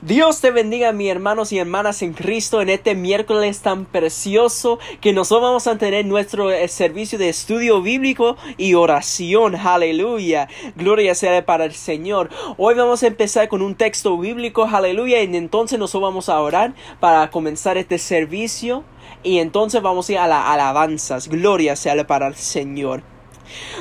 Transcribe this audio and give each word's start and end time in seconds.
Dios 0.00 0.40
te 0.40 0.52
bendiga, 0.52 0.92
mis 0.92 1.10
hermanos 1.10 1.50
y 1.50 1.58
hermanas 1.58 2.02
en 2.02 2.12
Cristo, 2.12 2.62
en 2.62 2.68
este 2.68 2.94
miércoles 2.94 3.62
tan 3.62 3.84
precioso 3.84 4.78
que 5.00 5.12
nosotros 5.12 5.42
vamos 5.42 5.66
a 5.66 5.76
tener 5.76 6.06
nuestro 6.06 6.52
eh, 6.52 6.68
servicio 6.68 7.18
de 7.18 7.28
estudio 7.28 7.82
bíblico 7.82 8.36
y 8.56 8.74
oración. 8.74 9.56
Aleluya. 9.56 10.48
Gloria 10.76 11.16
sea 11.16 11.44
para 11.44 11.64
el 11.64 11.74
Señor. 11.74 12.30
Hoy 12.58 12.76
vamos 12.76 13.02
a 13.02 13.08
empezar 13.08 13.48
con 13.48 13.60
un 13.60 13.74
texto 13.74 14.16
bíblico. 14.16 14.68
Aleluya. 14.72 15.20
Y 15.20 15.36
entonces 15.36 15.80
nosotros 15.80 16.10
vamos 16.10 16.28
a 16.28 16.40
orar 16.40 16.74
para 17.00 17.28
comenzar 17.32 17.76
este 17.76 17.98
servicio. 17.98 18.84
Y 19.24 19.38
entonces 19.38 19.82
vamos 19.82 20.08
a 20.08 20.12
ir 20.12 20.18
a 20.18 20.28
las 20.28 20.46
alabanzas. 20.46 21.26
Gloria 21.26 21.74
sea 21.74 22.06
para 22.06 22.28
el 22.28 22.36
Señor. 22.36 23.02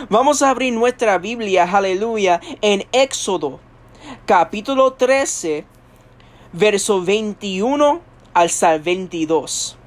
Vamos 0.10 0.42
a 0.42 0.50
abrir 0.50 0.74
nuestra 0.74 1.20
Biblia, 1.20 1.70
aleluya, 1.72 2.42
en 2.62 2.88
Éxodo, 2.92 3.60
capítulo 4.26 4.94
13 4.94 5.77
verso 6.54 7.02
21 7.04 8.02
al 8.34 8.50
22. 8.82 9.78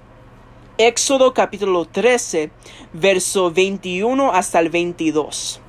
Éxodo 0.78 1.34
capítulo 1.34 1.84
13, 1.84 2.50
verso 2.92 3.50
21 3.50 4.32
hasta 4.32 4.60
el 4.60 4.70
22. 4.70 5.60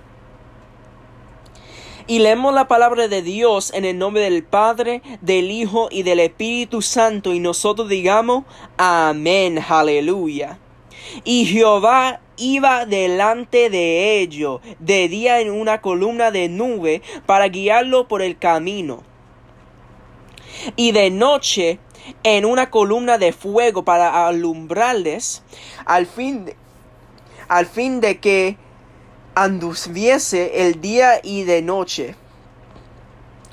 Y 2.07 2.19
leemos 2.19 2.53
la 2.53 2.67
palabra 2.67 3.07
de 3.07 3.21
Dios 3.21 3.71
en 3.73 3.85
el 3.85 3.97
nombre 3.97 4.23
del 4.23 4.43
Padre, 4.43 5.01
del 5.21 5.51
Hijo 5.51 5.87
y 5.91 6.03
del 6.03 6.19
Espíritu 6.19 6.81
Santo, 6.81 7.33
y 7.33 7.39
nosotros 7.39 7.87
digamos, 7.87 8.43
Amén, 8.77 9.59
aleluya. 9.67 10.59
Y 11.23 11.45
Jehová 11.45 12.21
iba 12.37 12.85
delante 12.85 13.69
de 13.69 14.19
ellos 14.19 14.61
de 14.79 15.07
día 15.07 15.39
en 15.41 15.51
una 15.51 15.81
columna 15.81 16.31
de 16.31 16.49
nube 16.49 17.01
para 17.25 17.47
guiarlo 17.47 18.07
por 18.07 18.21
el 18.21 18.37
camino 18.37 19.03
y 20.75 20.91
de 20.91 21.09
noche 21.09 21.79
en 22.23 22.45
una 22.45 22.69
columna 22.69 23.17
de 23.17 23.33
fuego 23.33 23.83
para 23.83 24.27
alumbrarles 24.27 25.43
al 25.85 26.05
fin 26.05 26.45
de, 26.45 26.55
al 27.47 27.65
fin 27.65 28.01
de 28.01 28.19
que 28.19 28.57
anduviese 29.35 30.67
el 30.67 30.81
día 30.81 31.19
y 31.23 31.43
de 31.43 31.61
noche. 31.61 32.15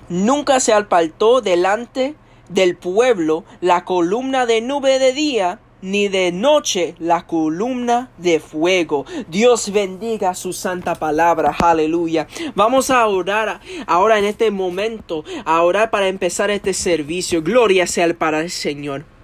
Nunca 0.09 0.61
se 0.61 0.73
apartó 0.73 1.41
delante 1.41 2.15
del 2.49 2.77
pueblo 2.77 3.45
la 3.61 3.85
columna 3.85 4.47
de 4.47 4.61
nube 4.61 4.99
de 4.99 5.13
día 5.13 5.61
ni 5.83 6.09
de 6.09 6.33
noche 6.33 6.95
la 6.99 7.27
columna 7.27 8.11
de 8.19 8.41
fuego. 8.41 9.07
Dios 9.29 9.71
bendiga 9.73 10.35
su 10.35 10.53
santa 10.53 10.95
palabra. 10.95 11.55
Aleluya. 11.59 12.27
Vamos 12.55 12.91
a 12.91 13.07
orar 13.07 13.61
ahora 13.87 14.19
en 14.19 14.25
este 14.25 14.51
momento, 14.51 15.25
a 15.45 15.63
orar 15.63 15.91
para 15.91 16.09
empezar 16.09 16.51
este 16.51 16.73
servicio. 16.73 17.43
Gloria 17.43 17.87
sea 17.87 18.09
para 18.15 18.41
el 18.41 18.51
Señor. 18.51 19.18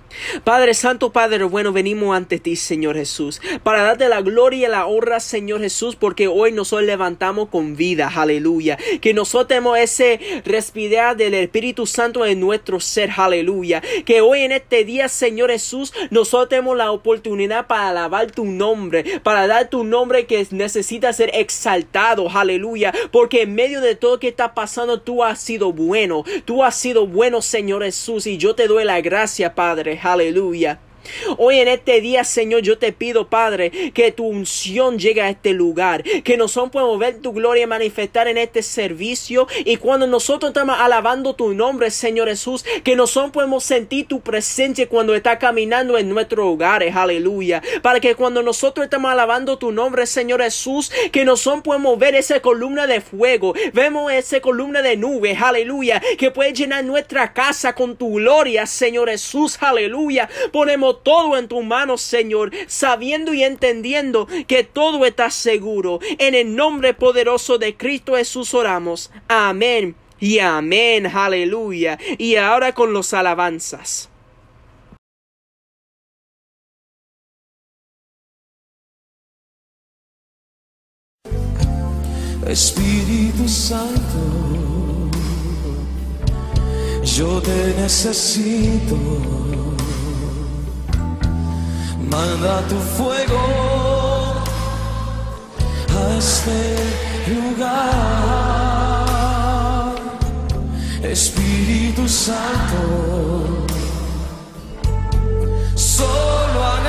Padre 0.45 0.75
Santo, 0.75 1.13
Padre 1.13 1.45
bueno, 1.45 1.73
venimos 1.73 2.17
ante 2.17 2.39
ti, 2.39 2.57
Señor 2.57 2.97
Jesús, 2.97 3.41
para 3.63 3.83
darte 3.83 4.09
la 4.09 4.21
gloria 4.21 4.69
y 4.69 4.71
la 4.71 4.87
honra, 4.87 5.21
Señor 5.21 5.61
Jesús, 5.61 5.97
porque 5.97 6.29
hoy 6.29 6.53
nosotros 6.53 6.87
levantamos 6.87 7.49
con 7.49 7.77
vida, 7.77 8.11
aleluya. 8.15 8.79
Que 9.01 9.15
nosotros 9.15 9.49
tenemos 9.49 9.79
ese 9.79 10.43
respirar 10.45 11.17
del 11.17 11.35
Espíritu 11.35 11.87
Santo 11.87 12.25
en 12.25 12.41
nuestro 12.41 12.81
ser, 12.81 13.11
aleluya. 13.17 13.83
Que 14.05 14.21
hoy 14.21 14.41
en 14.41 14.53
este 14.53 14.85
día, 14.85 15.09
Señor 15.09 15.51
Jesús, 15.51 15.93
nosotros 16.11 16.49
tenemos 16.49 16.77
la 16.77 16.91
oportunidad 16.91 17.67
para 17.67 17.89
alabar 17.89 18.31
tu 18.31 18.45
nombre, 18.45 19.21
para 19.23 19.47
dar 19.47 19.69
tu 19.69 19.85
nombre 19.85 20.27
que 20.27 20.47
necesita 20.51 21.13
ser 21.13 21.31
exaltado, 21.35 22.29
aleluya. 22.31 22.93
Porque 23.11 23.43
en 23.43 23.55
medio 23.55 23.81
de 23.81 23.95
todo 23.95 24.21
que 24.21 24.29
está 24.29 24.55
pasando, 24.55 25.01
tú 25.01 25.25
has 25.25 25.41
sido 25.41 25.73
bueno, 25.73 26.25
tú 26.45 26.63
has 26.65 26.77
sido 26.77 27.07
bueno, 27.07 27.43
Señor 27.43 27.83
Jesús, 27.85 28.27
y 28.27 28.37
yo 28.37 28.55
te 28.55 28.69
doy 28.69 28.85
la 28.85 29.01
gracia, 29.01 29.55
Padre. 29.55 30.01
Aleluya. 30.05 30.84
Hoy 31.39 31.59
en 31.59 31.69
este 31.69 32.01
día, 32.01 32.25
Señor, 32.25 32.63
yo 32.63 32.79
te 32.79 32.93
pido, 32.93 33.29
Padre, 33.29 33.71
que 33.93 34.13
tu 34.13 34.27
unción 34.27 34.99
llegue 34.99 35.23
a 35.23 35.31
este 35.31 35.53
lugar, 35.53 36.03
que 36.03 36.37
nosotros 36.37 36.73
podemos 36.73 36.99
ver 36.99 37.21
tu 37.21 37.33
gloria 37.33 37.67
manifestar 37.67 38.29
en 38.29 38.39
este 38.39 38.63
servicio. 38.63 39.47
Y 39.65 39.77
cuando 39.77 40.07
nosotros 40.07 40.51
estamos 40.51 40.77
alabando 40.79 41.35
tu 41.35 41.55
nombre, 41.55 41.91
Señor 41.91 42.29
Jesús, 42.29 42.65
que 42.83 42.97
nosotros 42.97 43.33
podemos 43.33 43.65
sentir 43.65 44.07
tu 44.07 44.21
presencia 44.21 44.89
cuando 44.89 45.15
está 45.15 45.39
caminando 45.39 45.99
en 45.99 46.09
nuestros 46.09 46.47
hogares, 46.47 46.95
aleluya, 46.95 47.63
para 47.83 48.01
que 48.01 48.15
cuando 48.15 48.43
nosotros 48.43 48.85
estamos 48.85 49.11
alabando 49.11 49.59
tu 49.59 49.73
nombre, 49.73 50.07
Señor 50.07 50.43
Jesús, 50.43 50.91
que 51.13 51.25
nosotros 51.25 51.63
podemos 51.63 51.99
ver 51.99 52.15
esa 52.15 52.41
columna 52.41 52.87
de 52.87 53.01
fuego, 53.01 53.55
vemos 53.73 54.13
esa 54.13 54.41
columna 54.41 54.83
de 54.83 54.97
nubes, 54.97 55.41
aleluya, 55.41 56.01
que 56.19 56.31
puede 56.31 56.53
llenar 56.53 56.85
nuestra 56.85 57.33
casa 57.33 57.75
con 57.75 57.97
tu 57.97 58.15
gloria, 58.15 58.67
Señor 58.67 59.09
Jesús, 59.09 59.59
aleluya, 59.61 60.29
ponemos 60.53 60.94
todo 60.97 61.37
en 61.37 61.49
tu 61.49 61.63
mano, 61.63 61.99
Señor, 61.99 62.51
sabiendo 62.67 63.35
y 63.35 63.45
entendiendo 63.45 64.27
que 64.47 64.65
todo 64.65 65.05
está 65.07 65.31
seguro. 65.31 65.99
En 66.19 66.35
el 66.35 66.55
nombre 66.55 66.95
poderoso 66.95 67.59
de 67.59 67.77
Cristo 67.77 68.17
Jesús 68.17 68.55
oramos. 68.55 69.11
Amén. 69.29 69.97
Y 70.21 70.39
amén, 70.39 71.07
aleluya. 71.07 71.99
Y 72.19 72.37
ahora 72.37 72.73
con 72.73 72.93
los 72.93 73.13
alabanzas. 73.13 74.09
Espíritu 82.47 83.49
Santo, 83.49 85.11
yo 87.03 87.41
te 87.41 87.75
necesito 87.81 89.54
manda 92.15 92.63
tu 92.69 92.79
fuego 92.97 93.43
a 96.01 96.03
este 96.19 96.61
lugar, 97.35 99.15
Espíritu 101.03 102.09
Santo. 102.09 102.81
Solo 105.75 106.59
anhelo 106.75 106.84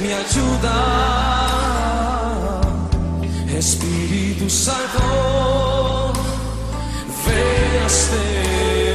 mi 0.00 0.12
ayuda, 0.12 0.76
Espíritu 3.58 4.48
Santo, 4.48 6.12
ven 7.24 7.82
a 7.82 7.86
este 7.86 8.22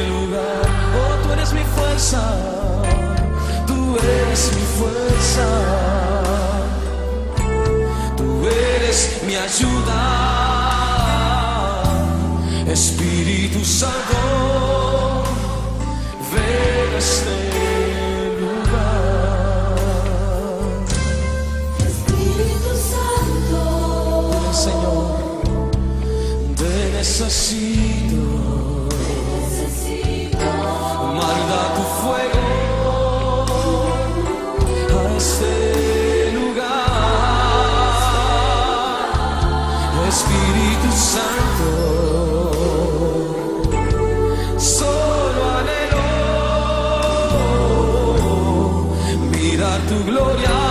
lugar. 0.08 0.62
Oh, 0.98 1.14
tú 1.22 1.32
eres 1.32 1.52
mi 1.52 1.64
fuerza, 1.76 2.22
tú 3.66 3.78
eres 3.98 4.42
mi 4.56 4.64
fuerza, 4.78 5.46
tú 8.16 8.28
eres 8.46 8.98
mi 9.26 9.34
ayuda, 9.48 10.00
Espíritu 12.66 13.60
Santo, 13.64 14.19
necesito, 27.20 28.16
manda 31.14 31.60
tu 31.76 31.82
fuego 32.00 32.44
a 34.88 35.00
este 35.18 36.32
lugar, 36.32 36.78
Espíritu 40.08 40.88
Santo. 40.96 41.70
Solo 44.58 45.40
anhelo 45.58 46.06
mirar 49.30 49.80
tu 49.88 49.96
gloria. 50.04 50.69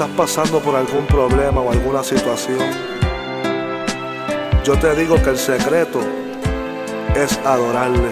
Estás 0.00 0.16
pasando 0.16 0.60
por 0.60 0.74
algún 0.74 1.04
problema 1.04 1.60
o 1.60 1.70
alguna 1.70 2.02
situación, 2.02 2.58
yo 4.64 4.78
te 4.78 4.94
digo 4.94 5.22
que 5.22 5.28
el 5.28 5.36
secreto 5.36 6.00
es 7.14 7.36
adorarle. 7.44 8.08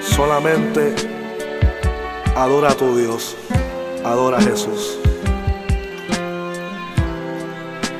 Solamente 0.00 0.94
adora 2.34 2.70
a 2.70 2.74
tu 2.74 2.96
Dios, 2.96 3.36
adora 4.02 4.38
a 4.38 4.40
Jesús. 4.40 4.98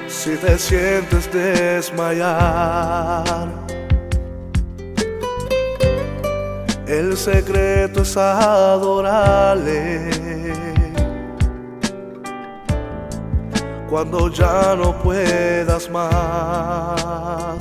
Si 0.08 0.34
te 0.36 0.58
sientes 0.58 1.30
desmayar, 1.30 2.32
El 6.86 7.16
secreto 7.16 8.02
es 8.02 8.16
adorarle. 8.16 10.13
Cuando 13.94 14.26
ya 14.28 14.74
no 14.74 14.90
puedas 15.04 15.88
más. 15.88 17.60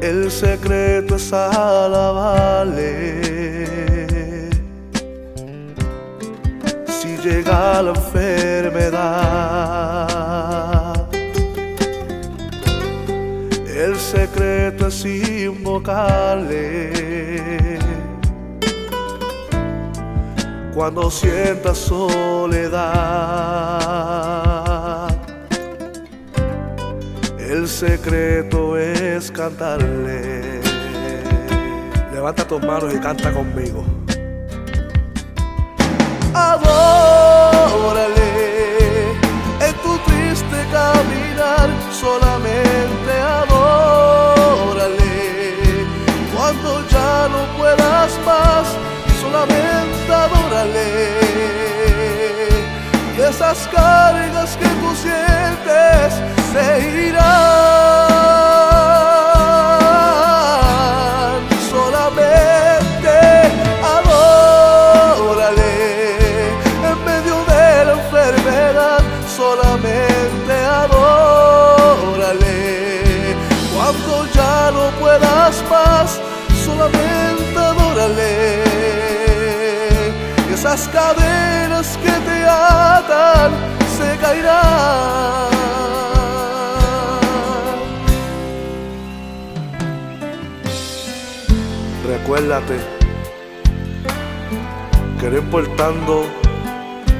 El 0.00 0.30
secreto 0.30 1.16
es 1.16 1.32
alabarle. 1.32 2.92
Si 6.86 7.16
llega 7.28 7.82
la 7.82 7.90
enfermedad. 7.90 8.94
El 13.66 13.96
secreto 13.96 14.86
es 14.86 15.04
invocarle. 15.04 16.44
Cuando 20.74 21.08
sientas 21.08 21.78
soledad, 21.78 22.82
el 27.38 27.68
secreto 27.68 28.76
es 28.76 29.30
cantarle. 29.30 30.60
Levanta 32.12 32.44
tus 32.44 32.60
manos 32.60 32.92
y 32.92 32.98
canta 32.98 33.32
conmigo. 33.32 33.84
Adórale 36.34 36.72
en 39.60 39.74
tu 39.80 39.96
triste 39.98 40.66
caminar, 40.72 41.70
solamente 41.92 43.12
adórale. 43.42 45.04
Cuando 46.34 46.84
ya 46.88 47.28
no 47.28 47.46
puedas 47.56 48.18
más, 48.26 48.76
solamente 49.34 50.12
adórale. 50.12 50.86
Y 53.16 53.20
esas 53.20 53.68
cargas 53.68 54.56
que 54.56 54.68
tú 54.80 54.94
sientes 54.94 56.14
se 56.52 56.64
irán. 57.08 58.93
Esas 80.74 80.88
cadenas 80.88 81.96
que 81.98 82.10
te 82.10 82.44
atan 82.44 83.52
se 83.96 84.16
caerán. 84.18 85.50
Recuérdate 92.08 92.80
que 95.20 95.30
no 95.30 95.38
importando 95.38 96.24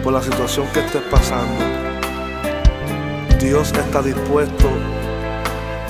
por 0.02 0.12
la 0.12 0.22
situación 0.22 0.66
que 0.74 0.80
estés 0.80 1.02
pasando, 1.02 1.64
Dios 3.38 3.72
está 3.72 4.02
dispuesto 4.02 4.68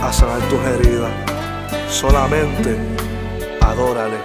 a 0.03 0.13
sanar 0.13 0.41
tus 0.51 0.61
heridas. 0.67 1.13
Solamente 1.89 2.77
adórale 3.63 4.19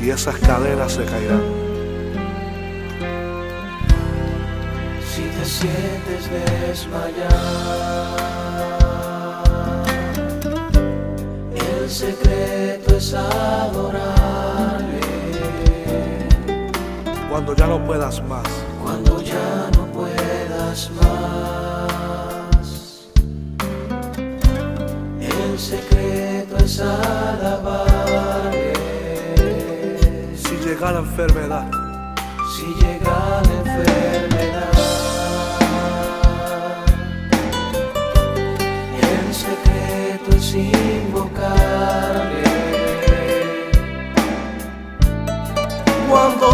y 0.00 0.10
esas 0.10 0.36
cadenas 0.36 0.92
se 0.92 1.04
caerán. 1.04 1.63
Sientes 5.64 6.28
desmayar, 6.30 7.30
el 11.54 11.90
secreto 11.90 12.96
es 12.96 13.14
adorarle. 13.14 15.00
Cuando 17.30 17.54
ya 17.56 17.66
no 17.66 17.84
puedas 17.84 18.22
más, 18.24 18.46
Cuando 18.82 19.22
ya 19.22 19.70
no 19.76 19.86
puedas 19.86 20.90
más, 21.00 22.66
el 25.20 25.58
secreto 25.58 26.56
es 26.58 26.80
alabarle. 26.80 28.72
si 30.36 30.56
llega 30.56 30.92
la 30.92 30.98
enfermedad, 31.00 31.70
Si 32.54 32.66
llega 32.82 33.42
la 33.42 33.52
enfermedad, 33.60 34.73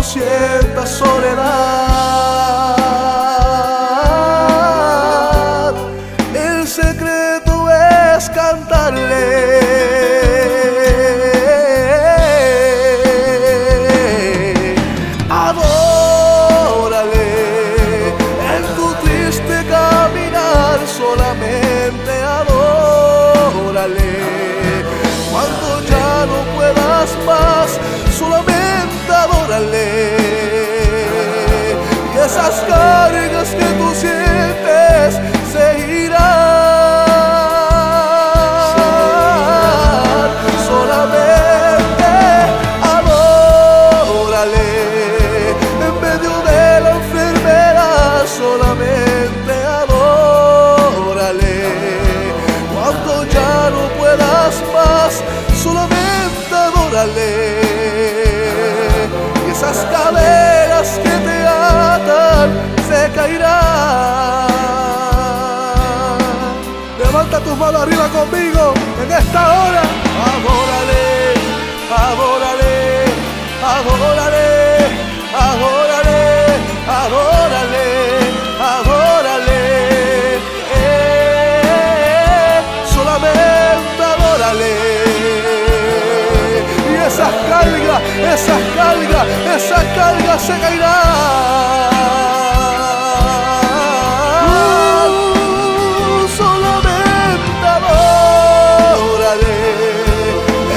sienta 0.02 0.86
soledad. 0.86 2.59
Puedas 54.20 54.62
más. 54.72 55.22
Solamente 55.62 56.54
adórale 56.54 57.60
y 59.46 59.50
esas 59.50 59.78
cadenas 59.86 60.98
que 61.02 61.10
te 61.10 61.46
atan 61.46 62.50
se 62.88 63.10
caerán. 63.14 64.48
Levanta 66.98 67.40
tus 67.40 67.56
manos 67.56 67.82
arriba 67.82 68.08
conmigo 68.08 68.74
en 69.02 69.12
esta 69.12 69.40
hora. 69.62 69.82
Adórale, 70.32 71.34
adórale, 72.06 72.74
adórale, 73.74 74.38
adórale, 75.34 75.89
cargas, 88.46 88.46
esas 88.46 88.62
cargas, 88.74 89.26
esas 89.54 89.84
cargas 89.94 90.42
se 90.42 90.58
caerán. 90.58 91.90
Solamente 96.36 97.66
adórale 97.76 99.60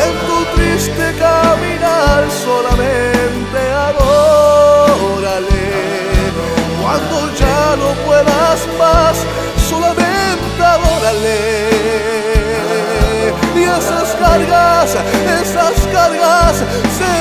en 0.03 0.13
tu 0.27 0.37
triste 0.55 1.05
caminar. 1.19 2.21
Solamente 2.43 3.59
adórale 3.89 5.65
cuando 6.81 7.15
ya 7.35 7.63
no 7.77 7.89
puedas 8.05 8.59
más. 8.77 9.15
Solamente 9.69 10.61
adórale 10.63 11.63
y 13.55 13.63
esas 13.63 14.15
cargas, 14.19 14.95
esas 15.41 15.87
cargas 15.91 16.55
se 16.97 17.13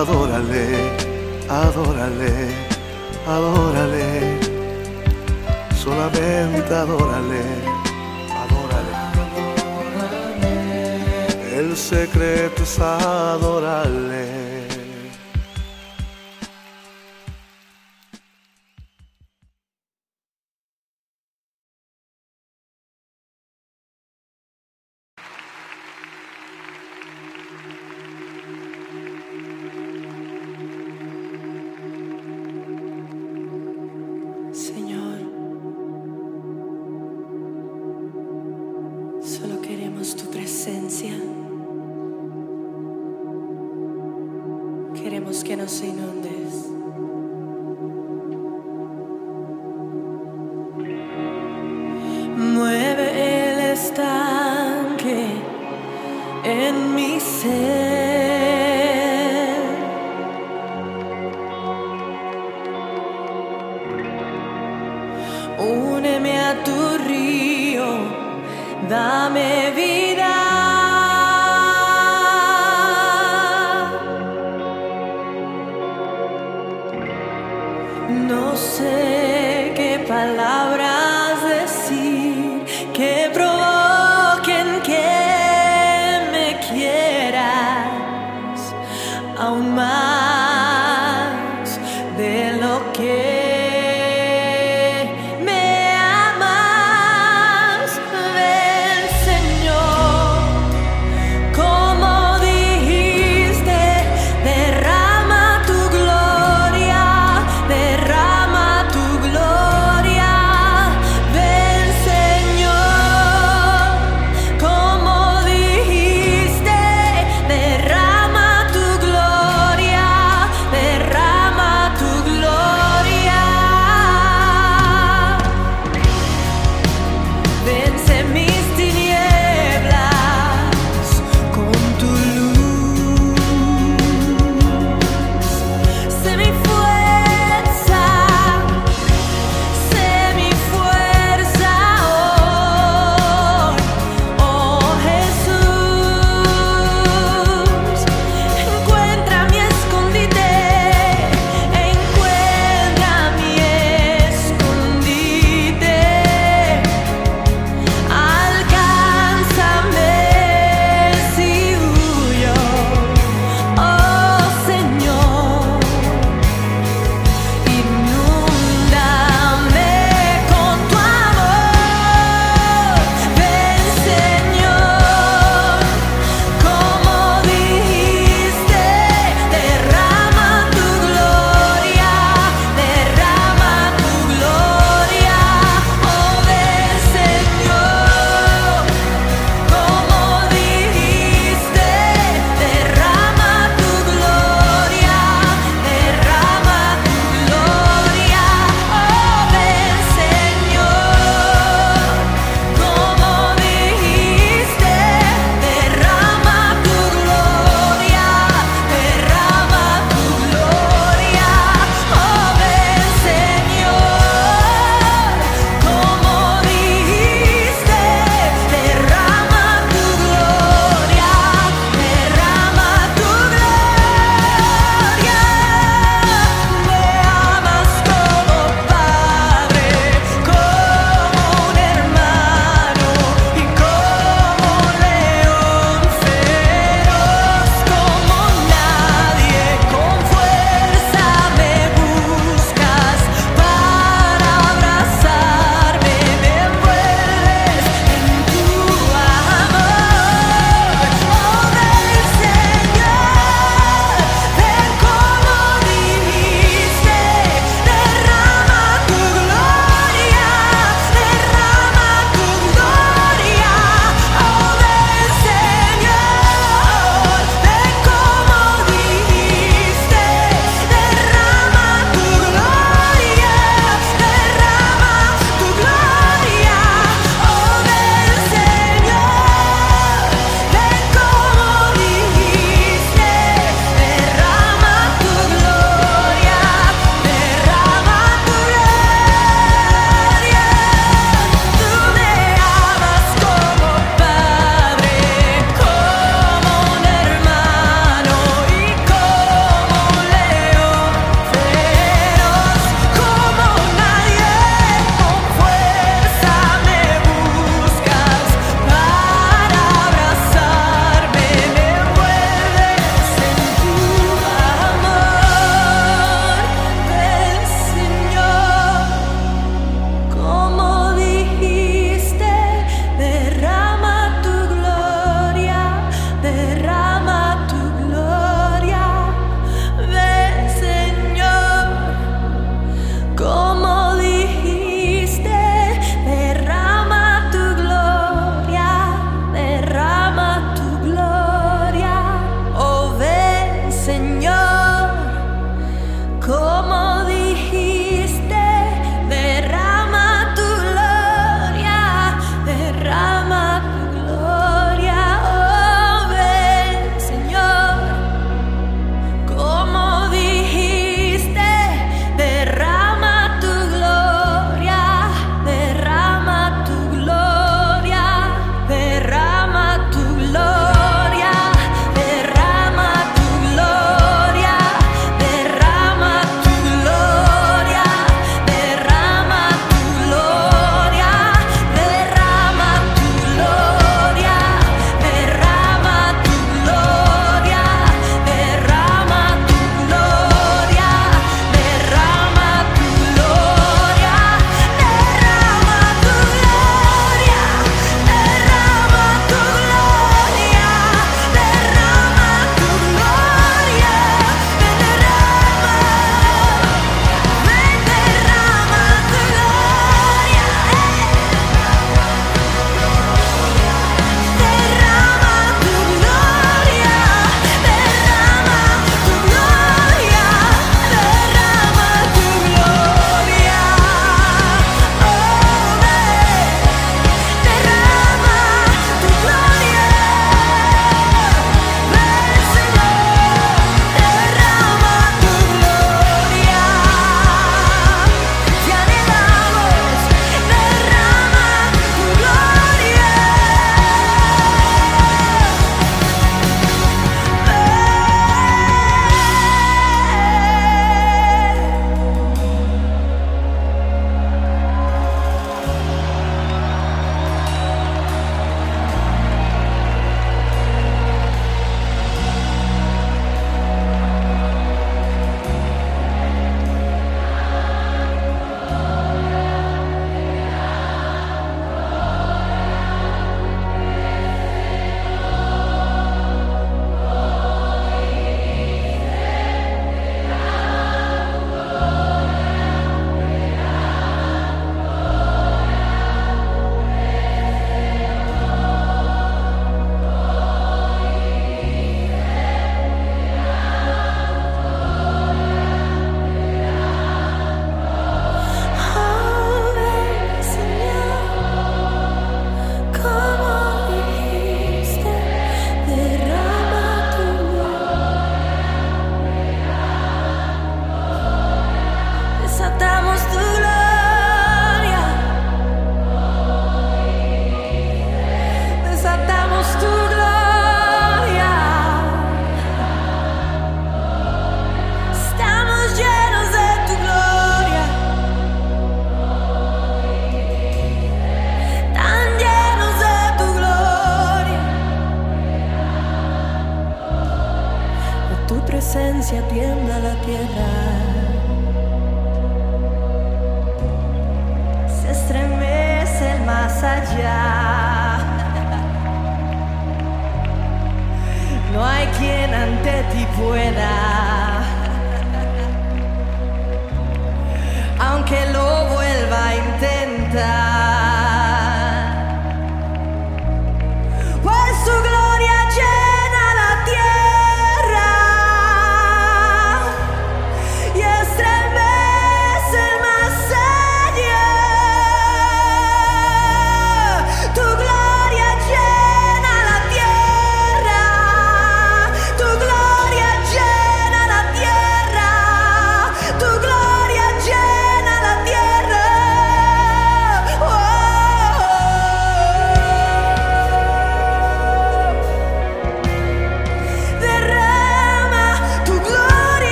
adórale, 0.00 0.66
adórale, 1.48 2.32
adórale, 3.26 4.38
solamente 5.74 6.74
adórale, 6.74 7.42
adórale. 8.42 8.94
El 11.58 11.76
secreto 11.76 12.62
es 12.62 12.78
adorarle. 12.78 14.55
Solo 39.26 39.60
queremos 39.60 40.14
tu 40.14 40.26
presencia. 40.30 41.12
Queremos 44.94 45.42
que 45.42 45.56
nos 45.56 45.82
inundes. 45.82 46.65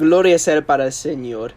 Gloria 0.00 0.38
sea 0.38 0.64
para 0.64 0.86
el 0.86 0.92
Señor. 0.92 1.52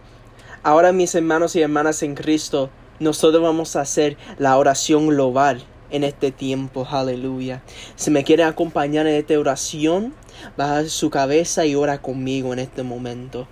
Ahora 0.63 0.91
mis 0.91 1.15
hermanos 1.15 1.55
y 1.55 1.61
hermanas 1.61 2.03
en 2.03 2.13
Cristo, 2.13 2.69
nosotros 2.99 3.41
vamos 3.41 3.77
a 3.77 3.81
hacer 3.81 4.17
la 4.37 4.57
oración 4.57 5.07
global 5.07 5.63
en 5.91 6.03
este 6.03 6.33
tiempo. 6.33 6.85
Aleluya. 6.91 7.63
Si 7.95 8.11
me 8.11 8.25
quieren 8.25 8.47
acompañar 8.47 9.07
en 9.07 9.15
esta 9.15 9.39
oración, 9.39 10.13
baja 10.57 10.83
su 10.89 11.09
cabeza 11.09 11.65
y 11.65 11.75
ora 11.75 12.01
conmigo 12.01 12.51
en 12.51 12.59
este 12.59 12.83
momento. 12.83 13.47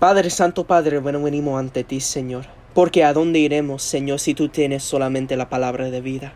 Padre 0.00 0.30
Santo, 0.30 0.64
Padre, 0.64 0.98
bueno, 0.98 1.22
venimos 1.22 1.56
ante 1.56 1.84
ti, 1.84 2.00
Señor. 2.00 2.46
Porque 2.74 3.04
a 3.04 3.12
dónde 3.12 3.38
iremos, 3.38 3.84
Señor, 3.84 4.18
si 4.18 4.34
tú 4.34 4.48
tienes 4.48 4.82
solamente 4.82 5.36
la 5.36 5.48
palabra 5.48 5.90
de 5.90 6.00
vida. 6.00 6.32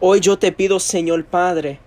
Hoy 0.00 0.18
yo 0.18 0.40
te 0.40 0.50
pido, 0.50 0.80
Señor 0.80 1.24
Padre, 1.24 1.78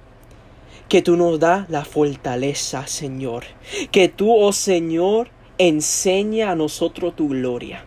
que 0.87 1.01
tú 1.01 1.17
nos 1.17 1.39
das 1.39 1.69
la 1.69 1.85
fortaleza, 1.85 2.87
Señor. 2.87 3.43
Que 3.91 4.07
tú, 4.09 4.33
oh 4.33 4.53
Señor, 4.53 5.29
enseña 5.57 6.51
a 6.51 6.55
nosotros 6.55 7.15
tu 7.15 7.29
gloria. 7.29 7.85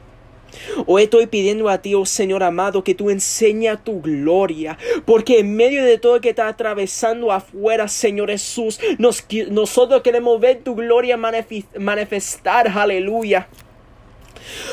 Hoy 0.86 1.04
estoy 1.04 1.26
pidiendo 1.26 1.68
a 1.68 1.78
ti, 1.78 1.94
oh 1.94 2.06
Señor 2.06 2.42
amado, 2.42 2.82
que 2.82 2.94
tú 2.94 3.10
enseña 3.10 3.82
tu 3.82 4.00
gloria, 4.00 4.78
porque 5.04 5.40
en 5.40 5.54
medio 5.54 5.84
de 5.84 5.98
todo 5.98 6.20
que 6.20 6.30
está 6.30 6.48
atravesando 6.48 7.30
afuera, 7.30 7.86
Señor 7.86 8.30
Jesús, 8.30 8.80
nos, 8.98 9.24
nosotros 9.50 10.02
queremos 10.02 10.40
ver 10.40 10.62
tu 10.64 10.74
gloria 10.74 11.16
manifestar, 11.16 12.68
aleluya. 12.68 13.48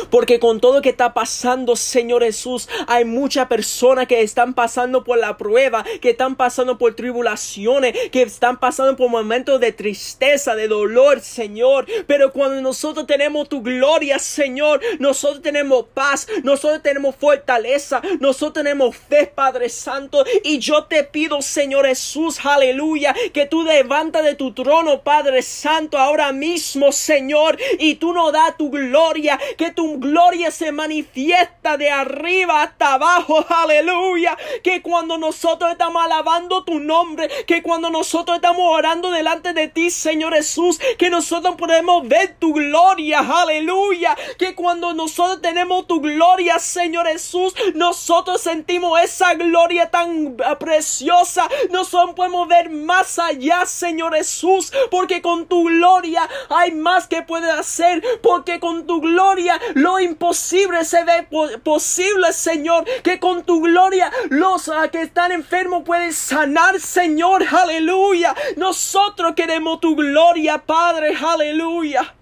Porque 0.09 0.39
con 0.39 0.59
todo 0.59 0.75
lo 0.75 0.81
que 0.81 0.89
está 0.89 1.13
pasando, 1.13 1.75
Señor 1.75 2.23
Jesús, 2.23 2.69
hay 2.87 3.05
muchas 3.05 3.47
personas 3.47 4.07
que 4.07 4.21
están 4.21 4.53
pasando 4.53 5.03
por 5.03 5.17
la 5.17 5.37
prueba, 5.37 5.85
que 6.01 6.11
están 6.11 6.35
pasando 6.35 6.77
por 6.77 6.95
tribulaciones, 6.95 7.93
que 8.11 8.21
están 8.21 8.57
pasando 8.57 8.95
por 8.95 9.09
momentos 9.09 9.59
de 9.59 9.71
tristeza, 9.71 10.55
de 10.55 10.67
dolor, 10.67 11.21
Señor. 11.21 11.85
Pero 12.07 12.31
cuando 12.31 12.61
nosotros 12.61 13.07
tenemos 13.07 13.49
tu 13.49 13.61
gloria, 13.61 14.19
Señor, 14.19 14.81
nosotros 14.99 15.41
tenemos 15.41 15.85
paz, 15.93 16.27
nosotros 16.43 16.81
tenemos 16.81 17.15
fortaleza, 17.15 18.01
nosotros 18.19 18.53
tenemos 18.63 18.95
fe, 18.95 19.27
Padre 19.27 19.69
Santo. 19.69 20.23
Y 20.43 20.59
yo 20.59 20.85
te 20.85 21.03
pido, 21.03 21.41
Señor 21.41 21.85
Jesús, 21.85 22.39
aleluya, 22.43 23.15
que 23.33 23.45
tú 23.45 23.63
levantas 23.63 24.23
de 24.23 24.35
tu 24.35 24.53
trono, 24.53 25.01
Padre 25.01 25.41
Santo, 25.41 25.97
ahora 25.97 26.31
mismo, 26.31 26.91
Señor, 26.91 27.57
y 27.79 27.95
tú 27.95 28.13
nos 28.13 28.31
das 28.31 28.57
tu 28.57 28.69
gloria, 28.69 29.39
tu 29.71 29.99
gloria 29.99 30.51
se 30.51 30.71
manifiesta 30.71 31.77
de 31.77 31.89
arriba 31.89 32.61
hasta 32.61 32.93
abajo, 32.93 33.45
aleluya, 33.49 34.37
que 34.63 34.81
cuando 34.81 35.17
nosotros 35.17 35.71
estamos 35.71 36.03
alabando 36.03 36.63
tu 36.63 36.79
nombre, 36.79 37.29
que 37.45 37.61
cuando 37.61 37.89
nosotros 37.89 38.37
estamos 38.37 38.63
orando 38.65 39.11
delante 39.11 39.53
de 39.53 39.67
ti, 39.67 39.89
Señor 39.89 40.33
Jesús, 40.33 40.79
que 40.97 41.09
nosotros 41.09 41.55
podemos 41.55 42.07
ver 42.07 42.35
tu 42.39 42.53
gloria, 42.53 43.19
aleluya, 43.19 44.15
que 44.37 44.55
cuando 44.55 44.93
nosotros 44.93 45.41
tenemos 45.41 45.87
tu 45.87 46.01
gloria, 46.01 46.59
Señor 46.59 47.07
Jesús, 47.07 47.53
nosotros 47.73 48.41
sentimos 48.41 48.99
esa 49.01 49.33
gloria 49.33 49.89
tan 49.89 50.27
eh, 50.39 50.55
preciosa, 50.59 51.47
nosotros 51.69 52.15
podemos 52.15 52.47
ver 52.47 52.69
más 52.69 53.19
allá, 53.19 53.65
Señor 53.65 54.15
Jesús, 54.15 54.71
porque 54.91 55.21
con 55.21 55.47
tu 55.47 55.65
gloria 55.65 56.29
hay 56.49 56.71
más 56.71 57.07
que 57.07 57.21
puedes 57.21 57.51
hacer, 57.51 58.03
porque 58.21 58.59
con 58.59 58.85
tu 58.85 59.01
gloria 59.01 59.54
lo 59.75 59.99
imposible 59.99 60.83
se 60.85 61.03
ve 61.03 61.27
po- 61.29 61.49
posible, 61.63 62.33
Señor, 62.33 62.85
que 63.03 63.19
con 63.19 63.43
tu 63.43 63.61
gloria 63.61 64.11
los 64.29 64.69
ah, 64.69 64.87
que 64.89 65.01
están 65.01 65.31
enfermos 65.31 65.83
pueden 65.83 66.13
sanar, 66.13 66.79
Señor, 66.79 67.43
aleluya. 67.51 68.35
Nosotros 68.57 69.33
queremos 69.35 69.79
tu 69.79 69.95
gloria, 69.95 70.57
Padre, 70.65 71.15
aleluya. 71.15 72.13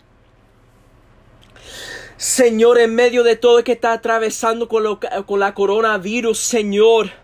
Señor, 2.18 2.80
en 2.80 2.96
medio 2.96 3.24
de 3.24 3.36
todo 3.36 3.58
lo 3.58 3.64
que 3.64 3.74
está 3.74 3.92
atravesando 3.92 4.68
con, 4.70 4.84
lo- 4.84 5.00
con 5.26 5.40
la 5.40 5.54
coronavirus, 5.54 6.40
Señor. 6.40 7.23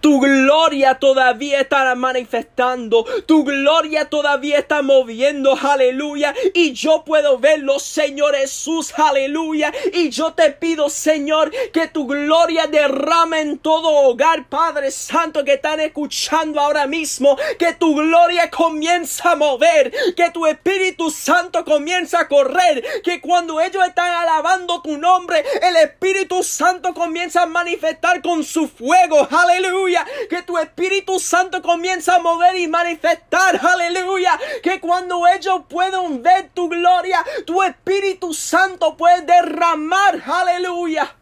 Tu 0.00 0.20
gloria 0.20 0.94
todavía 0.96 1.60
está 1.60 1.94
manifestando. 1.94 3.04
Tu 3.26 3.44
gloria 3.44 4.08
todavía 4.08 4.58
está 4.58 4.82
moviendo. 4.82 5.56
Aleluya. 5.60 6.34
Y 6.54 6.72
yo 6.72 7.04
puedo 7.04 7.38
verlo, 7.38 7.78
Señor 7.78 8.34
Jesús. 8.36 8.92
Aleluya. 8.96 9.72
Y 9.92 10.10
yo 10.10 10.32
te 10.32 10.50
pido, 10.50 10.90
Señor, 10.90 11.50
que 11.72 11.88
tu 11.88 12.06
gloria 12.06 12.66
derrame 12.66 13.40
en 13.40 13.58
todo 13.58 13.88
hogar, 13.88 14.48
Padre 14.48 14.90
Santo, 14.90 15.44
que 15.44 15.54
están 15.54 15.80
escuchando 15.80 16.60
ahora 16.60 16.86
mismo. 16.86 17.36
Que 17.58 17.72
tu 17.74 17.94
gloria 17.94 18.50
comienza 18.50 19.32
a 19.32 19.36
mover. 19.36 19.92
Que 20.16 20.30
tu 20.30 20.46
Espíritu 20.46 21.10
Santo 21.10 21.64
comienza 21.64 22.20
a 22.20 22.28
correr. 22.28 22.84
Que 23.02 23.20
cuando 23.20 23.60
ellos 23.60 23.84
están 23.86 24.10
alabando 24.12 24.82
tu 24.82 24.98
nombre, 24.98 25.44
el 25.62 25.76
Espíritu 25.76 26.42
Santo 26.42 26.94
comienza 26.94 27.42
a 27.42 27.46
manifestar 27.46 28.20
con 28.22 28.44
su 28.44 28.68
fuego. 28.68 29.26
Aleluya. 29.30 29.61
Que 30.28 30.42
tu 30.42 30.58
Espíritu 30.58 31.18
Santo 31.18 31.62
comienza 31.62 32.16
a 32.16 32.18
mover 32.18 32.56
y 32.56 32.68
manifestar. 32.68 33.60
Aleluya. 33.64 34.38
Que 34.62 34.80
cuando 34.80 35.26
ellos 35.26 35.62
puedan 35.68 36.22
ver 36.22 36.50
tu 36.54 36.68
gloria, 36.68 37.24
tu 37.46 37.62
Espíritu 37.62 38.34
Santo 38.34 38.96
puede 38.96 39.22
derramar. 39.22 40.22
Aleluya. 40.26 41.16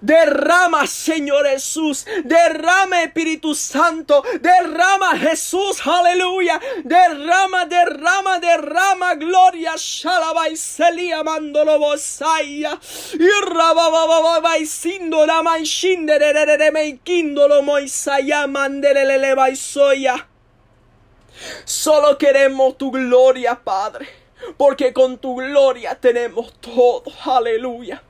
Derrama, 0.00 0.86
Señor 0.86 1.46
Jesús. 1.46 2.06
Derrama, 2.24 3.02
Espíritu 3.02 3.54
Santo. 3.54 4.22
Derrama, 4.40 5.16
Jesús. 5.18 5.86
Aleluya. 5.86 6.60
Derrama, 6.84 7.66
derrama, 7.66 8.38
derrama. 8.38 9.14
Gloria. 9.14 9.74
Shalabai 9.76 10.56
Selia 10.56 11.22
Mandolo 11.22 11.78
Bosaya. 11.78 12.78
Y 13.14 13.46
rabababa 13.54 14.58
y 14.58 14.66
sindo 14.66 15.26
la 15.26 15.42
manshinde 15.42 16.18
de 16.18 16.32
de 16.32 16.46
de 16.46 16.58
de 16.58 16.70
meikindolo 16.72 17.62
moisaya 17.62 18.46
mandelele 18.46 19.34
baisoya. 19.34 20.28
Solo 21.64 22.18
queremos 22.18 22.76
tu 22.76 22.90
gloria, 22.90 23.54
Padre. 23.62 24.08
Porque 24.56 24.92
con 24.92 25.18
tu 25.18 25.36
gloria 25.36 25.94
tenemos 25.94 26.52
todo. 26.60 27.04
Aleluya. 27.24 28.02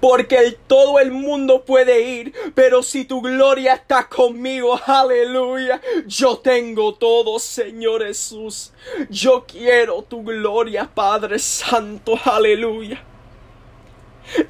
Porque 0.00 0.38
el- 0.38 0.56
todo 0.56 0.98
el 0.98 1.10
mundo 1.12 1.64
puede 1.64 2.00
ir, 2.02 2.32
pero 2.54 2.82
si 2.82 3.04
tu 3.04 3.20
gloria 3.20 3.74
está 3.74 4.08
conmigo, 4.08 4.78
aleluya, 4.86 5.80
yo 6.06 6.38
tengo 6.38 6.94
todo, 6.94 7.38
Señor 7.38 8.04
Jesús. 8.04 8.72
Yo 9.08 9.44
quiero 9.46 10.02
tu 10.02 10.22
gloria, 10.22 10.90
Padre 10.92 11.38
Santo, 11.38 12.18
aleluya. 12.24 13.04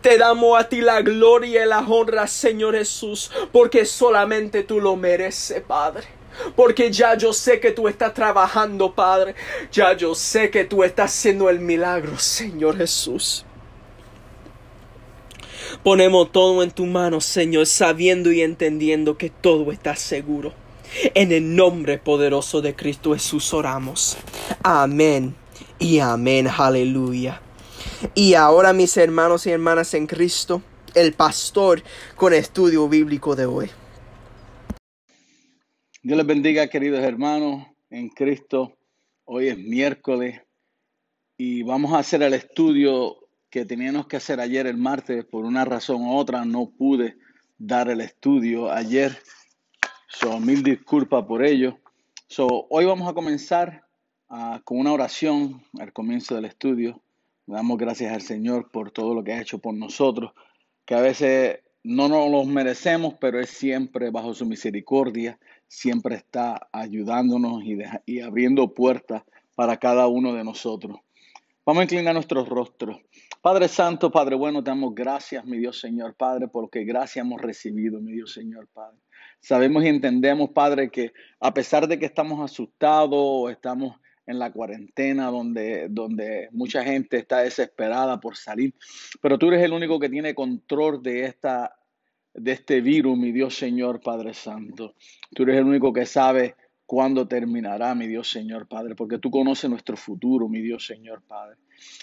Te 0.03 0.18
damos 0.18 0.59
a 0.61 0.68
ti 0.68 0.81
la 0.83 1.01
gloria 1.01 1.64
y 1.64 1.68
la 1.68 1.81
honra, 1.81 2.27
Señor 2.27 2.75
Jesús, 2.77 3.31
porque 3.51 3.87
solamente 3.87 4.62
tú 4.62 4.81
lo 4.81 4.94
mereces, 4.96 5.62
Padre. 5.62 6.07
Porque 6.55 6.92
ya 6.92 7.16
yo 7.16 7.33
sé 7.33 7.61
que 7.61 7.73
tú 7.73 7.88
estás 7.88 8.14
trabajando, 8.14 8.94
Padre. 8.94 9.35
Ya 9.73 9.94
yo 9.94 10.14
sé 10.14 10.51
que 10.51 10.64
tú 10.64 10.85
estás 10.85 11.11
haciendo 11.11 11.49
el 11.51 11.61
milagro, 11.61 12.18
Señor 12.18 12.77
Jesús. 12.77 13.44
Ponemos 15.83 16.33
todo 16.33 16.62
en 16.62 16.70
tu 16.70 16.87
mano, 16.87 17.20
Señor, 17.20 17.66
sabiendo 17.66 18.33
y 18.33 18.42
entendiendo 18.42 19.16
que 19.16 19.30
todo 19.30 19.72
está 19.72 19.96
seguro. 19.96 20.52
En 21.14 21.33
el 21.33 21.54
nombre 21.54 21.98
poderoso 21.98 22.61
de 22.61 22.74
Cristo 22.74 23.14
Jesús 23.14 23.54
oramos. 23.54 24.16
Amén 24.62 25.35
y 25.78 26.00
amén. 26.00 26.48
Aleluya. 26.48 27.40
Y 28.14 28.35
ahora, 28.35 28.72
mis 28.72 28.96
hermanos 28.96 29.46
y 29.46 29.50
hermanas 29.50 29.94
en 29.94 30.06
Cristo, 30.06 30.62
el 30.94 31.12
pastor 31.12 31.83
con 32.16 32.33
estudio 32.35 32.88
bíblico 32.88 33.37
de 33.37 33.46
hoy. 33.46 33.70
Dios 36.02 36.16
les 36.16 36.26
bendiga, 36.26 36.66
queridos 36.68 37.00
hermanos 37.00 37.66
en 37.90 38.09
Cristo. 38.09 38.76
Hoy 39.24 39.48
es 39.48 39.59
miércoles 39.59 40.40
y 41.37 41.62
vamos 41.62 41.92
a 41.92 41.98
hacer 41.98 42.22
el 42.22 42.35
estudio 42.35 43.19
que 43.50 43.64
teníamos 43.64 44.06
que 44.06 44.16
hacer 44.16 44.40
ayer 44.40 44.66
el 44.66 44.76
martes. 44.76 45.24
Por 45.24 45.44
una 45.44 45.64
razón 45.64 46.02
u 46.02 46.14
otra 46.16 46.44
no 46.44 46.70
pude 46.70 47.18
dar 47.58 47.88
el 47.90 48.00
estudio 48.00 48.70
ayer. 48.70 49.18
So, 50.08 50.40
mil 50.40 50.62
disculpas 50.62 51.24
por 51.24 51.44
ello. 51.44 51.78
So, 52.28 52.66
hoy 52.70 52.84
vamos 52.84 53.08
a 53.08 53.12
comenzar 53.12 53.84
ah, 54.28 54.60
con 54.64 54.78
una 54.78 54.92
oración 54.92 55.62
al 55.78 55.92
comienzo 55.92 56.34
del 56.34 56.44
estudio. 56.46 57.02
Damos 57.46 57.78
gracias 57.78 58.12
al 58.12 58.22
Señor 58.22 58.70
por 58.70 58.92
todo 58.92 59.14
lo 59.14 59.24
que 59.24 59.32
ha 59.32 59.40
hecho 59.40 59.58
por 59.58 59.74
nosotros, 59.74 60.32
que 60.84 60.94
a 60.94 61.00
veces 61.00 61.58
no 61.82 62.08
nos 62.08 62.30
los 62.30 62.46
merecemos, 62.46 63.14
pero 63.20 63.40
es 63.40 63.50
siempre 63.50 64.10
bajo 64.10 64.34
su 64.34 64.46
misericordia, 64.46 65.38
siempre 65.66 66.14
está 66.14 66.68
ayudándonos 66.72 67.64
y, 67.64 67.74
deja- 67.74 68.03
y 68.07 68.20
abriendo 68.20 68.72
puertas 68.74 69.22
para 69.57 69.78
cada 69.78 70.07
uno 70.07 70.32
de 70.34 70.44
nosotros. 70.44 70.98
Vamos 71.71 71.83
a 71.83 71.85
inclinar 71.85 72.14
nuestros 72.14 72.49
rostros. 72.49 72.99
Padre 73.41 73.68
Santo, 73.68 74.11
Padre 74.11 74.35
bueno, 74.35 74.61
te 74.64 74.73
damos 74.73 74.93
gracias, 74.93 75.45
mi 75.45 75.57
Dios 75.57 75.79
Señor 75.79 76.16
Padre, 76.16 76.49
porque 76.49 76.83
gracias 76.83 77.25
hemos 77.25 77.41
recibido, 77.41 78.01
mi 78.01 78.11
Dios 78.11 78.33
Señor 78.33 78.66
Padre. 78.75 78.99
Sabemos 79.39 79.85
y 79.85 79.87
entendemos, 79.87 80.51
Padre, 80.51 80.91
que 80.91 81.12
a 81.39 81.55
pesar 81.55 81.87
de 81.87 81.97
que 81.97 82.07
estamos 82.07 82.41
asustados 82.41 83.11
o 83.12 83.51
estamos 83.51 83.95
en 84.27 84.41
la 84.41 84.51
cuarentena 84.51 85.27
donde, 85.27 85.87
donde 85.89 86.49
mucha 86.51 86.83
gente 86.83 87.18
está 87.18 87.43
desesperada 87.43 88.18
por 88.18 88.37
salir, 88.37 88.75
pero 89.23 89.39
tú 89.39 89.47
eres 89.47 89.62
el 89.62 89.73
único 89.73 90.01
que 90.01 90.09
tiene 90.09 90.35
control 90.35 91.01
de 91.01 91.27
esta 91.27 91.77
de 92.35 92.51
este 92.51 92.81
virus, 92.81 93.16
mi 93.16 93.31
Dios 93.31 93.55
Señor 93.55 94.01
Padre 94.01 94.35
Santo. 94.35 94.97
Tú 95.33 95.45
eres 95.45 95.59
el 95.59 95.66
único 95.66 95.93
que 95.93 96.05
sabe 96.05 96.57
cuándo 96.91 97.28
terminará, 97.28 97.95
mi 97.95 98.09
Dios 98.09 98.28
Señor 98.28 98.66
Padre, 98.66 98.97
porque 98.97 99.20
tú 99.20 99.30
conoces 99.30 99.70
nuestro 99.70 99.97
futuro, 99.97 100.49
mi 100.49 100.61
Dios 100.61 100.84
Señor 100.84 101.22
Padre. 101.22 101.55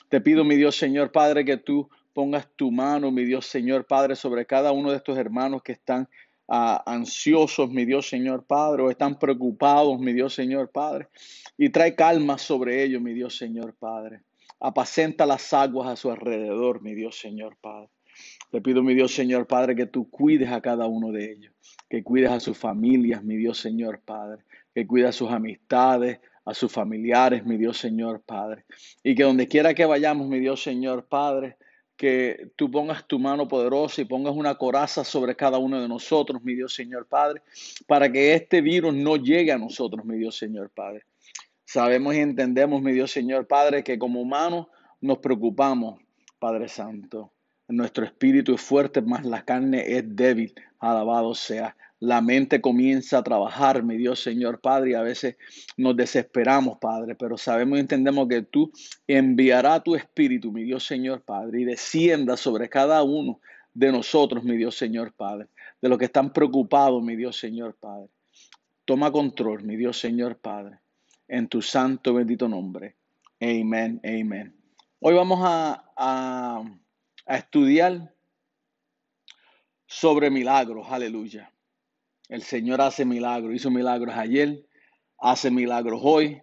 Te 0.08 0.22
pido, 0.22 0.46
mi 0.46 0.56
Dios 0.56 0.78
Señor 0.78 1.12
Padre, 1.12 1.44
que 1.44 1.58
tú 1.58 1.90
pongas 2.14 2.48
tu 2.56 2.72
mano, 2.72 3.12
mi 3.12 3.26
Dios 3.26 3.48
Señor 3.48 3.86
Padre, 3.86 4.16
sobre 4.16 4.46
cada 4.46 4.72
uno 4.72 4.92
de 4.92 4.96
estos 4.96 5.18
hermanos 5.18 5.62
que 5.62 5.74
están 5.74 6.08
ah, 6.48 6.82
ansiosos, 6.86 7.70
mi 7.70 7.84
Dios 7.84 8.08
Señor 8.08 8.46
Padre, 8.46 8.82
o 8.82 8.90
están 8.90 9.20
preocupados, 9.20 10.00
mi 10.00 10.14
Dios 10.14 10.34
Señor 10.34 10.70
Padre, 10.70 11.10
y 11.58 11.68
trae 11.68 11.94
calma 11.94 12.38
sobre 12.38 12.82
ellos, 12.82 13.02
mi 13.02 13.14
Dios 13.14 13.36
Señor 13.36 13.76
Padre. 13.78 14.22
Apacenta 14.62 15.26
las 15.26 15.52
aguas 15.52 15.90
a 15.90 15.98
su 15.98 16.10
alrededor, 16.12 16.82
mi 16.82 16.96
Dios 16.96 17.20
Señor 17.20 17.58
Padre. 17.60 17.90
Te 18.52 18.62
pido, 18.62 18.82
mi 18.84 18.96
Dios 18.96 19.14
Señor 19.14 19.48
Padre, 19.48 19.76
que 19.76 19.86
tú 19.86 20.10
cuides 20.10 20.50
a 20.50 20.62
cada 20.62 20.88
uno 20.88 21.12
de 21.12 21.30
ellos, 21.30 21.54
que 21.90 22.04
cuides 22.04 22.32
a 22.32 22.40
sus 22.40 22.58
familias, 22.58 23.22
mi 23.22 23.36
Dios 23.36 23.58
Señor 23.58 24.00
Padre, 24.00 24.44
que 24.78 24.86
cuides 24.86 25.10
a 25.10 25.12
sus 25.12 25.32
amistades, 25.32 26.20
a 26.46 26.54
sus 26.54 26.72
familiares, 26.72 27.44
mi 27.44 27.58
Dios 27.58 27.80
Señor 27.80 28.22
Padre, 28.22 28.66
y 29.02 29.16
que 29.16 29.24
donde 29.24 29.48
quiera 29.48 29.74
que 29.74 29.88
vayamos, 29.88 30.28
mi 30.28 30.40
Dios 30.40 30.62
Señor 30.62 31.08
Padre, 31.08 31.58
que 31.96 32.52
tú 32.56 32.70
pongas 32.70 33.08
tu 33.08 33.18
mano 33.18 33.48
poderosa 33.48 34.02
y 34.02 34.06
pongas 34.06 34.36
una 34.36 34.54
coraza 34.54 35.04
sobre 35.04 35.36
cada 35.36 35.58
uno 35.58 35.82
de 35.82 35.88
nosotros, 35.88 36.44
mi 36.44 36.54
Dios 36.54 36.76
Señor 36.76 37.08
Padre, 37.08 37.42
para 37.88 38.12
que 38.12 38.36
este 38.36 38.62
virus 38.62 38.94
no 38.94 39.16
llegue 39.16 39.52
a 39.52 39.58
nosotros, 39.58 40.06
mi 40.06 40.16
Dios 40.16 40.38
Señor 40.38 40.70
Padre. 40.70 41.06
Sabemos 41.66 42.14
y 42.14 42.20
entendemos, 42.20 42.80
mi 42.80 42.92
Dios 42.92 43.10
Señor 43.10 43.48
Padre, 43.48 43.84
que 43.84 43.98
como 43.98 44.22
humanos 44.22 44.68
nos 45.02 45.18
preocupamos, 45.18 46.00
Padre 46.38 46.68
Santo. 46.68 47.32
Nuestro 47.68 48.06
espíritu 48.06 48.54
es 48.54 48.62
fuerte, 48.62 49.02
más 49.02 49.26
la 49.26 49.44
carne 49.44 49.98
es 49.98 50.16
débil. 50.16 50.54
Alabado 50.78 51.34
sea. 51.34 51.76
La 52.00 52.22
mente 52.22 52.62
comienza 52.62 53.18
a 53.18 53.24
trabajar, 53.24 53.82
mi 53.82 53.98
Dios 53.98 54.22
Señor 54.22 54.62
Padre, 54.62 54.92
y 54.92 54.94
a 54.94 55.02
veces 55.02 55.36
nos 55.78 55.96
desesperamos, 55.96 56.78
Padre, 56.80 57.16
pero 57.16 57.38
sabemos 57.38 57.78
y 57.78 57.82
entendemos 57.82 58.28
que 58.28 58.44
tú 58.44 58.72
enviarás 59.08 59.84
tu 59.84 59.96
espíritu, 59.96 60.52
mi 60.52 60.64
Dios 60.64 60.86
Señor 60.86 61.24
Padre, 61.24 61.62
y 61.62 61.66
descienda 61.66 62.38
sobre 62.38 62.70
cada 62.70 63.02
uno 63.02 63.40
de 63.74 63.92
nosotros, 63.92 64.44
mi 64.44 64.58
Dios 64.58 64.78
Señor 64.78 65.14
Padre, 65.14 65.48
de 65.82 65.90
los 65.90 65.98
que 65.98 66.06
están 66.06 66.32
preocupados, 66.34 67.02
mi 67.04 67.16
Dios 67.16 67.38
Señor 67.40 67.76
Padre. 67.80 68.10
Toma 68.86 69.12
control, 69.12 69.64
mi 69.64 69.76
Dios 69.76 70.00
Señor 70.00 70.38
Padre, 70.38 70.80
en 71.28 71.48
tu 71.48 71.62
santo 71.62 72.14
bendito 72.14 72.48
nombre. 72.48 72.96
Amén, 73.40 74.00
amén. 74.04 74.56
Hoy 75.00 75.14
vamos 75.16 75.40
a, 75.44 75.92
a, 75.96 76.64
a 77.26 77.38
estudiar 77.38 78.14
sobre 79.86 80.30
milagros, 80.30 80.88
aleluya. 80.90 81.52
El 82.30 82.42
Señor 82.42 82.82
hace 82.82 83.06
milagros, 83.06 83.56
hizo 83.56 83.72
milagros 83.72 84.16
ayer, 84.16 84.66
hace 85.18 85.50
milagros 85.50 86.02
hoy 86.04 86.42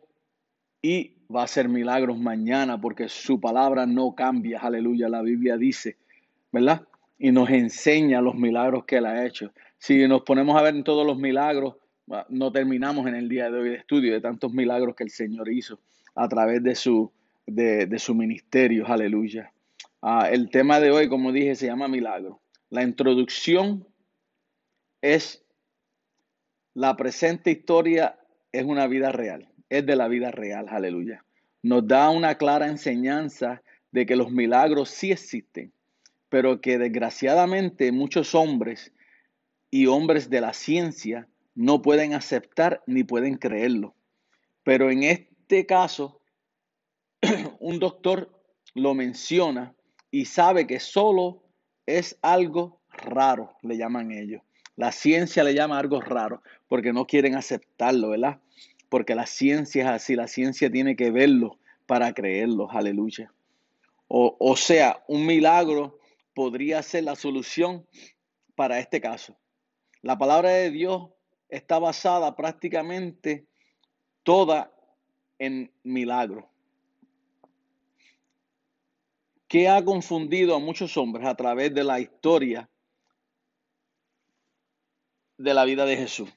y 0.81 1.17
va 1.35 1.43
a 1.43 1.45
hacer 1.45 1.69
milagros 1.69 2.19
mañana 2.19 2.81
porque 2.81 3.09
su 3.09 3.41
palabra 3.41 3.85
no 3.87 4.15
cambia, 4.15 4.61
aleluya. 4.61 5.09
La 5.09 5.23
Biblia 5.23 5.57
dice, 5.57 5.97
¿verdad? 6.53 6.87
Y 7.19 7.33
nos 7.33 7.51
enseña 7.51 8.23
los 8.23 8.35
milagros 8.35 8.85
que 8.85 8.97
Él 8.97 9.07
ha 9.07 9.27
hecho. 9.27 9.53
Si 9.79 10.07
nos 10.09 10.23
ponemos 10.23 10.57
a 10.57 10.63
ver 10.63 10.75
en 10.75 10.85
todos 10.85 11.07
los 11.07 11.19
milagros, 11.19 11.77
ah, 12.11 12.27
no 12.31 12.51
terminamos 12.51 13.07
en 13.07 13.15
el 13.15 13.29
día 13.29 13.51
de 13.51 13.59
hoy 13.59 13.69
de 13.71 13.77
estudio 13.77 14.13
de 14.13 14.21
tantos 14.21 14.53
milagros 14.53 14.95
que 14.97 15.05
el 15.05 15.11
Señor 15.11 15.51
hizo 15.51 15.79
a 16.15 16.29
través 16.29 16.63
de 16.63 16.75
su, 16.75 17.13
de, 17.47 17.87
de 17.87 17.99
su 17.99 18.15
ministerio, 18.15 18.87
aleluya. 18.87 19.53
Ah, 20.01 20.29
el 20.31 20.51
tema 20.51 20.81
de 20.81 20.91
hoy, 20.91 21.09
como 21.09 21.31
dije, 21.31 21.55
se 21.55 21.67
llama 21.67 21.89
milagro. 21.89 22.41
La 22.71 22.83
introducción 22.83 23.87
es 25.03 25.44
la 26.75 26.97
presente 26.97 27.53
historia 27.53 28.19
es 28.53 28.65
una 28.65 28.87
vida 28.87 29.13
real, 29.13 29.49
es 29.69 29.87
de 29.87 29.97
la 29.97 30.09
vida 30.09 30.31
real, 30.31 30.67
aleluya. 30.69 31.25
Nos 31.63 31.87
da 31.87 32.11
una 32.11 32.37
clara 32.37 32.67
enseñanza 32.67 33.63
de 33.93 34.05
que 34.05 34.17
los 34.17 34.31
milagros 34.31 34.91
sí 34.91 35.13
existen, 35.13 35.73
pero 36.29 36.61
que 36.61 36.79
desgraciadamente 36.79 37.93
muchos 37.93 38.35
hombres 38.35 38.93
y 39.71 39.87
hombres 39.87 40.29
de 40.29 40.41
la 40.41 40.53
ciencia 40.53 41.29
no 41.55 41.81
pueden 41.81 42.13
aceptar 42.13 42.83
ni 42.87 43.05
pueden 43.05 43.37
creerlo. 43.37 43.95
Pero 44.65 44.91
en 44.91 45.05
este 45.05 45.67
caso, 45.67 46.21
un 47.61 47.79
doctor 47.79 48.43
lo 48.75 48.95
menciona 48.95 49.75
y 50.11 50.25
sabe 50.25 50.67
que 50.67 50.81
solo 50.81 51.45
es 51.87 52.19
algo 52.21 52.81
raro, 52.89 53.57
le 53.63 53.77
llaman 53.77 54.11
ellos. 54.11 54.43
La 54.77 54.93
ciencia 54.93 55.45
le 55.45 55.55
llama 55.55 55.79
algo 55.79 56.01
raro 56.01 56.43
porque 56.69 56.93
no 56.93 57.07
quieren 57.07 57.37
aceptarlo, 57.37 58.11
¿verdad? 58.11 58.41
Porque 58.89 59.15
la 59.15 59.27
ciencia 59.27 59.83
es 59.85 59.89
así, 59.89 60.17
la 60.17 60.27
ciencia 60.27 60.71
tiene 60.71 60.97
que 60.97 61.11
verlo 61.11 61.59
para 61.87 62.13
creerlo, 62.13 62.71
aleluya. 62.71 63.33
O, 64.09 64.37
o 64.39 64.57
sea, 64.57 65.03
un 65.07 65.27
milagro 65.27 65.99
podría 66.35 66.83
ser 66.83 67.05
la 67.05 67.15
solución 67.15 67.87
para 68.55 68.79
este 68.79 69.01
caso. 69.01 69.37
La 70.03 70.19
palabra 70.19 70.51
de 70.51 70.71
Dios 70.71 71.09
está 71.49 71.79
basada 71.79 72.35
prácticamente 72.35 73.47
toda 74.23 74.73
en 75.39 75.73
milagros. 75.83 76.45
¿Qué 79.47 79.69
ha 79.69 79.85
confundido 79.85 80.57
a 80.57 80.59
muchos 80.59 80.97
hombres 80.97 81.27
a 81.27 81.37
través 81.37 81.73
de 81.73 81.85
la 81.85 82.01
historia 82.01 82.69
de 85.39 85.55
la 85.55 85.65
vida 85.65 85.85
de 85.87 85.97
Jesús? 85.97 86.31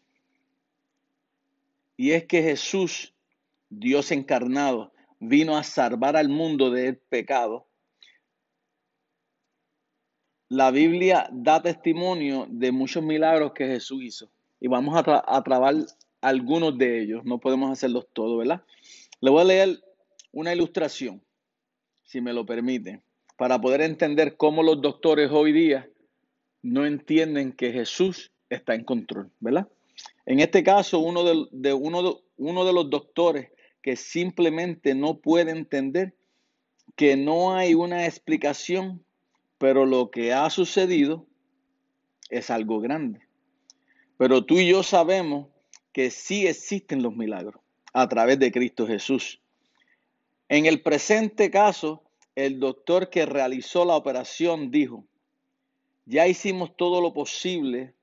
Y 1.95 2.11
es 2.11 2.25
que 2.25 2.43
Jesús, 2.43 3.13
Dios 3.69 4.11
encarnado, 4.11 4.93
vino 5.19 5.57
a 5.57 5.63
salvar 5.63 6.15
al 6.15 6.29
mundo 6.29 6.69
del 6.69 6.97
pecado 6.97 7.67
la 10.49 10.71
Biblia 10.71 11.27
da 11.31 11.61
testimonio 11.61 12.47
de 12.49 12.71
muchos 12.71 13.03
milagros 13.03 13.51
que 13.53 13.67
Jesús 13.67 14.03
hizo. 14.03 14.31
Y 14.59 14.67
vamos 14.67 14.95
a, 14.95 15.23
a 15.27 15.43
trabar 15.43 15.75
algunos 16.21 16.77
de 16.77 17.01
ellos. 17.01 17.25
No 17.25 17.39
podemos 17.39 17.71
hacerlos 17.71 18.07
todos, 18.13 18.37
¿verdad? 18.37 18.63
Le 19.19 19.29
voy 19.29 19.41
a 19.41 19.45
leer 19.45 19.83
una 20.31 20.53
ilustración, 20.53 21.21
si 22.03 22.21
me 22.21 22.33
lo 22.33 22.45
permite, 22.45 23.01
para 23.37 23.59
poder 23.59 23.81
entender 23.81 24.37
cómo 24.37 24.63
los 24.63 24.81
doctores 24.81 25.31
hoy 25.31 25.51
día 25.51 25.89
no 26.61 26.85
entienden 26.85 27.51
que 27.51 27.71
Jesús 27.71 28.31
está 28.49 28.75
en 28.75 28.83
control, 28.83 29.31
¿verdad? 29.39 29.67
En 30.25 30.39
este 30.39 30.63
caso, 30.63 30.99
uno 30.99 31.23
de, 31.23 31.73
uno, 31.73 32.21
uno 32.37 32.65
de 32.65 32.73
los 32.73 32.89
doctores 32.89 33.49
que 33.81 33.95
simplemente 33.95 34.93
no 34.95 35.19
puede 35.19 35.51
entender 35.51 36.13
que 36.95 37.15
no 37.15 37.55
hay 37.55 37.73
una 37.73 38.05
explicación, 38.05 39.03
pero 39.57 39.85
lo 39.85 40.11
que 40.11 40.33
ha 40.33 40.49
sucedido 40.49 41.25
es 42.29 42.49
algo 42.49 42.79
grande. 42.79 43.21
Pero 44.17 44.43
tú 44.43 44.59
y 44.59 44.67
yo 44.67 44.83
sabemos 44.83 45.47
que 45.93 46.11
sí 46.11 46.47
existen 46.47 47.01
los 47.01 47.15
milagros 47.15 47.61
a 47.93 48.07
través 48.07 48.39
de 48.39 48.51
Cristo 48.51 48.85
Jesús. 48.85 49.41
En 50.49 50.65
el 50.65 50.81
presente 50.81 51.49
caso, 51.49 52.03
el 52.35 52.59
doctor 52.59 53.09
que 53.09 53.25
realizó 53.25 53.85
la 53.85 53.95
operación 53.95 54.69
dijo, 54.69 55.05
ya 56.05 56.27
hicimos 56.27 56.75
todo 56.77 57.01
lo 57.01 57.13
posible, 57.13 57.93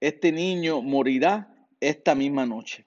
este 0.00 0.32
niño 0.32 0.82
morirá 0.82 1.48
esta 1.80 2.14
misma 2.14 2.46
noche, 2.46 2.86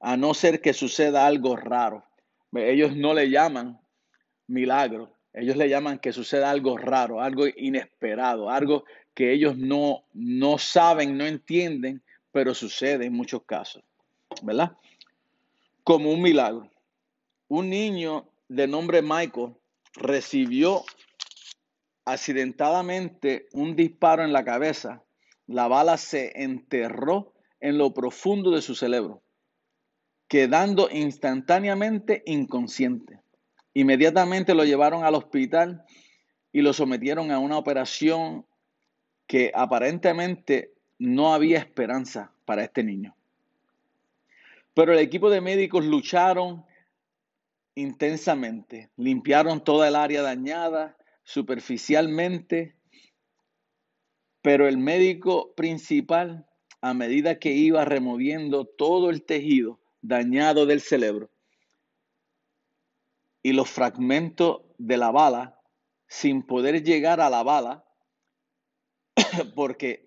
a 0.00 0.16
no 0.16 0.34
ser 0.34 0.60
que 0.60 0.72
suceda 0.72 1.26
algo 1.26 1.56
raro. 1.56 2.04
Ellos 2.52 2.94
no 2.96 3.14
le 3.14 3.30
llaman 3.30 3.80
milagro, 4.46 5.12
ellos 5.32 5.56
le 5.56 5.68
llaman 5.68 5.98
que 5.98 6.12
suceda 6.12 6.50
algo 6.50 6.76
raro, 6.76 7.20
algo 7.20 7.46
inesperado, 7.56 8.50
algo 8.50 8.84
que 9.14 9.32
ellos 9.32 9.56
no, 9.56 10.04
no 10.12 10.58
saben, 10.58 11.16
no 11.16 11.24
entienden, 11.24 12.02
pero 12.30 12.54
sucede 12.54 13.06
en 13.06 13.12
muchos 13.12 13.44
casos, 13.44 13.82
¿verdad? 14.42 14.76
Como 15.82 16.12
un 16.12 16.22
milagro. 16.22 16.70
Un 17.48 17.70
niño 17.70 18.28
de 18.48 18.66
nombre 18.66 19.02
Michael 19.02 19.54
recibió 19.94 20.84
accidentadamente 22.04 23.46
un 23.52 23.76
disparo 23.76 24.24
en 24.24 24.32
la 24.32 24.44
cabeza. 24.44 25.02
La 25.46 25.68
bala 25.68 25.96
se 25.96 26.42
enterró 26.42 27.34
en 27.60 27.78
lo 27.78 27.92
profundo 27.92 28.50
de 28.50 28.62
su 28.62 28.74
cerebro, 28.74 29.22
quedando 30.28 30.88
instantáneamente 30.90 32.22
inconsciente. 32.26 33.20
Inmediatamente 33.74 34.54
lo 34.54 34.64
llevaron 34.64 35.04
al 35.04 35.14
hospital 35.14 35.84
y 36.52 36.62
lo 36.62 36.72
sometieron 36.72 37.30
a 37.30 37.38
una 37.38 37.58
operación 37.58 38.46
que 39.26 39.50
aparentemente 39.54 40.72
no 40.98 41.34
había 41.34 41.58
esperanza 41.58 42.32
para 42.44 42.62
este 42.62 42.84
niño. 42.84 43.16
Pero 44.74 44.92
el 44.92 44.98
equipo 44.98 45.30
de 45.30 45.40
médicos 45.40 45.84
lucharon 45.84 46.64
intensamente, 47.74 48.90
limpiaron 48.96 49.62
toda 49.62 49.88
el 49.88 49.96
área 49.96 50.22
dañada 50.22 50.96
superficialmente, 51.22 52.76
pero 54.44 54.68
el 54.68 54.76
médico 54.76 55.54
principal, 55.54 56.46
a 56.82 56.92
medida 56.92 57.38
que 57.38 57.52
iba 57.52 57.86
removiendo 57.86 58.66
todo 58.66 59.08
el 59.08 59.24
tejido 59.24 59.80
dañado 60.02 60.66
del 60.66 60.82
cerebro 60.82 61.30
y 63.42 63.54
los 63.54 63.70
fragmentos 63.70 64.60
de 64.76 64.98
la 64.98 65.10
bala, 65.10 65.58
sin 66.08 66.42
poder 66.42 66.82
llegar 66.82 67.22
a 67.22 67.30
la 67.30 67.42
bala, 67.42 67.86
porque 69.54 70.06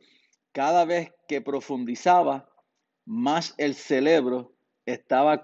cada 0.52 0.86
vez 0.86 1.12
que 1.28 1.42
profundizaba, 1.42 2.48
más 3.06 3.56
el 3.58 3.74
cerebro 3.74 4.54
estaba 4.86 5.42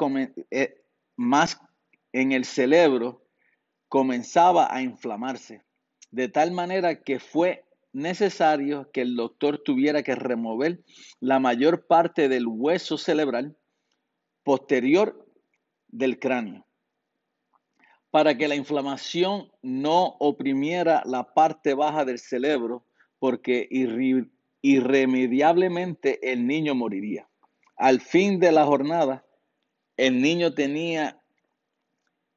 eh, 0.52 0.86
más 1.16 1.60
en 2.12 2.32
el 2.32 2.46
cerebro 2.46 3.26
comenzaba 3.90 4.72
a 4.72 4.84
inflamarse, 4.84 5.64
de 6.12 6.30
tal 6.30 6.52
manera 6.52 7.02
que 7.02 7.18
fue 7.18 7.66
necesario 7.94 8.92
que 8.92 9.02
el 9.02 9.16
doctor 9.16 9.60
tuviera 9.60 10.04
que 10.04 10.16
remover 10.16 10.84
la 11.20 11.40
mayor 11.40 11.88
parte 11.88 12.28
del 12.28 12.48
hueso 12.48 12.98
cerebral 12.98 13.56
posterior 14.44 15.26
del 15.88 16.20
cráneo 16.20 16.66
para 18.14 18.38
que 18.38 18.48
la 18.48 18.56
inflamación 18.56 19.52
no 19.64 20.18
oprimiera 20.20 21.02
la 21.06 21.34
parte 21.34 21.74
baja 21.74 22.06
del 22.06 22.20
cerebro, 22.20 22.86
porque 23.18 23.68
irremediablemente 24.62 26.32
el 26.32 26.46
niño 26.46 26.76
moriría. 26.76 27.28
Al 27.76 28.02
fin 28.02 28.40
de 28.40 28.52
la 28.52 28.66
jornada, 28.66 29.26
el 29.98 30.22
niño 30.22 30.54
tenía 30.54 31.20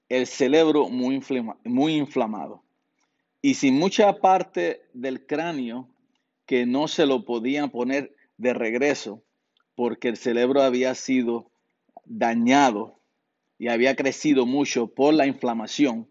el 0.09 0.27
cerebro 0.27 0.89
muy 0.89 1.97
inflamado 1.97 2.66
y 3.47 3.55
sin 3.55 3.79
mucha 3.79 4.19
parte 4.19 4.83
del 4.93 5.25
cráneo 5.25 5.89
que 6.47 6.67
no 6.67 6.89
se 6.89 7.07
lo 7.07 7.25
podían 7.25 7.71
poner 7.71 8.13
de 8.39 8.53
regreso 8.53 9.23
porque 9.77 10.09
el 10.09 10.17
cerebro 10.17 10.63
había 10.63 10.97
sido 10.97 11.53
dañado 12.05 12.99
y 13.57 13.69
había 13.69 13.95
crecido 13.95 14.47
mucho 14.47 14.89
por 14.89 15.15
la 15.15 15.29
inflamación. 15.29 16.09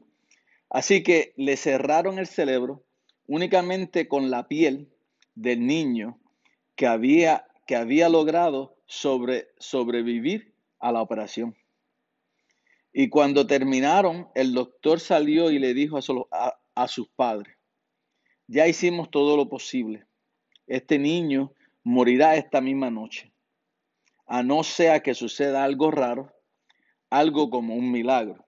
Así 0.69 1.03
que 1.03 1.33
le 1.35 1.57
cerraron 1.57 2.19
el 2.19 2.27
cerebro 2.27 2.85
únicamente 3.27 4.07
con 4.07 4.31
la 4.31 4.47
piel 4.47 4.87
del 5.35 5.67
niño 5.67 6.17
que 6.77 6.87
había, 6.87 7.47
que 7.67 7.75
había 7.75 8.07
logrado 8.07 8.77
sobre, 8.85 9.49
sobrevivir 9.59 10.53
a 10.79 10.93
la 10.93 11.01
operación. 11.01 11.53
Y 12.93 13.09
cuando 13.09 13.45
terminaron, 13.45 14.29
el 14.35 14.53
doctor 14.53 15.01
salió 15.01 15.51
y 15.51 15.59
le 15.59 15.73
dijo 15.73 15.97
a, 15.97 16.01
su- 16.01 16.29
a 16.75 16.87
sus 16.87 17.07
padres, 17.09 17.57
ya 18.47 18.67
hicimos 18.67 19.09
todo 19.09 19.37
lo 19.37 19.49
posible. 19.49 20.05
Este 20.67 20.99
niño 20.99 21.53
morirá 21.83 22.35
esta 22.35 22.61
misma 22.61 22.89
noche, 22.89 23.33
a 24.27 24.43
no 24.43 24.63
sea 24.63 25.01
que 25.01 25.13
suceda 25.13 25.63
algo 25.63 25.91
raro, 25.91 26.33
algo 27.09 27.49
como 27.49 27.75
un 27.75 27.91
milagro. 27.91 28.45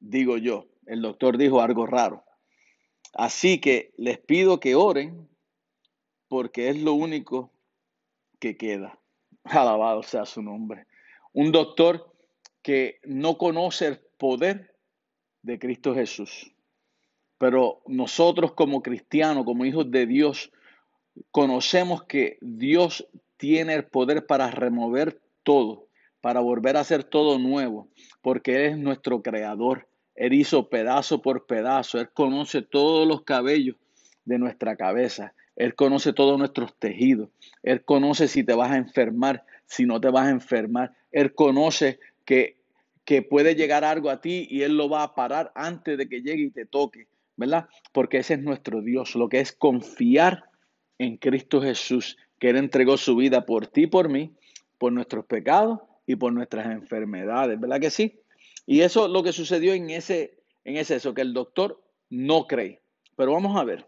Digo 0.00 0.38
yo, 0.38 0.66
el 0.86 1.02
doctor 1.02 1.36
dijo 1.36 1.60
algo 1.60 1.86
raro. 1.86 2.24
Así 3.12 3.60
que 3.60 3.92
les 3.96 4.18
pido 4.18 4.60
que 4.60 4.74
oren 4.74 5.28
porque 6.28 6.68
es 6.68 6.80
lo 6.80 6.92
único 6.92 7.52
que 8.38 8.56
queda. 8.56 8.98
Alabado 9.44 10.02
sea 10.02 10.24
su 10.24 10.42
nombre. 10.42 10.86
Un 11.32 11.52
doctor 11.52 12.14
que 12.62 13.00
no 13.04 13.38
conoce 13.38 13.86
el 13.86 14.00
poder 14.18 14.76
de 15.42 15.58
Cristo 15.58 15.94
Jesús. 15.94 16.54
Pero 17.38 17.80
nosotros 17.86 18.52
como 18.52 18.82
cristianos, 18.82 19.44
como 19.44 19.64
hijos 19.64 19.90
de 19.90 20.06
Dios, 20.06 20.50
conocemos 21.30 22.04
que 22.04 22.38
Dios 22.40 23.06
tiene 23.36 23.74
el 23.74 23.84
poder 23.84 24.26
para 24.26 24.50
remover 24.50 25.20
todo, 25.42 25.86
para 26.20 26.40
volver 26.40 26.76
a 26.76 26.80
hacer 26.80 27.04
todo 27.04 27.38
nuevo, 27.38 27.88
porque 28.20 28.56
Él 28.56 28.72
es 28.72 28.78
nuestro 28.78 29.22
creador. 29.22 29.88
Él 30.14 30.32
hizo 30.32 30.68
pedazo 30.68 31.22
por 31.22 31.46
pedazo. 31.46 32.00
Él 32.00 32.10
conoce 32.12 32.60
todos 32.60 33.06
los 33.06 33.22
cabellos 33.22 33.76
de 34.24 34.38
nuestra 34.38 34.74
cabeza. 34.76 35.32
Él 35.54 35.76
conoce 35.76 36.12
todos 36.12 36.36
nuestros 36.38 36.76
tejidos. 36.76 37.30
Él 37.62 37.84
conoce 37.84 38.26
si 38.26 38.42
te 38.42 38.54
vas 38.54 38.72
a 38.72 38.76
enfermar, 38.76 39.44
si 39.66 39.86
no 39.86 40.00
te 40.00 40.10
vas 40.10 40.26
a 40.26 40.30
enfermar. 40.30 40.92
Él 41.12 41.34
conoce 41.34 42.00
que, 42.24 42.56
que 43.04 43.22
puede 43.22 43.54
llegar 43.54 43.84
algo 43.84 44.10
a 44.10 44.20
ti 44.20 44.46
y 44.50 44.62
Él 44.62 44.76
lo 44.76 44.88
va 44.88 45.04
a 45.04 45.14
parar 45.14 45.52
antes 45.54 45.96
de 45.96 46.08
que 46.08 46.20
llegue 46.20 46.42
y 46.42 46.50
te 46.50 46.66
toque, 46.66 47.06
¿verdad? 47.38 47.68
Porque 47.92 48.18
ese 48.18 48.34
es 48.34 48.42
nuestro 48.42 48.82
Dios. 48.82 49.14
Lo 49.14 49.28
que 49.30 49.40
es 49.40 49.52
confiar 49.52 50.50
en 50.98 51.16
Cristo 51.16 51.62
Jesús, 51.62 52.18
que 52.38 52.50
Él 52.50 52.56
entregó 52.56 52.98
su 52.98 53.16
vida 53.16 53.46
por 53.46 53.68
ti 53.68 53.86
por 53.86 54.10
mí, 54.10 54.34
por 54.76 54.92
nuestros 54.92 55.24
pecados 55.24 55.80
y 56.06 56.16
por 56.16 56.32
nuestras 56.32 56.66
enfermedades, 56.66 57.58
¿verdad 57.58 57.80
que 57.80 57.90
sí? 57.90 58.20
Y 58.66 58.80
eso 58.80 59.06
es 59.06 59.12
lo 59.12 59.22
que 59.22 59.32
sucedió 59.32 59.72
en 59.72 59.88
ese, 59.90 60.38
en 60.64 60.76
ese 60.76 60.96
eso, 60.96 61.14
que 61.14 61.22
el 61.22 61.32
doctor 61.32 61.80
no 62.10 62.46
cree. 62.46 62.82
Pero 63.16 63.32
vamos 63.32 63.56
a 63.56 63.64
ver, 63.64 63.86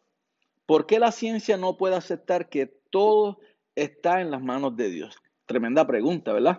¿por 0.64 0.86
qué 0.86 0.98
la 1.01 1.12
ciencia 1.12 1.57
no 1.57 1.76
puede 1.76 1.96
aceptar 1.96 2.48
que 2.48 2.66
todo 2.90 3.40
está 3.74 4.20
en 4.20 4.30
las 4.30 4.42
manos 4.42 4.76
de 4.76 4.90
Dios? 4.90 5.16
Tremenda 5.46 5.86
pregunta, 5.86 6.32
¿verdad? 6.32 6.59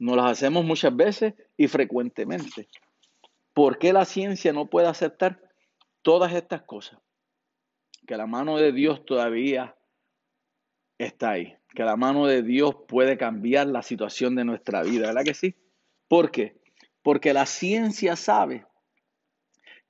Nos 0.00 0.16
las 0.16 0.32
hacemos 0.32 0.64
muchas 0.64 0.94
veces 0.94 1.34
y 1.56 1.68
frecuentemente. 1.68 2.66
¿Por 3.54 3.78
qué 3.78 3.92
la 3.92 4.04
ciencia 4.04 4.52
no 4.52 4.68
puede 4.68 4.88
aceptar 4.88 5.41
todas 6.02 6.32
estas 6.32 6.62
cosas? 6.62 6.98
Que 8.06 8.16
la 8.16 8.26
mano 8.26 8.58
de 8.58 8.72
Dios 8.72 9.04
todavía 9.04 9.76
está 10.98 11.30
ahí. 11.30 11.56
Que 11.74 11.84
la 11.84 11.96
mano 11.96 12.26
de 12.26 12.42
Dios 12.42 12.74
puede 12.86 13.16
cambiar 13.16 13.66
la 13.68 13.82
situación 13.82 14.34
de 14.34 14.44
nuestra 14.44 14.82
vida, 14.82 15.06
¿verdad 15.06 15.24
que 15.24 15.34
sí? 15.34 15.54
¿Por 16.08 16.30
qué? 16.30 16.60
Porque 17.02 17.32
la 17.32 17.46
ciencia 17.46 18.16
sabe 18.16 18.66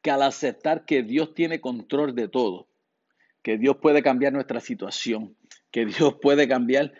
que 0.00 0.10
al 0.10 0.22
aceptar 0.22 0.84
que 0.84 1.02
Dios 1.02 1.34
tiene 1.34 1.60
control 1.60 2.14
de 2.14 2.28
todo, 2.28 2.68
que 3.42 3.58
Dios 3.58 3.76
puede 3.78 4.02
cambiar 4.02 4.32
nuestra 4.32 4.60
situación, 4.60 5.36
que 5.70 5.86
Dios 5.86 6.16
puede 6.20 6.46
cambiar 6.46 6.92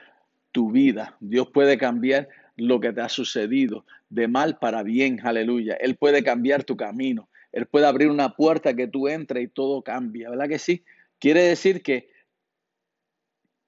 tu 0.50 0.70
vida, 0.70 1.16
Dios 1.20 1.48
puede 1.52 1.78
cambiar 1.78 2.28
lo 2.56 2.80
que 2.80 2.92
te 2.92 3.00
ha 3.00 3.08
sucedido 3.08 3.86
de 4.08 4.28
mal 4.28 4.58
para 4.58 4.82
bien, 4.82 5.20
aleluya. 5.24 5.74
Él 5.80 5.96
puede 5.96 6.22
cambiar 6.22 6.64
tu 6.64 6.76
camino, 6.76 7.28
Él 7.52 7.66
puede 7.66 7.86
abrir 7.86 8.08
una 8.08 8.34
puerta 8.34 8.74
que 8.74 8.88
tú 8.88 9.08
entres 9.08 9.44
y 9.44 9.48
todo 9.48 9.82
cambia, 9.82 10.30
¿verdad 10.30 10.48
que 10.48 10.58
sí? 10.58 10.84
Quiere 11.18 11.42
decir 11.42 11.82
que, 11.82 12.10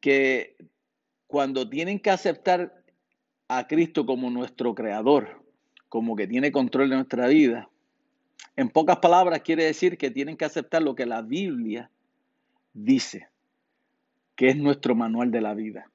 que 0.01 0.57
cuando 1.27 1.69
tienen 1.69 2.01
que 2.01 2.11
aceptar 2.11 2.83
a 3.49 3.67
Cristo 3.67 4.07
como 4.07 4.31
nuestro 4.31 4.75
creador, 4.75 5.43
como 5.89 6.17
que 6.17 6.27
tiene 6.27 6.51
control 6.51 6.91
de 6.91 6.97
nuestra 6.97 7.29
vida, 7.29 7.69
en 8.57 8.69
pocas 8.69 8.99
palabras 8.99 9.41
quiere 9.43 9.65
decir 9.65 9.99
que 9.99 10.11
tienen 10.11 10.37
que 10.37 10.45
aceptar 10.45 10.83
lo 10.83 10.95
que 10.95 11.07
la 11.07 11.23
Biblia 11.23 11.91
dice, 12.73 13.29
que 14.35 14.49
es 14.49 14.57
nuestro 14.57 14.95
manual 14.95 15.31
de 15.31 15.41
la 15.41 15.55
vida. 15.55 15.91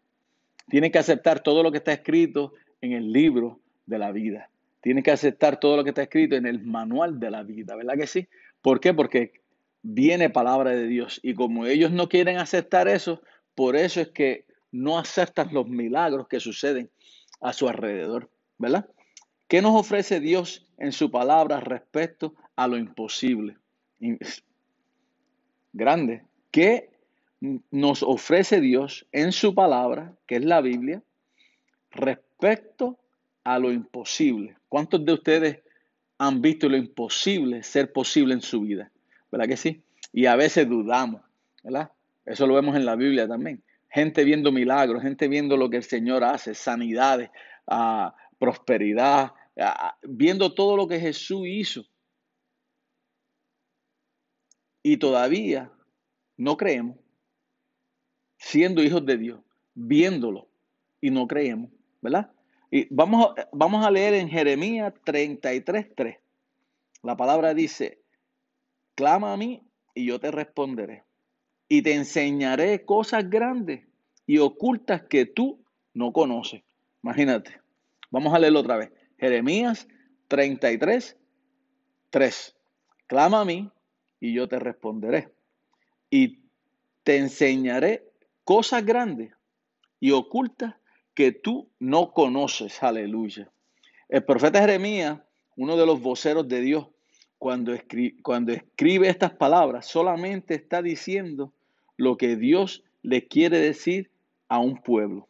Tienen 0.69 0.91
que 0.91 0.99
aceptar 0.99 1.41
todo 1.41 1.63
lo 1.63 1.71
que 1.71 1.79
está 1.79 1.91
escrito 1.91 2.53
en 2.81 2.93
el 2.93 3.11
libro 3.11 3.59
de 3.85 3.97
la 3.97 4.11
vida. 4.11 4.49
Tienen 4.81 5.03
que 5.03 5.11
aceptar 5.11 5.59
todo 5.59 5.77
lo 5.77 5.83
que 5.83 5.89
está 5.89 6.03
escrito 6.03 6.35
en 6.35 6.45
el 6.45 6.63
manual 6.63 7.19
de 7.19 7.31
la 7.31 7.43
vida, 7.43 7.75
¿verdad 7.75 7.95
que 7.95 8.07
sí? 8.07 8.27
¿Por 8.61 8.79
qué? 8.79 8.93
Porque 8.93 9.33
viene 9.81 10.29
palabra 10.29 10.71
de 10.71 10.87
Dios 10.87 11.19
y 11.23 11.33
como 11.33 11.65
ellos 11.65 11.91
no 11.91 12.09
quieren 12.09 12.37
aceptar 12.37 12.87
eso, 12.87 13.21
por 13.55 13.75
eso 13.75 14.01
es 14.01 14.09
que 14.09 14.45
no 14.71 14.99
aceptan 14.99 15.53
los 15.53 15.67
milagros 15.67 16.27
que 16.27 16.39
suceden 16.39 16.89
a 17.41 17.53
su 17.53 17.67
alrededor, 17.67 18.29
¿verdad? 18.57 18.87
¿Qué 19.47 19.61
nos 19.61 19.75
ofrece 19.75 20.19
Dios 20.19 20.67
en 20.77 20.91
su 20.91 21.09
palabra 21.09 21.59
respecto 21.59 22.35
a 22.55 22.67
lo 22.67 22.77
imposible? 22.77 23.57
Grande. 25.73 26.23
¿Qué 26.51 26.91
nos 27.71 28.03
ofrece 28.03 28.61
Dios 28.61 29.07
en 29.11 29.31
su 29.31 29.55
palabra, 29.55 30.13
que 30.27 30.35
es 30.35 30.45
la 30.45 30.61
Biblia, 30.61 31.01
respecto 31.91 32.98
a 33.49 33.57
lo 33.57 33.71
imposible? 33.71 34.55
¿Cuántos 34.67 35.03
de 35.03 35.13
ustedes 35.13 35.59
han 36.19 36.39
visto 36.39 36.69
lo 36.69 36.77
imposible 36.77 37.63
ser 37.63 37.91
posible 37.91 38.35
en 38.35 38.41
su 38.41 38.61
vida? 38.61 38.91
¿Verdad 39.31 39.47
que 39.47 39.57
sí? 39.57 39.81
Y 40.13 40.27
a 40.27 40.35
veces 40.35 40.69
dudamos, 40.69 41.21
¿verdad? 41.63 41.91
Eso 42.27 42.45
lo 42.45 42.53
vemos 42.53 42.75
en 42.75 42.85
la 42.85 42.95
Biblia 42.95 43.27
también. 43.27 43.63
Gente 43.89 44.23
viendo 44.23 44.51
milagros, 44.51 45.01
gente 45.01 45.27
viendo 45.27 45.57
lo 45.57 45.67
que 45.67 45.77
el 45.77 45.83
Señor 45.83 46.23
hace, 46.23 46.53
sanidades, 46.53 47.31
uh, 47.65 48.11
prosperidad, 48.37 49.31
viendo 50.03 50.53
todo 50.53 50.77
lo 50.77 50.87
que 50.87 50.99
Jesús 50.99 51.47
hizo. 51.47 51.83
Y 54.83 54.97
todavía 54.97 55.71
no 56.37 56.55
creemos, 56.55 56.97
siendo 58.37 58.83
hijos 58.83 59.03
de 59.07 59.17
Dios, 59.17 59.39
viéndolo 59.73 60.47
y 61.01 61.09
no 61.09 61.27
creemos, 61.27 61.71
¿verdad? 61.99 62.31
Y 62.71 62.87
vamos 62.93 63.33
vamos 63.51 63.85
a 63.85 63.91
leer 63.91 64.13
en 64.13 64.29
Jeremías 64.29 64.93
33:3. 65.05 66.19
La 67.01 67.15
palabra 67.15 67.53
dice, 67.53 68.01
clama 68.95 69.33
a 69.33 69.37
mí 69.37 69.63
y 69.95 70.05
yo 70.05 70.19
te 70.19 70.31
responderé. 70.31 71.03
Y 71.67 71.81
te 71.81 71.93
enseñaré 71.93 72.83
cosas 72.85 73.29
grandes 73.29 73.87
y 74.25 74.39
ocultas 74.39 75.03
que 75.03 75.25
tú 75.25 75.63
no 75.93 76.11
conoces. 76.11 76.63
Imagínate. 77.03 77.61
Vamos 78.11 78.33
a 78.33 78.39
leerlo 78.39 78.59
otra 78.59 78.77
vez. 78.77 78.91
Jeremías 79.17 79.87
33, 80.27 81.17
3. 82.09 82.55
Clama 83.07 83.41
a 83.41 83.45
mí 83.45 83.71
y 84.19 84.33
yo 84.33 84.47
te 84.47 84.59
responderé. 84.59 85.31
Y 86.09 86.39
te 87.03 87.17
enseñaré 87.17 88.11
cosas 88.43 88.85
grandes 88.85 89.31
y 89.99 90.11
ocultas 90.11 90.75
que 91.19 91.33
tú 91.33 91.69
no 91.79 92.13
conoces. 92.13 92.81
Aleluya. 92.81 93.51
El 94.07 94.23
profeta 94.23 94.61
Jeremías, 94.61 95.19
uno 95.57 95.75
de 95.75 95.85
los 95.85 95.99
voceros 95.99 96.47
de 96.47 96.61
Dios, 96.61 96.87
cuando, 97.37 97.73
cuando 98.23 98.53
escribe 98.53 99.09
estas 99.09 99.33
palabras, 99.33 99.85
solamente 99.85 100.55
está 100.55 100.81
diciendo 100.81 101.51
lo 101.97 102.15
que 102.15 102.37
Dios 102.37 102.85
le 103.01 103.27
quiere 103.27 103.59
decir 103.59 104.11
a 104.47 104.59
un 104.59 104.81
pueblo 104.81 105.27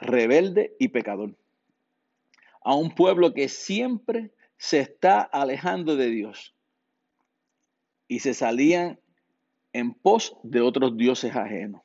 rebelde 0.00 0.74
y 0.78 0.88
pecador 0.88 1.36
a 2.62 2.74
un 2.74 2.94
pueblo 2.94 3.34
que 3.34 3.50
siempre 3.50 4.32
se 4.56 4.80
está 4.80 5.20
alejando 5.20 5.96
de 5.96 6.06
Dios 6.06 6.54
y 8.08 8.20
se 8.20 8.32
salían 8.32 8.98
en 9.74 9.92
pos 9.92 10.34
de 10.42 10.62
otros 10.62 10.96
dioses 10.96 11.36
ajenos. 11.36 11.82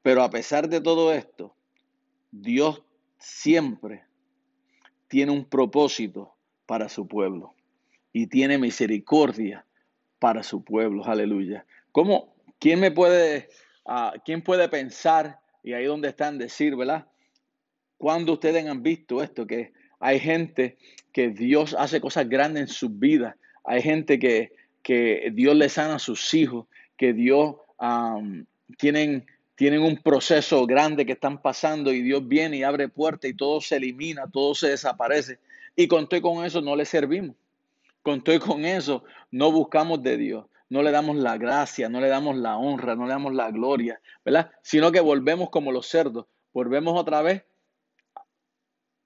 Pero 0.00 0.22
a 0.22 0.30
pesar 0.30 0.68
de 0.68 0.80
todo 0.80 1.12
esto, 1.12 1.56
Dios 2.32 2.82
siempre 3.18 4.02
tiene 5.06 5.30
un 5.30 5.44
propósito 5.44 6.34
para 6.66 6.88
su 6.88 7.06
pueblo 7.06 7.54
y 8.12 8.26
tiene 8.26 8.58
misericordia 8.58 9.64
para 10.18 10.42
su 10.42 10.64
pueblo. 10.64 11.04
Aleluya. 11.04 11.64
¿Cómo? 11.92 12.34
¿Quién 12.58 12.80
me 12.80 12.90
puede, 12.90 13.48
uh, 13.84 14.18
quién 14.24 14.42
puede 14.42 14.68
pensar, 14.68 15.38
y 15.62 15.74
ahí 15.74 15.84
donde 15.84 16.08
están, 16.08 16.38
decir, 16.38 16.74
¿verdad? 16.74 17.06
Cuando 17.98 18.32
ustedes 18.32 18.66
han 18.66 18.82
visto 18.82 19.22
esto, 19.22 19.46
que 19.46 19.72
hay 20.00 20.18
gente 20.18 20.76
que 21.12 21.28
Dios 21.28 21.76
hace 21.78 22.00
cosas 22.00 22.28
grandes 22.28 22.62
en 22.62 22.68
sus 22.68 22.98
vidas. 22.98 23.36
Hay 23.64 23.82
gente 23.82 24.18
que, 24.18 24.52
que 24.82 25.30
Dios 25.32 25.54
le 25.54 25.68
sana 25.68 25.96
a 25.96 26.00
sus 26.00 26.34
hijos, 26.34 26.66
que 26.96 27.12
Dios 27.12 27.56
tienen, 28.78 29.26
tienen 29.54 29.82
un 29.82 29.96
proceso 29.96 30.66
grande 30.66 31.06
que 31.06 31.12
están 31.12 31.40
pasando 31.40 31.92
y 31.92 32.02
Dios 32.02 32.26
viene 32.26 32.58
y 32.58 32.62
abre 32.62 32.88
puertas 32.88 33.30
y 33.30 33.34
todo 33.34 33.60
se 33.60 33.76
elimina, 33.76 34.26
todo 34.30 34.54
se 34.54 34.70
desaparece. 34.70 35.38
Y 35.76 35.88
con 35.88 36.08
todo 36.08 36.22
con 36.22 36.44
eso 36.44 36.60
no 36.60 36.76
le 36.76 36.84
servimos. 36.84 37.36
Con 38.02 38.22
todo 38.22 38.38
con 38.40 38.64
eso 38.64 39.04
no 39.30 39.52
buscamos 39.52 40.02
de 40.02 40.16
Dios. 40.16 40.46
No 40.68 40.82
le 40.82 40.90
damos 40.90 41.16
la 41.16 41.36
gracia, 41.36 41.88
no 41.88 42.00
le 42.00 42.08
damos 42.08 42.36
la 42.36 42.56
honra, 42.56 42.96
no 42.96 43.04
le 43.04 43.10
damos 43.10 43.34
la 43.34 43.50
gloria, 43.50 44.00
¿verdad? 44.24 44.50
Sino 44.62 44.90
que 44.90 45.00
volvemos 45.00 45.50
como 45.50 45.70
los 45.70 45.86
cerdos. 45.86 46.26
Volvemos 46.54 46.98
otra 46.98 47.20
vez 47.20 47.44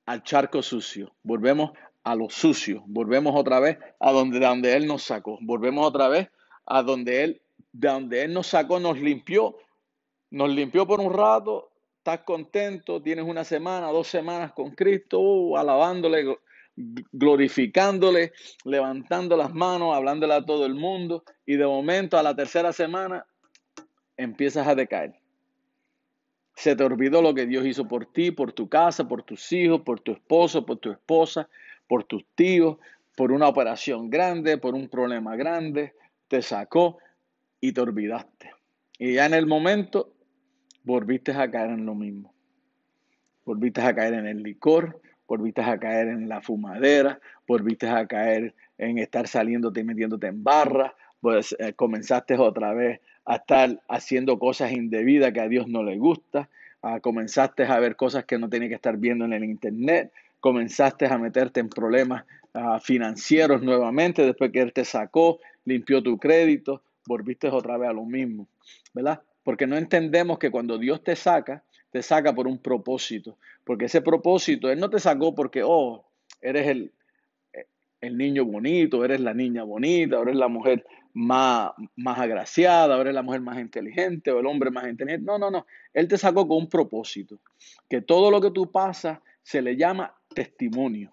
al 0.07 0.23
charco 0.23 0.63
sucio, 0.63 1.13
volvemos 1.25 1.73
a 2.05 2.15
lo 2.15 2.31
sucio, 2.31 2.85
volvemos 2.87 3.35
otra 3.35 3.59
vez 3.59 3.79
a 3.99 4.13
donde, 4.13 4.39
donde 4.39 4.75
Él 4.75 4.87
nos 4.87 5.03
sacó, 5.03 5.39
volvemos 5.41 5.85
otra 5.85 6.09
vez 6.09 6.31
a 6.65 6.83
donde 6.83 7.25
Él, 7.25 7.43
de 7.73 7.89
donde 7.89 8.23
Él 8.23 8.33
nos 8.33 8.47
sacó, 8.47 8.79
nos 8.79 9.01
limpió, 9.01 9.57
nos 10.31 10.51
limpió 10.51 10.87
por 10.87 11.01
un 11.01 11.13
rato, 11.13 11.71
estás 11.99 12.21
contento, 12.21 13.03
tienes 13.03 13.25
una 13.25 13.45
semana, 13.45 13.89
dos 13.89 14.07
semanas 14.07 14.53
con 14.53 14.71
Cristo, 14.71 15.21
uh, 15.21 15.57
alabándole, 15.57 16.39
glorificándole, 17.13 18.33
levantando 18.65 19.37
las 19.37 19.53
manos, 19.53 19.95
hablándole 19.95 20.35
a 20.35 20.45
todo 20.45 20.67
el 20.67 20.75
mundo, 20.75 21.25
y 21.45 21.57
de 21.57 21.67
momento 21.67 22.19
a 22.19 22.23
la 22.23 22.35
tercera 22.35 22.73
semana 22.73 23.27
empiezas 24.17 24.67
a 24.67 24.75
decaer. 24.75 25.15
Se 26.55 26.75
te 26.75 26.85
olvidó 26.85 27.21
lo 27.21 27.35
que 27.35 27.47
Dios 27.47 27.67
hizo 27.67 27.87
por 27.87 28.07
ti, 28.07 28.31
por 28.31 28.53
tu 28.53 28.69
casa, 28.69 29.07
por 29.07 29.23
tus 29.23 29.53
hijos, 29.53 29.83
por 29.83 30.01
tu 30.01 30.13
esposo, 30.13 30.65
por 30.65 30.79
tu 30.79 30.91
esposa, 30.91 31.49
por 31.87 32.05
tus 32.05 32.25
tíos, 32.35 32.79
por 33.17 33.33
una 33.33 33.49
operación 33.49 34.09
grande, 34.09 34.57
por 34.57 34.75
un 34.75 34.89
problema 34.89 35.37
grande. 35.37 35.95
Te 36.29 36.41
sacó 36.41 36.99
y 37.61 37.73
te 37.73 37.81
olvidaste. 37.81 38.53
Y 38.99 39.15
ya 39.15 39.27
en 39.27 39.35
el 39.35 39.47
momento 39.47 40.16
volviste 40.87 41.33
a 41.33 41.51
caer 41.51 41.71
en 41.71 41.85
lo 41.85 41.95
mismo. 41.95 42.33
Volviste 43.45 43.83
a 43.83 43.95
caer 43.95 44.15
en 44.15 44.27
el 44.27 44.43
licor, 44.43 45.01
volviste 45.27 45.61
a 45.61 45.79
caer 45.79 46.09
en 46.09 46.29
la 46.29 46.41
fumadera, 46.41 47.21
volviste 47.47 47.89
a 47.89 48.07
caer 48.07 48.55
en 48.79 48.99
estar 48.99 49.27
saliéndote 49.27 49.81
y 49.81 49.85
metiéndote 49.85 50.29
en 50.29 50.43
barra, 50.43 50.95
pues 51.21 51.55
eh, 51.59 51.73
comenzaste 51.75 52.39
otra 52.39 52.73
vez 52.73 53.01
a 53.25 53.37
estar 53.37 53.83
haciendo 53.89 54.39
cosas 54.39 54.73
indebidas 54.73 55.33
que 55.33 55.41
a 55.41 55.49
Dios 55.49 55.67
no 55.67 55.83
le 55.83 55.99
gusta, 55.99 56.49
a, 56.83 57.01
comenzaste 57.01 57.65
a 57.65 57.81
ver 57.81 57.97
cosas 57.97 58.25
que 58.25 58.39
no 58.39 58.49
tenía 58.49 58.69
que 58.69 58.77
estar 58.77 58.97
viendo 58.97 59.25
en 59.25 59.33
el 59.33 59.45
internet, 59.45 60.13
comenzaste 60.41 61.07
a 61.07 61.19
meterte 61.19 61.61
en 61.61 61.69
problemas 61.69 62.25
financieros 62.81 63.61
nuevamente 63.61 64.25
después 64.25 64.51
que 64.51 64.63
Él 64.63 64.73
te 64.73 64.87
sacó, 64.87 65.41
limpió 65.67 66.03
tu 66.03 66.17
crédito, 66.17 66.81
volviste 67.07 67.49
otra 67.49 67.77
vez 67.77 67.91
a 67.91 67.93
lo 67.93 68.05
mismo, 68.05 68.49
¿verdad? 68.95 69.21
Porque 69.47 69.69
no 69.69 69.77
entendemos 69.77 70.41
que 70.41 70.51
cuando 70.51 70.77
Dios 70.77 71.05
te 71.05 71.15
saca, 71.15 71.63
te 71.93 72.03
saca 72.03 72.35
por 72.35 72.49
un 72.49 72.59
propósito, 72.59 73.39
porque 73.63 73.85
ese 73.85 74.03
propósito, 74.03 74.69
Él 74.73 74.81
no 74.81 74.91
te 74.91 74.99
sacó 74.99 75.37
porque, 75.37 75.63
oh, 75.65 76.05
eres 76.41 76.67
el, 76.67 76.93
el 78.01 78.19
niño 78.19 78.45
bonito, 78.45 79.05
eres 79.05 79.21
la 79.21 79.35
niña 79.35 79.63
bonita, 79.63 80.21
eres 80.21 80.35
la 80.35 80.49
mujer 80.49 80.85
más, 81.13 81.71
más 81.95 82.19
agraciada, 82.19 82.97
ahora 82.97 83.11
es 83.11 83.15
la 83.15 83.23
mujer 83.23 83.41
más 83.41 83.61
inteligente 83.61 84.33
o 84.33 84.41
el 84.41 84.47
hombre 84.47 84.73
más 84.73 84.89
inteligente. 84.89 85.25
No, 85.25 85.39
no, 85.39 85.49
no. 85.49 85.65
Él 85.95 86.09
te 86.09 86.19
sacó 86.19 86.49
con 86.49 86.57
un 86.57 86.69
propósito. 86.69 87.39
Que 87.89 88.03
todo 88.03 88.33
lo 88.33 88.41
que 88.41 88.51
tú 88.51 88.73
pasas 88.73 89.21
se 89.45 89.63
le 89.63 89.77
llama 89.77 90.13
testimonio. 90.35 91.13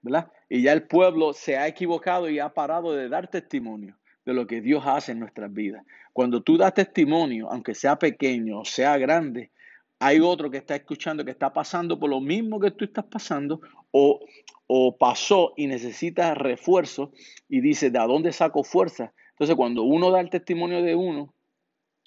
¿Verdad? 0.00 0.32
Y 0.48 0.62
ya 0.62 0.72
el 0.72 0.84
pueblo 0.84 1.34
se 1.34 1.58
ha 1.58 1.68
equivocado 1.68 2.30
y 2.30 2.38
ha 2.38 2.48
parado 2.48 2.94
de 2.94 3.10
dar 3.10 3.28
testimonio. 3.28 3.98
De 4.26 4.34
lo 4.34 4.46
que 4.46 4.60
Dios 4.60 4.82
hace 4.84 5.12
en 5.12 5.20
nuestras 5.20 5.52
vidas. 5.52 5.86
Cuando 6.12 6.42
tú 6.42 6.58
das 6.58 6.74
testimonio, 6.74 7.48
aunque 7.50 7.74
sea 7.74 7.96
pequeño 7.96 8.60
o 8.60 8.64
sea 8.64 8.98
grande, 8.98 9.52
hay 10.00 10.20
otro 10.20 10.50
que 10.50 10.58
está 10.58 10.74
escuchando 10.76 11.24
que 11.24 11.30
está 11.30 11.52
pasando 11.52 11.98
por 11.98 12.10
lo 12.10 12.20
mismo 12.20 12.60
que 12.60 12.72
tú 12.72 12.84
estás 12.84 13.04
pasando 13.06 13.60
o, 13.92 14.20
o 14.66 14.98
pasó 14.98 15.54
y 15.56 15.68
necesita 15.68 16.34
refuerzo 16.34 17.12
y 17.48 17.60
dice, 17.60 17.90
¿de 17.90 18.00
dónde 18.00 18.32
saco 18.32 18.62
fuerza? 18.64 19.14
Entonces, 19.30 19.56
cuando 19.56 19.84
uno 19.84 20.10
da 20.10 20.20
el 20.20 20.28
testimonio 20.28 20.82
de 20.82 20.94
uno, 20.94 21.32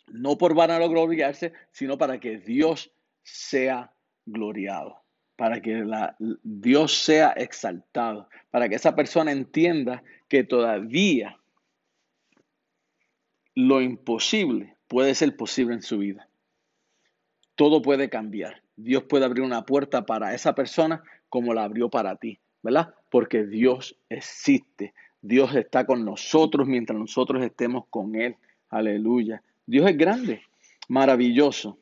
no 0.07 0.37
por 0.37 0.53
van 0.53 0.71
a 0.71 0.79
gloriarse, 0.79 1.53
sino 1.71 1.97
para 1.97 2.19
que 2.19 2.37
Dios 2.37 2.91
sea 3.23 3.93
gloriado, 4.25 5.01
para 5.35 5.61
que 5.61 5.75
la, 5.85 6.15
Dios 6.43 6.97
sea 6.97 7.29
exaltado, 7.29 8.27
para 8.51 8.67
que 8.67 8.75
esa 8.75 8.95
persona 8.95 9.31
entienda 9.31 10.03
que 10.27 10.43
todavía 10.43 11.39
lo 13.59 13.81
imposible 13.81 14.77
puede 14.87 15.13
ser 15.15 15.35
posible 15.35 15.73
en 15.73 15.81
su 15.81 15.97
vida. 15.97 16.29
Todo 17.55 17.81
puede 17.81 18.09
cambiar. 18.09 18.63
Dios 18.77 19.03
puede 19.03 19.25
abrir 19.25 19.43
una 19.43 19.65
puerta 19.65 20.05
para 20.05 20.33
esa 20.33 20.55
persona 20.55 21.03
como 21.27 21.53
la 21.53 21.65
abrió 21.65 21.89
para 21.89 22.15
ti, 22.15 22.39
¿verdad? 22.63 22.95
Porque 23.09 23.45
Dios 23.45 23.97
existe. 24.07 24.93
Dios 25.21 25.53
está 25.55 25.85
con 25.85 26.05
nosotros 26.05 26.69
mientras 26.69 26.97
nosotros 26.97 27.43
estemos 27.43 27.83
con 27.89 28.15
Él. 28.15 28.37
Aleluya. 28.69 29.43
Dios 29.65 29.89
es 29.89 29.97
grande, 29.97 30.41
maravilloso. 30.87 31.79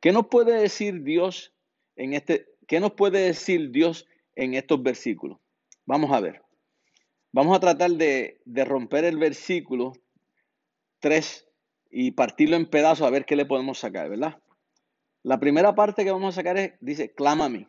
¿Qué 0.00 0.10
nos 0.10 0.26
puede 0.26 0.60
decir 0.60 1.04
Dios 1.04 1.52
en 1.94 2.14
este 2.14 2.46
qué 2.66 2.80
nos 2.80 2.92
puede 2.92 3.20
decir 3.20 3.70
Dios 3.70 4.08
en 4.34 4.54
estos 4.54 4.82
versículos? 4.82 5.38
Vamos 5.86 6.10
a 6.10 6.18
ver. 6.18 6.42
Vamos 7.30 7.56
a 7.56 7.60
tratar 7.60 7.92
de, 7.92 8.40
de 8.44 8.64
romper 8.64 9.04
el 9.04 9.16
versículo 9.16 9.92
3 11.00 11.48
y 11.90 12.12
partirlo 12.12 12.56
en 12.56 12.66
pedazos 12.66 13.06
a 13.06 13.10
ver 13.10 13.24
qué 13.24 13.36
le 13.36 13.46
podemos 13.46 13.78
sacar, 13.78 14.08
¿verdad? 14.08 14.40
La 15.22 15.40
primera 15.40 15.74
parte 15.74 16.04
que 16.04 16.12
vamos 16.12 16.34
a 16.34 16.40
sacar 16.40 16.56
es, 16.56 16.72
dice, 16.80 17.14
mí. 17.50 17.66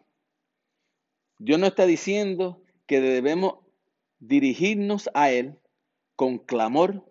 Dios 1.37 1.59
no 1.59 1.65
está 1.65 1.85
diciendo 1.85 2.63
que 2.85 3.01
debemos 3.01 3.55
dirigirnos 4.19 5.09
a 5.13 5.31
Él 5.31 5.57
con 6.15 6.37
clamor. 6.37 7.03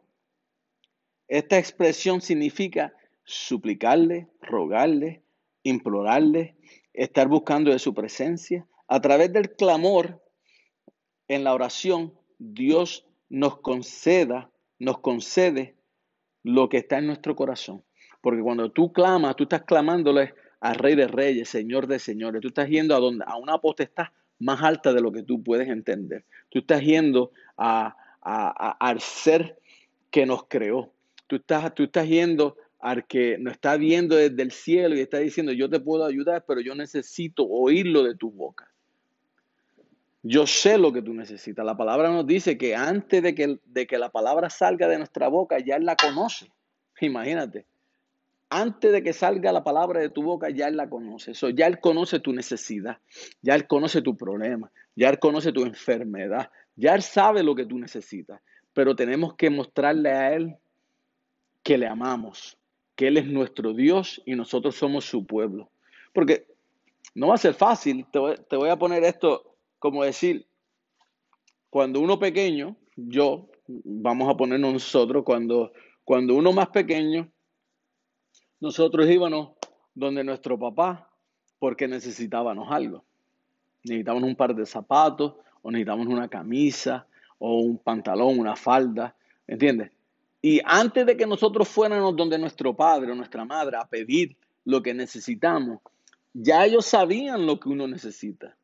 Esta 1.29 1.59
expresión 1.59 2.21
significa 2.21 2.95
suplicarle, 3.25 4.29
rogarle, 4.41 5.23
implorarle, 5.63 6.57
estar 6.93 7.29
buscando 7.29 7.71
de 7.71 7.79
su 7.79 7.93
presencia. 7.93 8.67
A 8.89 9.01
través 9.01 9.33
del 9.33 9.55
clamor 9.55 10.23
en 11.29 11.45
la 11.45 11.53
oración, 11.53 12.15
Dios 12.39 13.07
nos 13.29 13.61
conceda, 13.61 14.51
nos 14.79 15.01
concede 15.01 15.77
lo 16.43 16.69
que 16.69 16.79
está 16.79 16.99
en 16.99 17.07
nuestro 17.07 17.35
corazón. 17.37 17.83
Porque 18.21 18.43
cuando 18.43 18.71
tú 18.71 18.93
clamas, 18.93 19.37
tú 19.37 19.45
estás 19.45 19.63
clamándole 19.63 20.35
al 20.61 20.75
Rey 20.75 20.95
de 20.95 21.09
Reyes, 21.09 21.49
Señor 21.49 21.87
de 21.87 21.99
Señores. 21.99 22.41
Tú 22.41 22.49
estás 22.49 22.69
yendo 22.69 22.95
a, 22.95 23.01
donde, 23.01 23.25
a 23.27 23.37
una 23.37 23.59
potestad 23.59 24.09
más 24.39 24.63
alta 24.63 24.93
de 24.93 25.01
lo 25.01 25.13
que 25.13 25.23
tú 25.23 25.43
puedes 25.43 25.69
entender. 25.69 26.25
Tú 26.49 26.61
estás 26.61 26.83
yendo 26.83 27.33
a, 27.57 27.97
al 28.23 29.01
ser 29.01 29.59
que 30.11 30.27
nos 30.27 30.45
creó. 30.45 30.93
Tú 31.27 31.37
estás, 31.37 31.75
tú 31.75 31.85
estás 31.85 32.09
yendo 32.09 32.57
al 32.81 33.07
que 33.07 33.39
nos 33.39 33.55
está 33.55 33.77
viendo 33.77 34.17
desde 34.17 34.43
el 34.43 34.51
cielo 34.51 34.97
y 34.97 35.01
está 35.01 35.19
diciendo, 35.19 35.53
yo 35.53 35.69
te 35.69 35.81
puedo 35.81 36.05
ayudar, 36.05 36.45
pero 36.47 36.61
yo 36.61 36.75
necesito 36.75 37.47
oírlo 37.47 38.03
de 38.03 38.17
tu 38.17 38.31
boca. 38.31 38.70
Yo 40.23 40.47
sé 40.47 40.77
lo 40.77 40.93
que 40.93 41.03
tú 41.03 41.15
necesitas. 41.15 41.65
La 41.65 41.77
palabra 41.77 42.11
nos 42.11 42.27
dice 42.27 42.59
que 42.59 42.77
antes 42.77 43.23
de 43.23 43.35
que, 43.35 43.59
de 43.65 43.87
que 43.87 43.99
la 43.99 44.11
palabra 44.11 44.51
salga 44.51 44.87
de 44.87 44.99
nuestra 44.99 45.29
boca, 45.29 45.59
ya 45.59 45.77
Él 45.77 45.87
la 45.87 45.97
conoce. 45.97 46.53
Imagínate. 47.01 47.67
Antes 48.51 48.93
de 48.93 49.03
que 49.03 49.13
salga 49.13 49.53
la 49.53 49.65
palabra 49.65 50.01
de 50.01 50.11
tu 50.11 50.23
boca, 50.23 50.51
ya 50.51 50.69
Él 50.69 50.77
la 50.77 50.91
conoce. 50.91 51.31
Eso, 51.31 51.49
ya 51.49 51.67
Él 51.67 51.81
conoce 51.81 52.21
tu 52.21 52.33
necesidad. 52.33 52.99
Ya 53.41 53.55
Él 53.55 53.67
conoce 53.67 54.03
tu 54.03 54.17
problema. 54.17 54.71
Ya 54.95 55.09
Él 55.09 55.19
conoce 55.19 55.53
tu 55.53 55.65
enfermedad. 55.65 56.51
Ya 56.77 56.95
Él 56.95 57.03
sabe 57.03 57.43
lo 57.43 57.55
que 57.55 57.65
tú 57.65 57.79
necesitas. 57.79 58.41
Pero 58.75 58.95
tenemos 58.95 59.37
que 59.37 59.49
mostrarle 59.49 60.11
a 60.11 60.35
Él 60.35 60.57
que 61.63 61.79
le 61.79 61.87
amamos. 61.87 62.59
Que 62.95 63.09
Él 63.09 63.17
es 63.17 63.27
nuestro 63.27 63.73
Dios 63.73 64.21
y 64.27 64.35
nosotros 64.35 64.77
somos 64.77 65.07
su 65.07 65.25
pueblo. 65.25 65.71
Porque 66.13 66.47
no 67.15 67.29
va 67.29 67.37
a 67.37 67.39
ser 67.39 67.55
fácil. 67.55 68.07
Te 68.13 68.57
voy 68.57 68.69
a 68.69 68.79
poner 68.79 69.05
esto 69.05 69.50
como 69.81 70.05
decir, 70.05 70.47
cuando 71.71 72.01
uno 72.01 72.19
pequeño, 72.19 72.77
yo, 72.95 73.49
vamos 73.67 74.29
a 74.29 74.37
ponernos 74.37 74.73
nosotros, 74.75 75.25
cuando, 75.25 75.73
cuando 76.05 76.37
uno 76.37 76.53
más 76.53 76.69
pequeño, 76.69 77.29
nosotros 78.61 79.09
íbamos 79.09 79.55
donde 79.95 80.23
nuestro 80.23 80.59
papá 80.59 81.11
porque 81.59 81.89
necesitábamos 81.89 82.71
algo. 82.71 83.05
Necesitábamos 83.83 84.29
un 84.29 84.37
par 84.37 84.55
de 84.55 84.67
zapatos, 84.67 85.35
o 85.63 85.71
necesitábamos 85.71 86.09
una 86.09 86.29
camisa, 86.29 87.07
o 87.39 87.61
un 87.61 87.79
pantalón, 87.79 88.39
una 88.39 88.57
falda, 88.57 89.17
¿entiendes? 89.47 89.91
Y 90.43 90.61
antes 90.65 91.07
de 91.07 91.17
que 91.17 91.27
nosotros 91.27 91.69
fuéramos 91.69 92.15
donde 92.17 92.39
nuestro 92.39 92.77
padre 92.77 93.13
o 93.13 93.15
nuestra 93.15 93.47
madre 93.47 93.79
a 93.79 93.87
pedir 93.87 94.37
lo 94.65 94.83
que 94.83 94.93
necesitamos, 94.93 95.81
ya 96.35 96.67
ellos 96.67 96.85
sabían 96.85 97.47
lo 97.47 97.59
que 97.59 97.71
uno 97.71 97.89
necesita. 97.89 98.57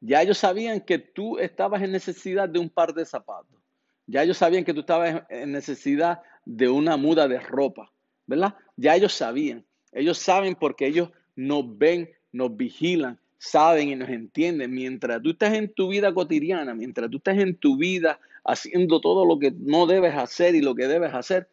Ya 0.00 0.22
ellos 0.22 0.38
sabían 0.38 0.80
que 0.80 0.98
tú 0.98 1.38
estabas 1.38 1.82
en 1.82 1.92
necesidad 1.92 2.48
de 2.48 2.58
un 2.58 2.68
par 2.68 2.94
de 2.94 3.04
zapatos. 3.04 3.60
Ya 4.06 4.22
ellos 4.22 4.38
sabían 4.38 4.64
que 4.64 4.72
tú 4.72 4.80
estabas 4.80 5.22
en 5.28 5.52
necesidad 5.52 6.22
de 6.44 6.68
una 6.68 6.96
muda 6.96 7.28
de 7.28 7.40
ropa, 7.40 7.92
¿verdad? 8.26 8.54
Ya 8.76 8.94
ellos 8.94 9.12
sabían. 9.12 9.66
Ellos 9.92 10.18
saben 10.18 10.54
porque 10.54 10.86
ellos 10.86 11.10
nos 11.36 11.76
ven, 11.76 12.10
nos 12.32 12.56
vigilan, 12.56 13.18
saben 13.38 13.90
y 13.90 13.96
nos 13.96 14.08
entienden. 14.08 14.70
Mientras 14.70 15.20
tú 15.22 15.30
estás 15.30 15.54
en 15.54 15.72
tu 15.72 15.88
vida 15.88 16.12
cotidiana, 16.14 16.74
mientras 16.74 17.10
tú 17.10 17.18
estás 17.18 17.38
en 17.38 17.56
tu 17.56 17.76
vida 17.76 18.18
haciendo 18.44 19.00
todo 19.00 19.26
lo 19.26 19.38
que 19.38 19.50
no 19.50 19.86
debes 19.86 20.14
hacer 20.14 20.54
y 20.54 20.62
lo 20.62 20.74
que 20.74 20.86
debes 20.86 21.12
hacer, 21.12 21.48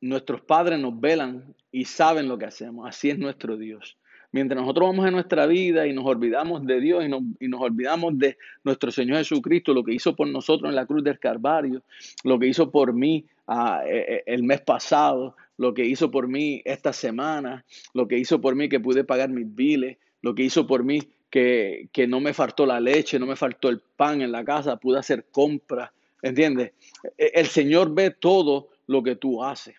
nuestros 0.00 0.42
padres 0.42 0.78
nos 0.78 0.98
velan 0.98 1.54
y 1.70 1.84
saben 1.84 2.28
lo 2.28 2.38
que 2.38 2.46
hacemos. 2.46 2.88
Así 2.88 3.10
es 3.10 3.18
nuestro 3.18 3.56
Dios. 3.56 3.98
Mientras 4.34 4.60
nosotros 4.60 4.88
vamos 4.88 5.06
en 5.06 5.12
nuestra 5.12 5.46
vida 5.46 5.86
y 5.86 5.92
nos 5.92 6.04
olvidamos 6.06 6.66
de 6.66 6.80
Dios 6.80 7.04
y 7.04 7.08
nos, 7.08 7.22
y 7.38 7.46
nos, 7.46 7.60
olvidamos 7.60 8.18
de 8.18 8.36
nuestro 8.64 8.90
Señor 8.90 9.18
Jesucristo, 9.18 9.72
lo 9.72 9.84
que 9.84 9.94
hizo 9.94 10.16
por 10.16 10.26
nosotros 10.26 10.68
en 10.68 10.74
la 10.74 10.86
cruz 10.86 11.04
del 11.04 11.20
Calvario, 11.20 11.84
lo 12.24 12.36
que 12.36 12.48
hizo 12.48 12.68
por 12.68 12.92
mí 12.92 13.24
uh, 13.46 13.78
el 14.26 14.42
mes 14.42 14.60
pasado, 14.62 15.36
lo 15.56 15.72
que 15.72 15.84
hizo 15.84 16.10
por 16.10 16.26
mí 16.26 16.60
esta 16.64 16.92
semana, 16.92 17.64
lo 17.92 18.08
que 18.08 18.18
hizo 18.18 18.40
por 18.40 18.56
mí 18.56 18.68
que 18.68 18.80
pude 18.80 19.04
pagar 19.04 19.28
mis 19.28 19.54
biles, 19.54 19.98
lo 20.20 20.34
que 20.34 20.42
hizo 20.42 20.66
por 20.66 20.82
mí 20.82 21.00
que, 21.30 21.88
que 21.92 22.08
no 22.08 22.18
me 22.18 22.34
faltó 22.34 22.66
la 22.66 22.80
leche, 22.80 23.20
no 23.20 23.26
me 23.26 23.36
faltó 23.36 23.68
el 23.68 23.78
pan 23.78 24.20
en 24.20 24.32
la 24.32 24.44
casa, 24.44 24.78
pude 24.78 24.98
hacer 24.98 25.26
compras, 25.30 25.92
¿entiendes? 26.22 26.72
E, 27.16 27.30
el 27.34 27.46
Señor 27.46 27.94
ve 27.94 28.10
todo 28.10 28.70
lo 28.88 29.00
que 29.00 29.14
tú 29.14 29.44
haces 29.44 29.76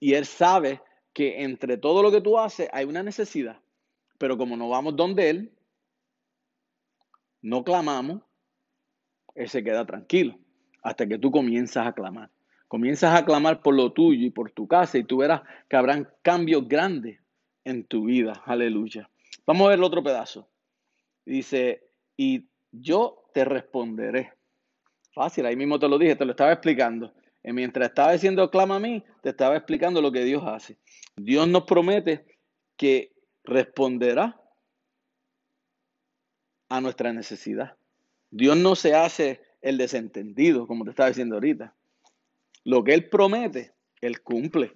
y 0.00 0.14
Él 0.14 0.26
sabe 0.26 0.80
que 1.12 1.44
entre 1.44 1.76
todo 1.76 2.02
lo 2.02 2.10
que 2.10 2.20
tú 2.20 2.36
haces 2.36 2.68
hay 2.72 2.84
una 2.84 3.04
necesidad. 3.04 3.60
Pero 4.18 4.36
como 4.36 4.56
no 4.56 4.68
vamos 4.68 4.96
donde 4.96 5.30
Él, 5.30 5.52
no 7.42 7.64
clamamos, 7.64 8.22
Él 9.34 9.48
se 9.48 9.62
queda 9.62 9.84
tranquilo 9.84 10.38
hasta 10.82 11.06
que 11.06 11.18
tú 11.18 11.30
comienzas 11.30 11.86
a 11.86 11.92
clamar. 11.92 12.30
Comienzas 12.68 13.18
a 13.18 13.24
clamar 13.24 13.60
por 13.60 13.74
lo 13.74 13.92
tuyo 13.92 14.26
y 14.26 14.30
por 14.30 14.50
tu 14.52 14.68
casa 14.68 14.98
y 14.98 15.04
tú 15.04 15.18
verás 15.18 15.42
que 15.68 15.76
habrán 15.76 16.08
cambios 16.22 16.68
grandes 16.68 17.20
en 17.64 17.84
tu 17.84 18.04
vida. 18.04 18.42
Aleluya. 18.44 19.10
Vamos 19.44 19.66
a 19.66 19.70
ver 19.70 19.78
el 19.78 19.84
otro 19.84 20.02
pedazo. 20.02 20.48
Dice, 21.24 21.88
y 22.16 22.48
yo 22.70 23.28
te 23.34 23.44
responderé. 23.44 24.32
Fácil, 25.12 25.46
ahí 25.46 25.56
mismo 25.56 25.78
te 25.78 25.88
lo 25.88 25.98
dije, 25.98 26.14
te 26.14 26.24
lo 26.24 26.32
estaba 26.32 26.52
explicando. 26.52 27.12
Y 27.42 27.52
mientras 27.52 27.88
estaba 27.88 28.12
diciendo 28.12 28.50
clama 28.50 28.76
a 28.76 28.80
mí, 28.80 29.02
te 29.22 29.30
estaba 29.30 29.56
explicando 29.56 30.00
lo 30.00 30.12
que 30.12 30.24
Dios 30.24 30.42
hace. 30.46 30.78
Dios 31.16 31.48
nos 31.48 31.64
promete 31.64 32.26
que 32.76 33.12
responderá 33.46 34.40
a 36.68 36.80
nuestra 36.80 37.12
necesidad. 37.12 37.76
Dios 38.30 38.56
no 38.56 38.74
se 38.74 38.94
hace 38.94 39.40
el 39.62 39.78
desentendido, 39.78 40.66
como 40.66 40.84
te 40.84 40.90
estaba 40.90 41.08
diciendo 41.08 41.36
ahorita. 41.36 41.74
Lo 42.64 42.84
que 42.84 42.94
Él 42.94 43.08
promete, 43.08 43.72
Él 44.00 44.20
cumple. 44.20 44.74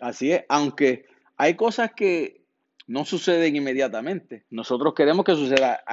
Así 0.00 0.32
es, 0.32 0.44
aunque 0.48 1.06
hay 1.36 1.54
cosas 1.54 1.92
que 1.92 2.40
no 2.86 3.04
suceden 3.04 3.54
inmediatamente. 3.54 4.44
Nosotros 4.50 4.94
queremos 4.94 5.24
que 5.24 5.34
suceda 5.34 5.84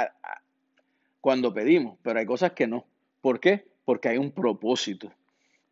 cuando 1.22 1.54
pedimos, 1.54 2.00
pero 2.02 2.20
hay 2.20 2.26
cosas 2.26 2.54
que 2.54 2.68
no. 2.68 2.86
¿Por 3.22 3.40
qué? 3.40 3.68
Porque 3.86 4.10
hay 4.10 4.18
un 4.18 4.32
propósito. 4.32 5.12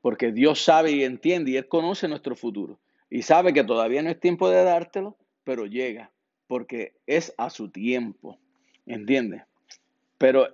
Porque 0.01 0.31
Dios 0.31 0.61
sabe 0.63 0.91
y 0.91 1.03
entiende 1.03 1.51
y 1.51 1.57
Él 1.57 1.67
conoce 1.67 2.07
nuestro 2.07 2.35
futuro. 2.35 2.77
Y 3.09 3.21
sabe 3.21 3.53
que 3.53 3.63
todavía 3.63 4.03
no 4.03 4.09
es 4.09 4.19
tiempo 4.19 4.49
de 4.49 4.63
dártelo, 4.63 5.17
pero 5.45 5.65
llega, 5.65 6.11
porque 6.47 6.97
es 7.07 7.33
a 7.37 7.49
su 7.49 7.69
tiempo, 7.69 8.37
¿entiendes? 8.85 9.43
Pero 10.17 10.47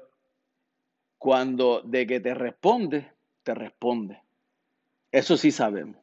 cuando 1.18 1.82
de 1.82 2.06
que 2.06 2.20
te 2.20 2.36
responde, 2.36 3.12
te 3.44 3.56
responde. 3.56 4.22
Eso 5.12 5.38
sí 5.38 5.50
sabemos, 5.50 5.98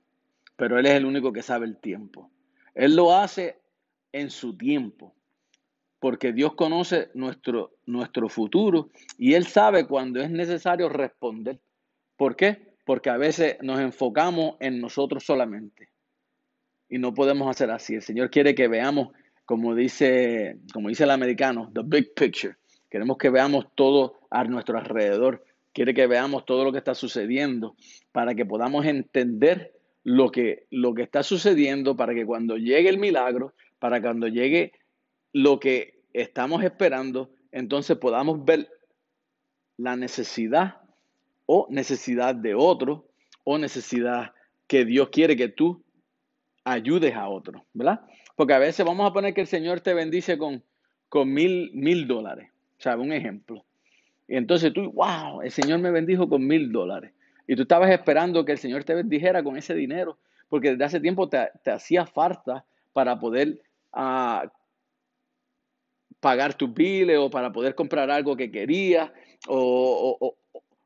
pero 0.57 0.79
Él 0.79 0.87
es 0.87 0.95
el 0.95 1.05
único 1.07 1.33
que 1.33 1.43
sabe 1.43 1.67
el 1.67 1.77
tiempo. 1.77 2.31
Él 2.75 2.97
lo 2.97 3.15
hace 3.15 3.61
en 4.13 4.31
su 4.31 4.57
tiempo, 4.57 5.15
porque 6.01 6.33
Dios 6.33 6.55
conoce 6.55 7.11
nuestro, 7.15 7.77
nuestro 7.87 8.29
futuro 8.29 8.89
y 9.19 9.35
Él 9.35 9.47
sabe 9.47 9.87
cuando 9.87 10.21
es 10.21 10.31
necesario 10.31 10.89
responder. 10.89 11.61
¿Por 12.17 12.37
qué? 12.37 12.75
Porque 12.85 13.11
a 13.11 13.17
veces 13.17 13.59
nos 13.61 13.81
enfocamos 13.81 14.57
en 14.61 14.81
nosotros 14.81 15.25
solamente 15.25 15.91
y 16.89 16.99
no 16.99 17.15
podemos 17.15 17.49
hacer 17.49 17.71
así. 17.71 17.95
El 17.95 18.03
Señor 18.03 18.31
quiere 18.31 18.55
que 18.55 18.69
veamos, 18.69 19.09
como 19.45 19.75
dice, 19.75 20.59
como 20.73 20.89
dice 20.89 21.05
el 21.05 21.11
americano, 21.11 21.71
the 21.75 21.83
big 21.85 22.15
picture. 22.15 22.57
Queremos 22.91 23.19
que 23.19 23.31
veamos 23.31 23.67
todo 23.75 24.21
a 24.31 24.45
nuestro 24.45 24.79
alrededor. 24.79 25.45
Quiere 25.73 25.95
que 25.95 26.07
veamos 26.07 26.47
todo 26.47 26.65
lo 26.65 26.73
que 26.73 26.79
está 26.79 26.95
sucediendo 26.95 27.77
para 28.13 28.35
que 28.35 28.47
podamos 28.47 28.87
entender 28.87 29.73
lo 30.05 30.31
que, 30.31 30.67
lo 30.71 30.95
que 30.95 31.03
está 31.03 31.23
sucediendo, 31.23 31.97
para 31.97 32.15
que 32.15 32.25
cuando 32.25 32.57
llegue 32.57 32.89
el 32.89 32.99
milagro, 32.99 33.55
para 33.79 34.01
cuando 34.01 34.27
llegue 34.27 34.73
lo 35.33 35.61
que 35.61 36.01
estamos 36.15 36.65
esperando, 36.65 37.31
entonces 37.53 37.99
podamos 37.99 38.45
ver 38.45 38.69
la 39.77 39.97
necesidad 39.97 40.81
o 41.47 41.67
necesidad 41.71 42.35
de 42.35 42.55
otro 42.55 43.09
o 43.45 43.59
necesidad 43.59 44.33
que 44.67 44.85
Dios 44.85 45.11
quiere 45.11 45.37
que 45.37 45.49
tú 45.49 45.85
ayudes 46.73 47.15
a 47.15 47.29
otro, 47.29 47.65
¿verdad? 47.73 48.01
Porque 48.37 48.55
a 48.55 48.59
veces 48.59 48.85
vamos 48.85 49.09
a 49.09 49.13
poner 49.13 49.35
que 49.35 49.41
el 49.41 49.47
Señor 49.47 49.81
te 49.81 49.95
bendice 49.95 50.39
con, 50.39 50.63
con 51.09 51.33
mil, 51.33 51.71
mil 51.75 52.07
dólares, 52.07 52.51
¿sabes? 52.79 53.05
Un 53.05 53.13
ejemplo. 53.13 53.65
Y 54.27 54.37
entonces 54.37 54.73
tú, 54.73 54.93
wow, 54.93 55.43
el 55.43 55.51
Señor 55.51 55.81
me 55.81 55.91
bendijo 55.91 56.29
con 56.29 56.47
mil 56.47 56.71
dólares. 56.71 57.13
Y 57.47 57.57
tú 57.57 57.63
estabas 57.63 57.91
esperando 57.91 58.45
que 58.45 58.53
el 58.53 58.59
Señor 58.59 58.85
te 58.85 58.95
bendijera 58.95 59.43
con 59.43 59.57
ese 59.57 59.75
dinero, 59.75 60.19
porque 60.49 60.71
desde 60.73 60.85
hace 60.85 61.01
tiempo 61.01 61.29
te, 61.29 61.49
te 61.65 61.71
hacía 61.71 62.07
falta 62.07 62.65
para 62.93 63.19
poder 63.19 63.61
ah, 63.93 64.51
pagar 66.21 66.55
tus 66.55 66.73
biles 66.75 67.19
o 67.19 67.31
para 67.31 67.53
poder 67.53 67.75
comprar 67.75 68.11
algo 68.11 68.37
que 68.37 68.51
querías 68.51 69.11
o, 69.47 70.17
o, 70.21 70.37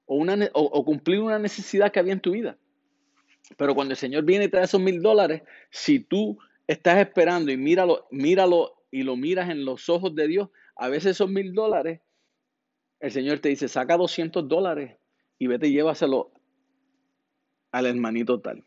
o, 0.07 0.21
o 0.53 0.85
cumplir 0.85 1.21
una 1.21 1.39
necesidad 1.39 1.91
que 1.91 1.99
había 1.99 2.13
en 2.13 2.21
tu 2.21 2.33
vida. 2.33 2.57
Pero 3.57 3.75
cuando 3.75 3.93
el 3.93 3.99
Señor 3.99 4.25
viene 4.25 4.47
y 4.47 4.49
te 4.49 4.57
da 4.57 4.65
esos 4.65 4.81
mil 4.81 5.03
dólares, 5.03 5.43
si 5.71 6.01
tú 6.01 6.39
estás 6.67 6.99
esperando 6.99 7.51
y 7.53 7.57
míralo, 7.57 8.07
míralo 8.11 8.75
y 8.91 9.03
lo 9.03 9.17
miras 9.17 9.51
en 9.51 9.65
los 9.65 9.89
ojos 9.89 10.15
de 10.15 10.29
Dios, 10.29 10.49
a 10.77 10.89
veces 10.89 11.13
esos 11.13 11.31
mil 11.31 11.55
dólares, 11.55 12.01
el 13.01 13.11
Señor 13.11 13.41
te 13.41 13.49
dice, 13.49 13.69
saca 13.69 13.97
200 13.97 14.49
dólares 14.49 14.97
y 15.39 15.49
vete 15.49 15.67
y 15.67 15.73
llévaselo 15.73 16.31
al 17.73 17.87
hermanito 17.87 18.41
tal. 18.41 18.63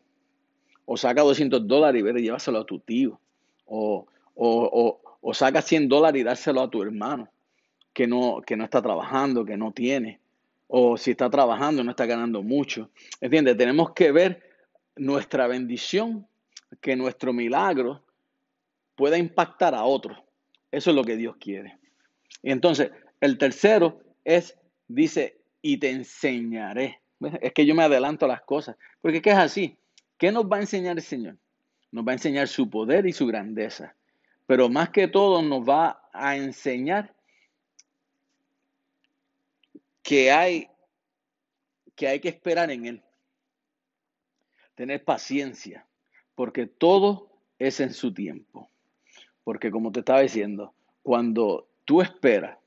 O 0.84 0.96
saca 0.96 1.22
200 1.22 1.66
dólares 1.66 2.00
y 2.00 2.02
vete 2.02 2.20
y 2.20 2.24
llévaselo 2.24 2.58
a 2.58 2.66
tu 2.66 2.78
tío. 2.80 3.18
O, 3.64 4.06
o, 4.34 5.00
o, 5.20 5.34
saca 5.34 5.62
100 5.62 5.88
dólares 5.88 6.20
y 6.20 6.24
dárselo 6.24 6.60
a 6.60 6.70
tu 6.70 6.82
hermano 6.82 7.28
que 7.94 8.06
no, 8.06 8.42
que 8.46 8.56
no 8.56 8.64
está 8.64 8.82
trabajando, 8.82 9.44
que 9.44 9.56
no 9.56 9.72
tiene. 9.72 10.20
O 10.68 10.98
si 10.98 11.12
está 11.12 11.30
trabajando, 11.30 11.82
no 11.82 11.92
está 11.92 12.04
ganando 12.04 12.42
mucho. 12.42 12.90
¿Entiendes? 13.20 13.56
Tenemos 13.56 13.92
que 13.94 14.12
ver 14.12 14.45
nuestra 14.96 15.46
bendición, 15.46 16.26
que 16.80 16.96
nuestro 16.96 17.32
milagro 17.32 18.02
pueda 18.94 19.18
impactar 19.18 19.74
a 19.74 19.84
otros. 19.84 20.18
Eso 20.70 20.90
es 20.90 20.96
lo 20.96 21.04
que 21.04 21.16
Dios 21.16 21.36
quiere. 21.38 21.78
Y 22.42 22.50
entonces, 22.50 22.90
el 23.20 23.38
tercero 23.38 24.00
es, 24.24 24.58
dice, 24.88 25.38
y 25.62 25.78
te 25.78 25.90
enseñaré. 25.90 27.00
Es 27.40 27.52
que 27.52 27.64
yo 27.64 27.74
me 27.74 27.82
adelanto 27.82 28.26
a 28.26 28.28
las 28.28 28.42
cosas, 28.42 28.76
porque 29.00 29.22
¿qué 29.22 29.30
es 29.30 29.38
así? 29.38 29.76
¿Qué 30.18 30.32
nos 30.32 30.44
va 30.44 30.56
a 30.56 30.60
enseñar 30.60 30.96
el 30.96 31.02
Señor? 31.02 31.36
Nos 31.92 32.06
va 32.06 32.12
a 32.12 32.14
enseñar 32.14 32.48
su 32.48 32.68
poder 32.68 33.06
y 33.06 33.12
su 33.12 33.26
grandeza, 33.26 33.94
pero 34.46 34.68
más 34.68 34.90
que 34.90 35.08
todo 35.08 35.40
nos 35.40 35.66
va 35.66 36.02
a 36.12 36.36
enseñar 36.36 37.14
que 40.02 40.30
hay 40.30 40.68
que, 41.94 42.06
hay 42.06 42.20
que 42.20 42.28
esperar 42.28 42.70
en 42.70 42.84
Él 42.84 43.05
tener 44.76 45.02
paciencia, 45.02 45.84
porque 46.36 46.66
todo 46.66 47.30
es 47.58 47.80
en 47.80 47.92
su 47.92 48.14
tiempo. 48.14 48.70
Porque 49.42 49.70
como 49.70 49.90
te 49.90 50.00
estaba 50.00 50.20
diciendo, 50.20 50.74
cuando 51.02 51.66
tú 51.84 52.02
esperas, 52.02 52.58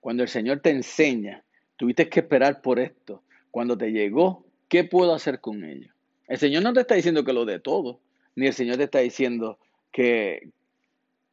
cuando 0.00 0.22
el 0.22 0.28
Señor 0.28 0.60
te 0.60 0.70
enseña, 0.70 1.44
tuviste 1.76 2.08
que 2.08 2.20
esperar 2.20 2.60
por 2.62 2.78
esto. 2.78 3.22
Cuando 3.50 3.76
te 3.76 3.90
llegó, 3.90 4.44
¿qué 4.68 4.84
puedo 4.84 5.14
hacer 5.14 5.40
con 5.40 5.64
ello? 5.64 5.92
El 6.28 6.38
Señor 6.38 6.62
no 6.62 6.72
te 6.72 6.80
está 6.80 6.94
diciendo 6.94 7.24
que 7.24 7.32
lo 7.32 7.44
de 7.44 7.58
todo, 7.58 8.00
ni 8.36 8.46
el 8.46 8.52
Señor 8.52 8.76
te 8.76 8.84
está 8.84 8.98
diciendo 8.98 9.58
que, 9.90 10.50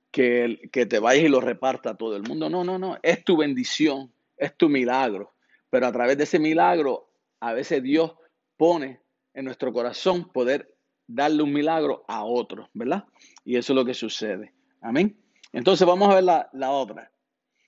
que, 0.09 0.69
que 0.71 0.85
te 0.85 0.99
vayas 0.99 1.25
y 1.25 1.29
lo 1.29 1.41
reparta 1.41 1.91
a 1.91 1.97
todo 1.97 2.15
el 2.15 2.23
mundo. 2.23 2.49
No, 2.49 2.63
no, 2.63 2.79
no. 2.79 2.97
Es 3.03 3.23
tu 3.25 3.35
bendición, 3.35 4.11
es 4.37 4.55
tu 4.55 4.69
milagro. 4.69 5.33
Pero 5.69 5.87
a 5.87 5.91
través 5.91 6.17
de 6.17 6.23
ese 6.23 6.39
milagro, 6.39 7.09
a 7.41 7.53
veces 7.53 7.83
Dios 7.83 8.13
pone 8.55 9.01
en 9.35 9.45
nuestro 9.45 9.71
corazón 9.71 10.29
poder 10.31 10.73
darle 11.05 11.43
un 11.43 11.53
milagro 11.53 12.03
a 12.07 12.23
otro, 12.23 12.69
¿verdad? 12.73 13.05
Y 13.43 13.57
eso 13.57 13.73
es 13.73 13.75
lo 13.75 13.85
que 13.85 13.93
sucede. 13.93 14.53
Amén. 14.81 15.15
Entonces 15.51 15.85
vamos 15.85 16.09
a 16.09 16.15
ver 16.15 16.23
la, 16.23 16.49
la 16.53 16.71
otra, 16.71 17.11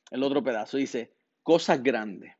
el 0.09 0.23
otro 0.23 0.43
pedazo. 0.43 0.77
Dice, 0.77 1.11
cosas 1.43 1.83
grandes. 1.83 2.33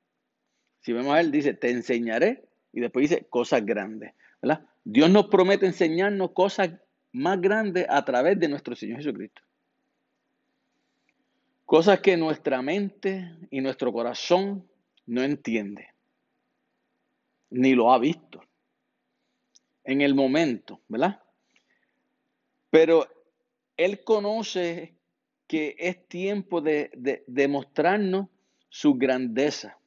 Si 0.79 0.93
vemos 0.93 1.13
a 1.13 1.19
él, 1.19 1.31
dice, 1.31 1.53
te 1.53 1.69
enseñaré. 1.69 2.45
Y 2.71 2.79
después 2.79 3.09
dice, 3.09 3.25
cosas 3.29 3.65
grandes, 3.65 4.13
¿verdad? 4.41 4.65
Dios 4.83 5.09
nos 5.09 5.27
promete 5.27 5.65
enseñarnos 5.65 6.31
cosas 6.31 6.71
más 7.11 7.39
grandes 7.41 7.85
a 7.89 8.03
través 8.05 8.39
de 8.39 8.47
nuestro 8.47 8.75
Señor 8.75 8.97
Jesucristo. 8.97 9.41
Cosas 11.65 11.99
que 11.99 12.15
nuestra 12.15 12.61
mente 12.61 13.29
y 13.49 13.59
nuestro 13.59 13.91
corazón 13.91 14.65
no 15.05 15.21
entiende, 15.21 15.89
ni 17.49 17.73
lo 17.73 17.91
ha 17.91 17.99
visto 17.99 18.46
en 19.87 20.01
el 20.01 20.13
momento, 20.13 20.81
¿verdad? 20.87 21.19
Pero 22.69 23.07
Él 23.77 24.03
conoce 24.03 24.95
que 25.47 25.75
es 25.79 26.07
tiempo 26.07 26.61
de, 26.61 26.91
de, 26.93 27.23
de 27.25 27.47
mostrarnos 27.47 28.27
su 28.69 28.95
grandeza. 28.95 29.79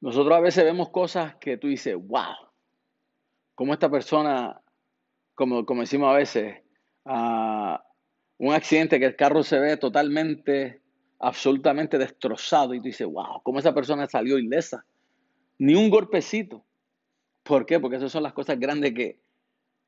Nosotros 0.00 0.36
a 0.36 0.40
veces 0.40 0.64
vemos 0.64 0.90
cosas 0.90 1.34
que 1.36 1.56
tú 1.56 1.66
dices, 1.66 1.96
wow, 1.96 2.36
como 3.56 3.72
esta 3.72 3.90
persona, 3.90 4.62
como, 5.34 5.64
decimos 5.80 6.08
a 6.08 6.16
veces, 6.16 6.62
uh, 7.04 7.76
un 8.38 8.54
accidente 8.54 9.00
que 9.00 9.06
el 9.06 9.16
carro 9.16 9.42
se 9.42 9.58
ve 9.58 9.76
totalmente, 9.76 10.80
absolutamente 11.18 11.98
destrozado 11.98 12.74
y 12.74 12.78
tú 12.78 12.84
dices, 12.84 13.08
wow, 13.08 13.42
cómo 13.42 13.58
esa 13.58 13.74
persona 13.74 14.06
salió 14.06 14.38
ilesa. 14.38 14.84
Ni 15.58 15.74
un 15.74 15.90
golpecito. 15.90 16.64
¿Por 17.48 17.64
qué? 17.64 17.80
Porque 17.80 17.96
esas 17.96 18.12
son 18.12 18.24
las 18.24 18.34
cosas 18.34 18.60
grandes 18.60 18.92
que, 18.92 19.18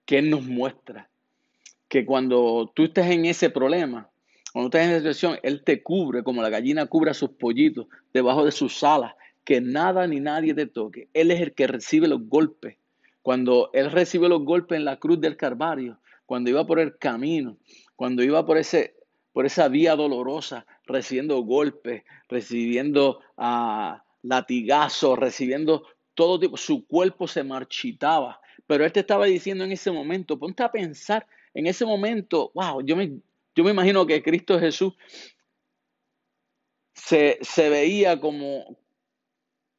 que 0.06 0.16
Él 0.16 0.30
nos 0.30 0.46
muestra. 0.46 1.10
Que 1.88 2.06
cuando 2.06 2.72
tú 2.74 2.84
estés 2.84 3.10
en 3.10 3.26
ese 3.26 3.50
problema, 3.50 4.08
cuando 4.54 4.70
tú 4.70 4.78
estés 4.78 4.88
en 4.88 4.96
esa 4.96 5.00
situación, 5.00 5.38
Él 5.42 5.62
te 5.62 5.82
cubre 5.82 6.22
como 6.22 6.40
la 6.40 6.48
gallina 6.48 6.86
cubre 6.86 7.10
a 7.10 7.14
sus 7.14 7.32
pollitos 7.32 7.86
debajo 8.14 8.46
de 8.46 8.52
sus 8.52 8.82
alas, 8.82 9.12
que 9.44 9.60
nada 9.60 10.06
ni 10.06 10.20
nadie 10.20 10.54
te 10.54 10.64
toque. 10.64 11.08
Él 11.12 11.30
es 11.30 11.42
el 11.42 11.52
que 11.52 11.66
recibe 11.66 12.08
los 12.08 12.26
golpes. 12.26 12.78
Cuando 13.20 13.68
Él 13.74 13.90
recibe 13.90 14.30
los 14.30 14.42
golpes 14.42 14.78
en 14.78 14.86
la 14.86 14.96
cruz 14.96 15.20
del 15.20 15.36
Calvario, 15.36 16.00
cuando 16.24 16.48
iba 16.48 16.66
por 16.66 16.80
el 16.80 16.96
camino, 16.96 17.58
cuando 17.94 18.22
iba 18.22 18.46
por, 18.46 18.56
ese, 18.56 18.94
por 19.34 19.44
esa 19.44 19.68
vía 19.68 19.96
dolorosa, 19.96 20.64
recibiendo 20.86 21.42
golpes, 21.42 22.04
recibiendo 22.26 23.20
uh, 23.36 23.98
latigazos, 24.22 25.18
recibiendo 25.18 25.84
todo 26.20 26.38
tipo, 26.38 26.58
su 26.58 26.86
cuerpo 26.86 27.26
se 27.26 27.42
marchitaba. 27.42 28.42
Pero 28.66 28.84
él 28.84 28.92
te 28.92 29.00
estaba 29.00 29.24
diciendo 29.24 29.64
en 29.64 29.72
ese 29.72 29.90
momento, 29.90 30.38
ponte 30.38 30.62
a 30.62 30.70
pensar, 30.70 31.26
en 31.54 31.66
ese 31.66 31.86
momento, 31.86 32.52
wow, 32.54 32.82
yo 32.82 32.94
me, 32.94 33.20
yo 33.54 33.64
me 33.64 33.70
imagino 33.70 34.06
que 34.06 34.22
Cristo 34.22 34.60
Jesús 34.60 34.92
se, 36.92 37.38
se 37.40 37.70
veía 37.70 38.20
como, 38.20 38.76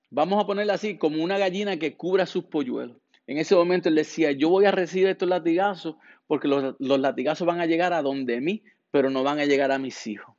vamos 0.10 0.44
a 0.44 0.48
ponerlo 0.48 0.74
así, 0.74 0.98
como 0.98 1.24
una 1.24 1.38
gallina 1.38 1.78
que 1.78 1.96
cubra 1.96 2.26
sus 2.26 2.46
polluelos. 2.46 2.98
En 3.28 3.38
ese 3.38 3.54
momento 3.54 3.90
él 3.90 3.96
decía, 3.96 4.32
yo 4.32 4.50
voy 4.50 4.66
a 4.66 4.72
recibir 4.72 5.10
estos 5.10 5.30
latigazos 5.30 5.96
porque 6.26 6.48
los, 6.48 6.76
los 6.80 7.00
latigazos 7.00 7.46
van 7.46 7.62
a 7.62 7.68
llegar 7.68 7.94
a 7.94 8.02
donde 8.02 8.42
mí, 8.42 8.64
pero 8.90 9.12
no 9.12 9.22
van 9.22 9.40
a 9.40 9.46
llegar 9.46 9.72
a 9.72 9.78
mis 9.78 10.08
hijos. 10.08 10.36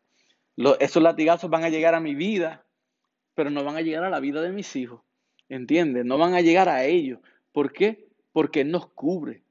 Esos 0.80 1.00
latigazos 1.00 1.48
van 1.48 1.62
a 1.62 1.68
llegar 1.68 1.94
a 1.94 2.00
mi 2.00 2.16
vida, 2.16 2.66
pero 3.34 3.50
no 3.50 3.62
van 3.62 3.76
a 3.76 3.82
llegar 3.82 4.02
a 4.02 4.10
la 4.10 4.18
vida 4.18 4.42
de 4.42 4.50
mis 4.50 4.74
hijos. 4.74 5.00
¿Entiendes? 5.52 6.04
No 6.06 6.16
van 6.16 6.34
a 6.34 6.40
llegar 6.40 6.68
a 6.70 6.84
ellos. 6.84 7.18
¿Por 7.52 7.72
qué? 7.72 8.06
Porque 8.32 8.64
nos 8.64 8.86
cubre. 8.88 9.42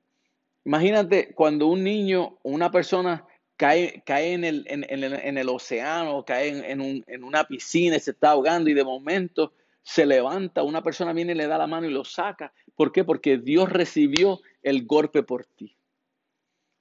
Imagínate 0.65 1.33
cuando 1.35 1.67
un 1.67 1.83
niño 1.83 2.39
o 2.43 2.49
una 2.51 2.71
persona 2.71 3.25
cae, 3.57 4.03
cae 4.05 4.33
en, 4.33 4.43
el, 4.43 4.65
en, 4.67 4.85
el, 4.89 5.13
en 5.13 5.37
el 5.37 5.49
océano, 5.49 6.25
cae 6.25 6.49
en, 6.49 6.65
en 6.65 6.81
un- 6.81 7.03
en 7.07 7.23
una 7.23 7.43
piscina 7.45 7.99
se 7.99 8.11
está 8.11 8.31
ahogando 8.31 8.69
y 8.69 8.73
de 8.73 8.83
momento 8.83 9.53
se 9.83 10.05
levanta, 10.07 10.63
una 10.63 10.81
persona 10.83 11.13
viene 11.13 11.33
y 11.33 11.35
le 11.35 11.47
da 11.47 11.57
la 11.59 11.67
mano 11.67 11.87
y 11.87 11.91
lo 11.91 12.05
saca. 12.05 12.53
¿Por 12.75 12.91
qué? 12.91 13.03
Porque 13.03 13.37
Dios 13.37 13.69
recibió 13.71 14.41
el 14.63 14.85
golpe 14.87 15.23
por 15.23 15.45
ti. 15.45 15.75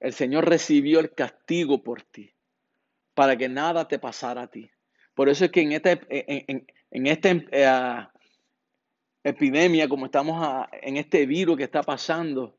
El 0.00 0.12
Señor 0.14 0.48
recibió 0.48 0.98
el 1.00 1.12
castigo 1.14 1.82
por 1.82 2.02
ti 2.02 2.32
para 3.14 3.36
que 3.36 3.48
nada 3.48 3.88
te 3.88 3.98
pasara 3.98 4.42
a 4.42 4.46
ti. 4.50 4.70
Por 5.14 5.28
eso 5.28 5.44
es 5.46 5.50
que 5.52 5.62
en 5.62 5.72
esta, 5.72 5.92
en, 5.92 6.00
en- 6.10 6.66
en 6.92 7.06
eh, 7.06 8.06
epidemia, 9.22 9.88
como 9.88 10.06
estamos 10.06 10.66
en 10.82 10.96
este 10.96 11.26
virus 11.26 11.56
que 11.56 11.64
está 11.64 11.82
pasando, 11.82 12.56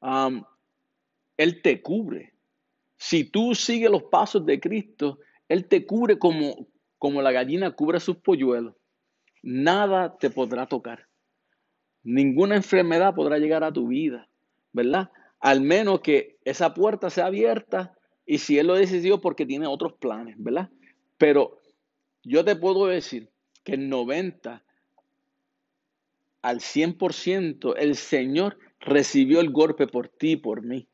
am, 0.00 0.44
Él 1.36 1.62
te 1.62 1.82
cubre. 1.82 2.34
Si 2.96 3.24
tú 3.24 3.54
sigues 3.54 3.90
los 3.90 4.04
pasos 4.04 4.46
de 4.46 4.60
Cristo, 4.60 5.18
Él 5.48 5.66
te 5.66 5.84
cubre 5.86 6.18
como, 6.18 6.68
como 6.98 7.20
la 7.20 7.32
gallina 7.32 7.72
cubre 7.72 8.00
sus 8.00 8.16
polluelos. 8.16 8.74
Nada 9.42 10.16
te 10.18 10.30
podrá 10.30 10.66
tocar. 10.66 11.08
Ninguna 12.04 12.56
enfermedad 12.56 13.14
podrá 13.14 13.38
llegar 13.38 13.64
a 13.64 13.72
tu 13.72 13.88
vida, 13.88 14.28
¿verdad? 14.72 15.10
Al 15.40 15.60
menos 15.60 16.00
que 16.00 16.38
esa 16.44 16.74
puerta 16.74 17.10
sea 17.10 17.26
abierta 17.26 17.96
y 18.24 18.38
si 18.38 18.58
Él 18.58 18.68
lo 18.68 18.74
decidió 18.74 19.20
porque 19.20 19.46
tiene 19.46 19.66
otros 19.66 19.94
planes, 19.94 20.36
¿verdad? 20.38 20.70
Pero 21.18 21.60
yo 22.22 22.44
te 22.44 22.56
puedo 22.56 22.86
decir 22.86 23.30
que 23.64 23.74
el 23.74 23.88
90 23.88 24.64
al 26.42 26.60
100% 26.60 27.74
el 27.78 27.96
Señor 27.96 28.58
recibió 28.80 29.40
el 29.40 29.50
golpe 29.50 29.86
por 29.86 30.08
ti 30.08 30.32
y 30.32 30.36
por 30.36 30.62
mí. 30.62 30.86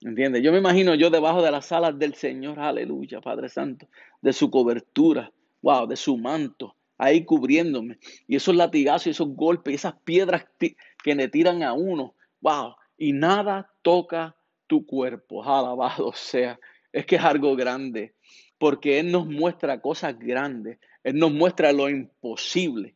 ¿Entiendes? 0.00 0.42
Yo 0.42 0.52
me 0.52 0.58
imagino 0.58 0.94
yo 0.94 1.10
debajo 1.10 1.42
de 1.42 1.50
las 1.50 1.70
alas 1.72 1.98
del 1.98 2.14
Señor, 2.14 2.58
aleluya, 2.58 3.20
Padre 3.20 3.48
Santo, 3.48 3.88
de 4.20 4.32
su 4.32 4.50
cobertura, 4.50 5.32
wow, 5.62 5.86
de 5.86 5.96
su 5.96 6.16
manto, 6.16 6.76
ahí 6.98 7.24
cubriéndome. 7.24 7.98
Y 8.26 8.36
esos 8.36 8.54
latigazos, 8.54 9.08
esos 9.08 9.28
golpes, 9.28 9.74
esas 9.74 9.94
piedras 10.04 10.46
que 10.58 11.14
le 11.14 11.28
tiran 11.28 11.62
a 11.62 11.72
uno, 11.72 12.14
wow, 12.40 12.74
y 12.96 13.12
nada 13.12 13.70
toca 13.82 14.36
tu 14.66 14.86
cuerpo, 14.86 15.42
alabado 15.42 16.12
sea. 16.14 16.58
Es 16.92 17.06
que 17.06 17.16
es 17.16 17.24
algo 17.24 17.56
grande, 17.56 18.14
porque 18.58 19.00
Él 19.00 19.10
nos 19.10 19.26
muestra 19.26 19.80
cosas 19.80 20.18
grandes, 20.18 20.78
Él 21.02 21.18
nos 21.18 21.32
muestra 21.32 21.72
lo 21.72 21.88
imposible. 21.88 22.94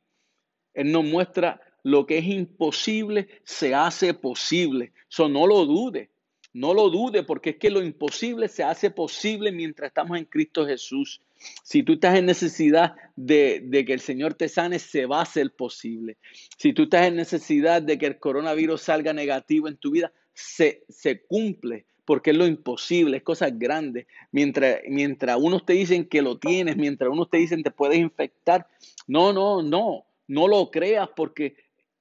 Él 0.75 0.93
nos 0.93 1.05
muestra 1.05 1.61
lo 1.83 2.07
que 2.07 2.19
es 2.19 2.27
imposible 2.27 3.29
se 3.45 3.75
hace 3.75 4.15
posible. 4.15 4.93
So, 5.09 5.29
no 5.29 5.47
lo 5.47 5.65
dude, 5.65 6.11
no 6.53 6.75
lo 6.75 6.91
dude, 6.91 7.23
porque 7.23 7.51
es 7.51 7.57
que 7.57 7.71
lo 7.71 7.83
imposible 7.83 8.49
se 8.49 8.65
hace 8.65 8.91
posible 8.91 9.53
mientras 9.53 9.89
estamos 9.89 10.19
en 10.19 10.25
Cristo 10.25 10.67
Jesús. 10.67 11.21
Si 11.63 11.83
tú 11.83 11.95
estás 11.95 12.17
en 12.17 12.27
necesidad 12.27 12.97
de, 13.17 13.61
de 13.65 13.85
que 13.85 13.93
el 13.93 14.01
Señor 14.01 14.35
te 14.35 14.49
sane, 14.49 14.79
se 14.79 15.07
va 15.07 15.21
a 15.21 15.23
hacer 15.23 15.55
posible. 15.55 16.17
Si 16.57 16.73
tú 16.73 16.85
estás 16.85 17.07
en 17.07 17.17
necesidad 17.17 17.81
de 17.81 17.97
que 17.97 18.07
el 18.07 18.19
coronavirus 18.19 18.83
salga 18.83 19.13
negativo 19.13 19.69
en 19.69 19.77
tu 19.77 19.93
vida, 19.93 20.13
se, 20.35 20.85
se 20.89 21.23
cumple, 21.23 21.87
porque 22.05 22.31
es 22.31 22.37
lo 22.37 22.47
imposible, 22.47 23.19
es 23.19 23.23
cosas 23.23 23.59
grandes. 23.59 24.07
Mientras, 24.33 24.79
mientras 24.89 25.37
unos 25.39 25.67
te 25.67 25.75
dicen 25.75 26.09
que 26.09 26.23
lo 26.23 26.39
tienes, 26.39 26.77
mientras 26.77 27.11
unos 27.11 27.29
te 27.29 27.37
dicen 27.37 27.63
te 27.63 27.71
puedes 27.71 27.99
infectar, 27.99 28.67
no, 29.07 29.33
no, 29.33 29.63
no, 29.63 30.07
no 30.27 30.49
lo 30.49 30.71
creas 30.71 31.09
porque 31.15 31.55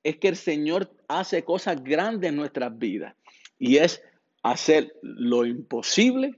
es 0.03 0.17
que 0.17 0.27
el 0.29 0.35
Señor 0.35 0.91
hace 1.07 1.43
cosas 1.43 1.83
grandes 1.83 2.29
en 2.29 2.35
nuestras 2.35 2.77
vidas 2.77 3.15
y 3.59 3.77
es 3.77 4.01
hacer 4.43 4.95
lo 5.01 5.45
imposible 5.45 6.37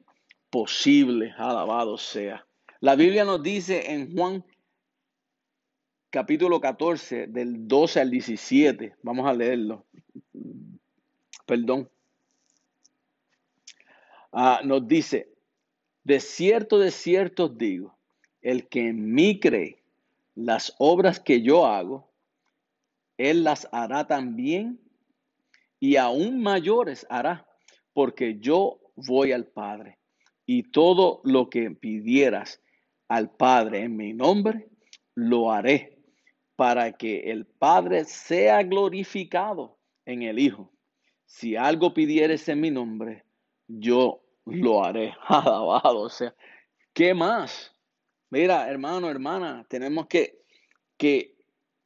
posible. 0.50 1.34
Alabado 1.38 1.98
sea. 1.98 2.46
La 2.80 2.96
Biblia 2.96 3.24
nos 3.26 3.42
dice 3.44 3.92
en 3.92 4.16
Juan 4.16 4.44
capítulo 6.10 6.60
14 6.60 7.28
del 7.28 7.68
12 7.68 8.00
al 8.00 8.10
17, 8.10 8.96
vamos 9.04 9.28
a 9.28 9.34
leerlo. 9.34 9.86
Perdón. 11.46 11.90
Ah, 14.32 14.62
nos 14.64 14.88
dice, 14.88 15.30
de 16.04 16.20
cierto, 16.20 16.80
de 16.80 16.92
cierto 16.92 17.48
digo, 17.48 17.96
el 18.42 18.68
que 18.68 18.88
en 18.88 19.14
mí 19.14 19.40
cree, 19.40 19.82
las 20.36 20.76
obras 20.78 21.20
que 21.20 21.42
yo 21.42 21.66
hago, 21.66 22.09
él 23.20 23.44
las 23.44 23.68
hará 23.74 24.08
también 24.08 24.80
y 25.80 25.98
aún 25.98 26.42
mayores 26.42 27.06
hará, 27.10 27.46
porque 27.94 28.40
yo 28.40 28.80
voy 28.96 29.34
al 29.34 29.46
Padre. 29.46 30.00
Y 30.46 30.72
todo 30.72 31.20
lo 31.26 31.50
que 31.50 31.70
pidieras 31.70 32.62
al 33.10 33.30
Padre 33.30 33.84
en 33.84 33.98
mi 33.98 34.14
nombre, 34.14 34.70
lo 35.16 35.52
haré, 35.52 36.00
para 36.56 36.94
que 36.94 37.32
el 37.32 37.46
Padre 37.46 38.06
sea 38.06 38.64
glorificado 38.64 39.78
en 40.06 40.24
el 40.24 40.40
Hijo. 40.40 40.72
Si 41.26 41.58
algo 41.58 41.94
pidieres 41.94 42.48
en 42.48 42.62
mi 42.62 42.72
nombre, 42.72 43.26
yo 43.68 44.24
lo 44.46 44.84
haré. 44.84 45.14
Alabado 45.28 46.10
sea. 46.10 46.34
¿Qué 46.94 47.14
más? 47.14 47.76
Mira, 48.30 48.70
hermano, 48.70 49.10
hermana, 49.10 49.66
tenemos 49.70 50.08
que, 50.08 50.42
que, 50.98 51.39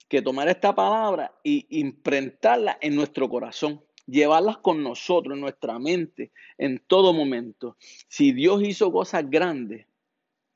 que 0.07 0.21
tomar 0.21 0.47
esta 0.47 0.75
palabra 0.75 1.33
y 1.43 1.65
imprentarla 1.79 2.77
en 2.81 2.95
nuestro 2.95 3.29
corazón, 3.29 3.83
llevarlas 4.05 4.57
con 4.57 4.83
nosotros, 4.83 5.35
en 5.35 5.41
nuestra 5.41 5.79
mente, 5.79 6.31
en 6.57 6.79
todo 6.85 7.13
momento. 7.13 7.77
Si 8.07 8.31
Dios 8.31 8.61
hizo 8.63 8.91
cosas 8.91 9.29
grandes, 9.29 9.87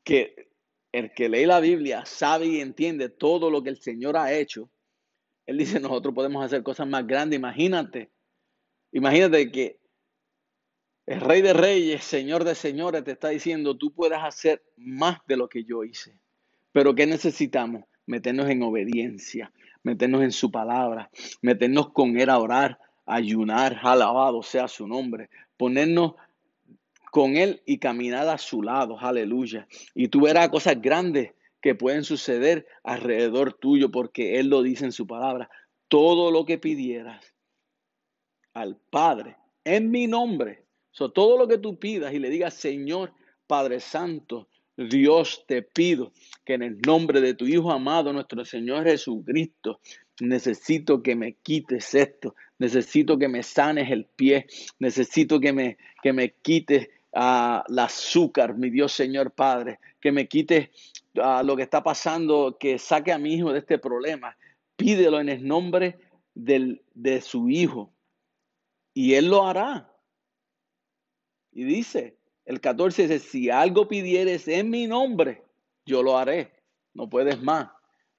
que 0.03 0.49
el 0.91 1.13
que 1.13 1.29
lee 1.29 1.45
la 1.45 1.59
Biblia 1.59 2.05
sabe 2.05 2.47
y 2.47 2.61
entiende 2.61 3.09
todo 3.09 3.49
lo 3.49 3.61
que 3.61 3.69
el 3.69 3.77
Señor 3.77 4.17
ha 4.17 4.33
hecho, 4.33 4.69
Él 5.45 5.57
dice, 5.57 5.79
nosotros 5.79 6.13
podemos 6.13 6.43
hacer 6.43 6.63
cosas 6.63 6.87
más 6.87 7.05
grandes. 7.05 7.37
Imagínate, 7.37 8.11
imagínate 8.91 9.51
que 9.51 9.79
el 11.05 11.21
Rey 11.21 11.41
de 11.41 11.53
Reyes, 11.53 12.03
Señor 12.03 12.43
de 12.43 12.53
Señores, 12.53 13.03
te 13.03 13.11
está 13.11 13.29
diciendo, 13.29 13.77
tú 13.77 13.93
puedes 13.93 14.19
hacer 14.19 14.61
más 14.75 15.19
de 15.25 15.37
lo 15.37 15.47
que 15.47 15.63
yo 15.63 15.83
hice. 15.85 16.19
Pero 16.73 16.93
¿qué 16.93 17.07
necesitamos? 17.07 17.85
Meternos 18.07 18.49
en 18.49 18.63
obediencia, 18.63 19.51
meternos 19.83 20.23
en 20.23 20.31
su 20.31 20.49
palabra, 20.49 21.11
meternos 21.41 21.91
con 21.91 22.19
Él 22.19 22.31
a 22.31 22.39
orar, 22.39 22.79
ayunar, 23.05 23.79
alabado 23.83 24.41
sea 24.41 24.67
su 24.67 24.87
nombre, 24.87 25.29
ponernos 25.55 26.15
con 27.11 27.37
Él 27.37 27.61
y 27.65 27.77
caminar 27.77 28.27
a 28.27 28.39
su 28.39 28.63
lado, 28.63 28.99
aleluya. 28.99 29.67
Y 29.93 30.07
tú 30.07 30.21
verás 30.21 30.49
cosas 30.49 30.81
grandes 30.81 31.33
que 31.61 31.75
pueden 31.75 32.03
suceder 32.03 32.65
alrededor 32.83 33.53
tuyo 33.53 33.91
porque 33.91 34.39
Él 34.39 34.47
lo 34.49 34.63
dice 34.63 34.85
en 34.85 34.91
su 34.91 35.05
palabra. 35.05 35.49
Todo 35.87 36.31
lo 36.31 36.45
que 36.45 36.57
pidieras 36.57 37.35
al 38.53 38.77
Padre 38.89 39.37
en 39.63 39.91
mi 39.91 40.07
nombre, 40.07 40.67
So, 40.97 41.11
todo 41.11 41.37
lo 41.37 41.47
que 41.47 41.59
tú 41.59 41.77
pidas 41.77 42.11
y 42.11 42.17
le 42.17 42.31
digas, 42.31 42.55
Señor 42.55 43.13
Padre 43.45 43.79
Santo, 43.79 44.49
Dios 44.77 45.43
te 45.47 45.63
pido 45.63 46.13
que 46.45 46.53
en 46.53 46.61
el 46.61 46.79
nombre 46.81 47.19
de 47.19 47.33
tu 47.33 47.45
Hijo 47.45 47.71
amado, 47.71 48.13
nuestro 48.13 48.45
Señor 48.45 48.85
Jesucristo, 48.85 49.79
necesito 50.19 51.01
que 51.01 51.15
me 51.15 51.33
quites 51.33 51.93
esto, 51.95 52.35
necesito 52.59 53.17
que 53.17 53.27
me 53.27 53.43
sanes 53.43 53.91
el 53.91 54.05
pie, 54.05 54.45
necesito 54.79 55.39
que 55.39 55.51
me, 55.51 55.77
que 56.01 56.13
me 56.13 56.33
quites 56.41 56.89
ah, 57.13 57.63
el 57.67 57.79
azúcar, 57.79 58.55
mi 58.55 58.69
Dios 58.69 58.93
Señor 58.93 59.31
Padre, 59.31 59.79
que 59.99 60.11
me 60.11 60.27
quites 60.27 60.69
ah, 61.21 61.41
lo 61.43 61.55
que 61.55 61.63
está 61.63 61.83
pasando, 61.83 62.57
que 62.59 62.77
saque 62.77 63.11
a 63.11 63.17
mi 63.17 63.33
hijo 63.33 63.51
de 63.51 63.59
este 63.59 63.79
problema. 63.79 64.37
Pídelo 64.75 65.19
en 65.19 65.29
el 65.29 65.47
nombre 65.47 65.97
del, 66.35 66.83
de 66.93 67.21
su 67.21 67.49
Hijo 67.49 67.91
y 68.93 69.15
Él 69.15 69.29
lo 69.29 69.47
hará. 69.47 69.91
Y 71.51 71.63
dice, 71.63 72.16
el 72.47 72.61
14 72.61 73.09
dice, 73.09 73.19
si 73.19 73.49
algo 73.49 73.89
pidieres 73.89 74.47
en 74.47 74.69
mi 74.69 74.87
nombre, 74.87 75.43
yo 75.85 76.01
lo 76.01 76.17
haré. 76.17 76.53
No 76.93 77.09
puedes 77.09 77.41
más. 77.41 77.69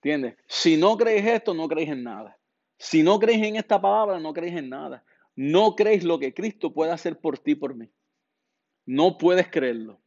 ¿Entiendes? 0.02 0.36
Si 0.46 0.76
no 0.76 0.98
crees 0.98 1.26
esto, 1.26 1.54
no 1.54 1.66
crees 1.66 1.88
en 1.88 2.04
nada. 2.04 2.38
Si 2.78 3.02
no 3.02 3.18
crees 3.18 3.42
en 3.42 3.56
esta 3.56 3.80
palabra, 3.80 4.20
no 4.20 4.34
crees 4.34 4.54
en 4.54 4.68
nada. 4.68 5.02
No 5.34 5.74
crees 5.74 6.04
lo 6.04 6.18
que 6.18 6.34
Cristo 6.34 6.74
puede 6.74 6.92
hacer 6.92 7.18
por 7.18 7.38
ti, 7.38 7.54
por 7.54 7.74
mí. 7.74 7.90
No 8.84 9.16
puedes 9.16 9.48
creerlo. 9.48 9.98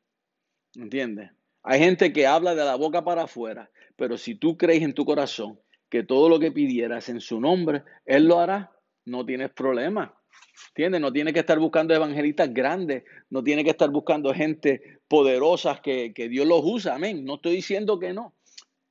¿Entiendes? 0.76 1.32
Hay 1.64 1.80
gente 1.80 2.14
que 2.14 2.28
habla 2.28 2.54
de 2.54 2.64
la 2.64 2.76
boca 2.76 3.04
para 3.04 3.24
afuera, 3.24 3.72
pero 3.96 4.20
si 4.20 4.36
tú 4.36 4.56
crees 4.56 4.84
en 4.84 4.94
tu 4.94 5.04
corazón 5.04 5.60
que 5.90 6.04
todo 6.04 6.30
lo 6.30 6.40
que 6.40 6.52
pidieras 6.52 7.10
en 7.10 7.22
su 7.22 7.42
nombre, 7.42 7.84
Él 8.06 8.28
lo 8.28 8.40
hará, 8.40 8.72
no 9.04 9.26
tienes 9.26 9.50
problema. 9.50 10.16
¿Entiendes? 10.70 11.02
No 11.02 11.12
tiene 11.12 11.34
que 11.34 11.40
estar 11.40 11.60
buscando 11.60 11.94
evangelistas 11.94 12.54
grandes, 12.54 13.04
no 13.30 13.44
tiene 13.44 13.64
que 13.64 13.72
estar 13.72 13.90
buscando 13.90 14.34
gente 14.34 15.00
poderosa 15.08 15.82
que, 15.84 16.14
que 16.14 16.30
Dios 16.30 16.48
los 16.48 16.62
usa, 16.64 16.96
amén. 16.96 17.26
No 17.26 17.36
estoy 17.36 17.56
diciendo 17.56 18.00
que 18.00 18.14
no. 18.14 18.34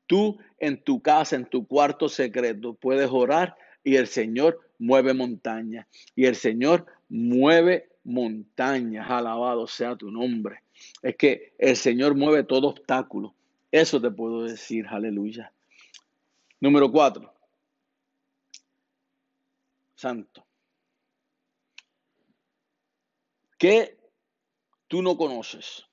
Tú 0.07 0.39
en 0.59 0.83
tu 0.83 1.01
casa, 1.01 1.37
en 1.37 1.47
tu 1.47 1.67
cuarto 1.67 2.09
secreto, 2.09 2.75
puedes 2.75 3.09
orar 3.11 3.57
y 3.83 3.97
el 3.97 4.09
Señor 4.09 4.61
mueve 4.79 5.15
montañas 5.15 5.87
y 6.15 6.27
el 6.27 6.35
Señor 6.37 6.87
mueve 7.09 7.89
montañas. 8.05 9.09
Alabado 9.09 9.67
sea 9.67 9.97
tu 9.97 10.11
nombre. 10.11 10.63
Es 11.03 11.17
que 11.17 11.55
el 11.59 11.77
Señor 11.77 12.15
mueve 12.15 12.45
todo 12.45 12.69
obstáculo. 12.69 13.35
Eso 13.71 14.01
te 14.01 14.11
puedo 14.11 14.45
decir, 14.45 14.87
aleluya. 14.89 15.53
Número 16.61 16.91
cuatro. 16.91 17.33
Santo. 19.95 20.45
¿Qué 23.61 24.01
tú 24.89 25.03
no 25.03 25.19
conoces? 25.19 25.85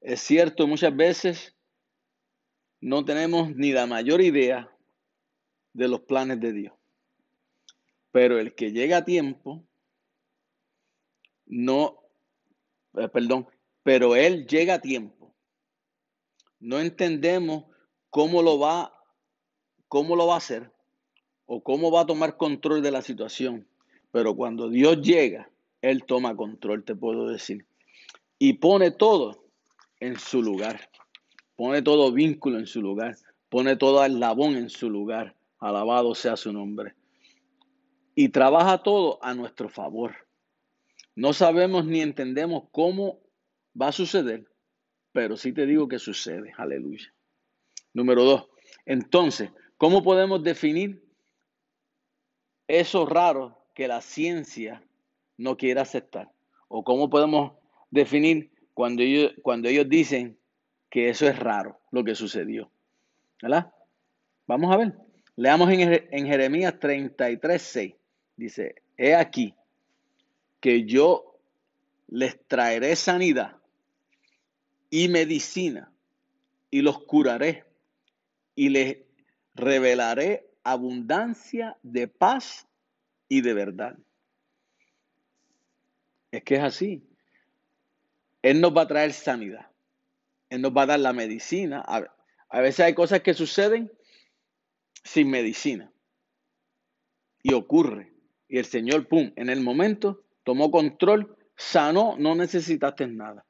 Es 0.00 0.20
cierto, 0.20 0.68
muchas 0.68 0.94
veces 0.94 1.56
no 2.80 3.04
tenemos 3.04 3.56
ni 3.56 3.72
la 3.72 3.88
mayor 3.88 4.20
idea 4.20 4.72
de 5.72 5.88
los 5.88 6.02
planes 6.02 6.38
de 6.38 6.52
Dios. 6.52 6.74
Pero 8.12 8.38
el 8.38 8.54
que 8.54 8.70
llega 8.70 8.98
a 8.98 9.04
tiempo, 9.04 9.66
no, 11.46 11.98
eh, 12.96 13.08
perdón, 13.08 13.48
pero 13.82 14.14
Él 14.14 14.46
llega 14.46 14.74
a 14.74 14.80
tiempo. 14.80 15.34
No 16.60 16.78
entendemos 16.78 17.64
cómo 18.10 18.42
lo 18.42 18.60
va, 18.60 18.94
cómo 19.88 20.14
lo 20.14 20.28
va 20.28 20.34
a 20.34 20.38
hacer 20.38 20.72
o 21.46 21.60
cómo 21.64 21.90
va 21.90 22.02
a 22.02 22.06
tomar 22.06 22.36
control 22.36 22.80
de 22.80 22.92
la 22.92 23.02
situación. 23.02 23.68
Pero 24.12 24.36
cuando 24.36 24.68
Dios 24.68 25.00
llega, 25.00 25.50
Él 25.82 26.04
toma 26.04 26.36
control, 26.36 26.84
te 26.84 26.94
puedo 26.94 27.28
decir. 27.28 27.66
Y 28.38 28.54
pone 28.54 28.90
todo 28.90 29.44
en 30.00 30.18
su 30.18 30.42
lugar. 30.42 30.90
Pone 31.56 31.82
todo 31.82 32.12
vínculo 32.12 32.58
en 32.58 32.66
su 32.66 32.82
lugar. 32.82 33.16
Pone 33.48 33.76
todo 33.76 34.04
eslabón 34.04 34.56
en 34.56 34.70
su 34.70 34.90
lugar. 34.90 35.36
Alabado 35.58 36.14
sea 36.14 36.36
su 36.36 36.52
nombre. 36.52 36.94
Y 38.14 38.30
trabaja 38.30 38.82
todo 38.82 39.18
a 39.22 39.34
nuestro 39.34 39.68
favor. 39.68 40.14
No 41.14 41.32
sabemos 41.32 41.84
ni 41.84 42.00
entendemos 42.00 42.64
cómo 42.72 43.20
va 43.80 43.88
a 43.88 43.92
suceder, 43.92 44.46
pero 45.12 45.36
sí 45.36 45.52
te 45.52 45.66
digo 45.66 45.88
que 45.88 45.98
sucede. 45.98 46.52
Aleluya. 46.56 47.12
Número 47.92 48.24
dos. 48.24 48.48
Entonces, 48.86 49.50
¿cómo 49.76 50.02
podemos 50.02 50.42
definir 50.42 51.04
eso 52.68 53.04
raro 53.04 53.66
que 53.74 53.88
la 53.88 54.00
ciencia 54.00 54.82
no 55.40 55.56
quiere 55.56 55.80
aceptar? 55.80 56.30
¿O 56.68 56.84
cómo 56.84 57.10
podemos 57.10 57.52
definir 57.90 58.50
cuando 58.74 59.02
ellos, 59.02 59.32
cuando 59.42 59.68
ellos 59.68 59.88
dicen 59.88 60.38
que 60.90 61.08
eso 61.08 61.26
es 61.26 61.38
raro, 61.38 61.80
lo 61.90 62.04
que 62.04 62.14
sucedió? 62.14 62.70
¿Verdad? 63.42 63.72
Vamos 64.46 64.72
a 64.72 64.76
ver. 64.76 64.94
Leamos 65.36 65.70
en, 65.70 66.08
en 66.10 66.26
Jeremías 66.26 66.78
33, 66.78 67.62
6. 67.62 67.94
Dice, 68.36 68.74
he 68.96 69.14
aquí 69.14 69.54
que 70.60 70.84
yo 70.84 71.38
les 72.08 72.38
traeré 72.46 72.94
sanidad 72.96 73.56
y 74.90 75.08
medicina 75.08 75.90
y 76.70 76.82
los 76.82 77.02
curaré 77.04 77.64
y 78.54 78.68
les 78.68 78.98
revelaré 79.54 80.50
abundancia 80.62 81.78
de 81.82 82.08
paz 82.08 82.66
y 83.28 83.40
de 83.40 83.54
verdad. 83.54 83.96
Es 86.30 86.44
que 86.44 86.56
es 86.56 86.62
así. 86.62 87.06
Él 88.42 88.60
nos 88.60 88.76
va 88.76 88.82
a 88.82 88.88
traer 88.88 89.12
sanidad. 89.12 89.70
Él 90.48 90.62
nos 90.62 90.72
va 90.76 90.82
a 90.82 90.86
dar 90.86 91.00
la 91.00 91.12
medicina. 91.12 91.84
A, 91.86 92.60
veces 92.60 92.80
hay 92.80 92.94
cosas 92.94 93.20
que 93.20 93.34
suceden 93.34 93.92
sin 95.04 95.30
medicina. 95.30 95.92
Y 97.42 97.54
ocurre. 97.54 98.12
Y 98.48 98.58
el 98.58 98.64
Señor, 98.64 99.06
pum, 99.06 99.32
en 99.36 99.48
el 99.48 99.60
momento 99.60 100.24
tomó 100.44 100.70
control, 100.70 101.36
sanó, 101.56 102.16
no 102.18 102.34
necesitaste 102.34 103.06
nada. 103.06 103.46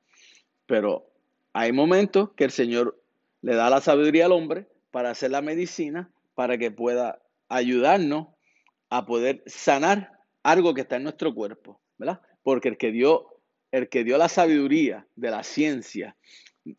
Pero 0.66 1.11
hay 1.53 1.72
momentos 1.72 2.33
que 2.37 2.45
el 2.45 2.51
Señor 2.51 3.03
le 3.41 3.55
da 3.55 3.70
la 3.70 3.81
sabiduría 3.81 4.26
al 4.26 4.33
hombre 4.33 4.68
para 4.91 5.11
hacer 5.11 5.31
la 5.31 5.41
medicina, 5.41 6.11
para 6.35 6.59
que 6.59 6.70
pueda 6.70 7.22
ayudarnos 7.49 8.28
a 8.91 9.07
poder 9.07 9.43
sanar 9.47 10.18
algo 10.43 10.74
que 10.74 10.83
está 10.83 10.97
en 10.97 11.05
nuestro 11.05 11.35
cuerpo, 11.35 11.81
¿verdad? 11.97 12.20
Porque 12.43 12.68
el 12.68 12.76
que 12.78 12.91
dio, 12.93 13.26
el 13.70 13.88
que 13.88 14.05
dio 14.05 14.18
la 14.18 14.28
sabiduría 14.28 15.07
de 15.16 15.30
la 15.30 15.43
ciencia 15.43 16.16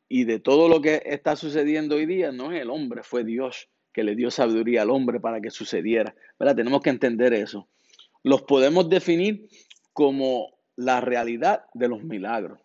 y 0.08 0.26
de 0.26 0.40
todo 0.40 0.70
lo 0.70 0.82
que 0.82 1.02
está 1.06 1.36
sucediendo 1.36 1.96
hoy 1.96 2.06
día 2.06 2.32
no 2.32 2.52
es 2.52 2.62
el 2.62 2.70
hombre, 2.70 3.04
fue 3.04 3.24
Dios 3.24 3.70
que 3.94 4.04
le 4.04 4.16
dio 4.16 4.32
sabiduría 4.32 4.84
al 4.84 4.90
hombre 4.90 5.20
para 5.20 5.42
que 5.42 5.52
sucediera, 5.52 6.16
¿verdad? 6.40 6.56
Tenemos 6.56 6.82
que 6.82 6.90
entender 6.90 7.34
eso. 7.34 7.68
Los 8.24 8.44
podemos 8.44 8.90
definir 8.90 9.50
como 9.94 10.54
la 10.76 11.02
realidad 11.02 11.66
de 11.74 11.88
los 11.88 12.04
milagros. 12.04 12.60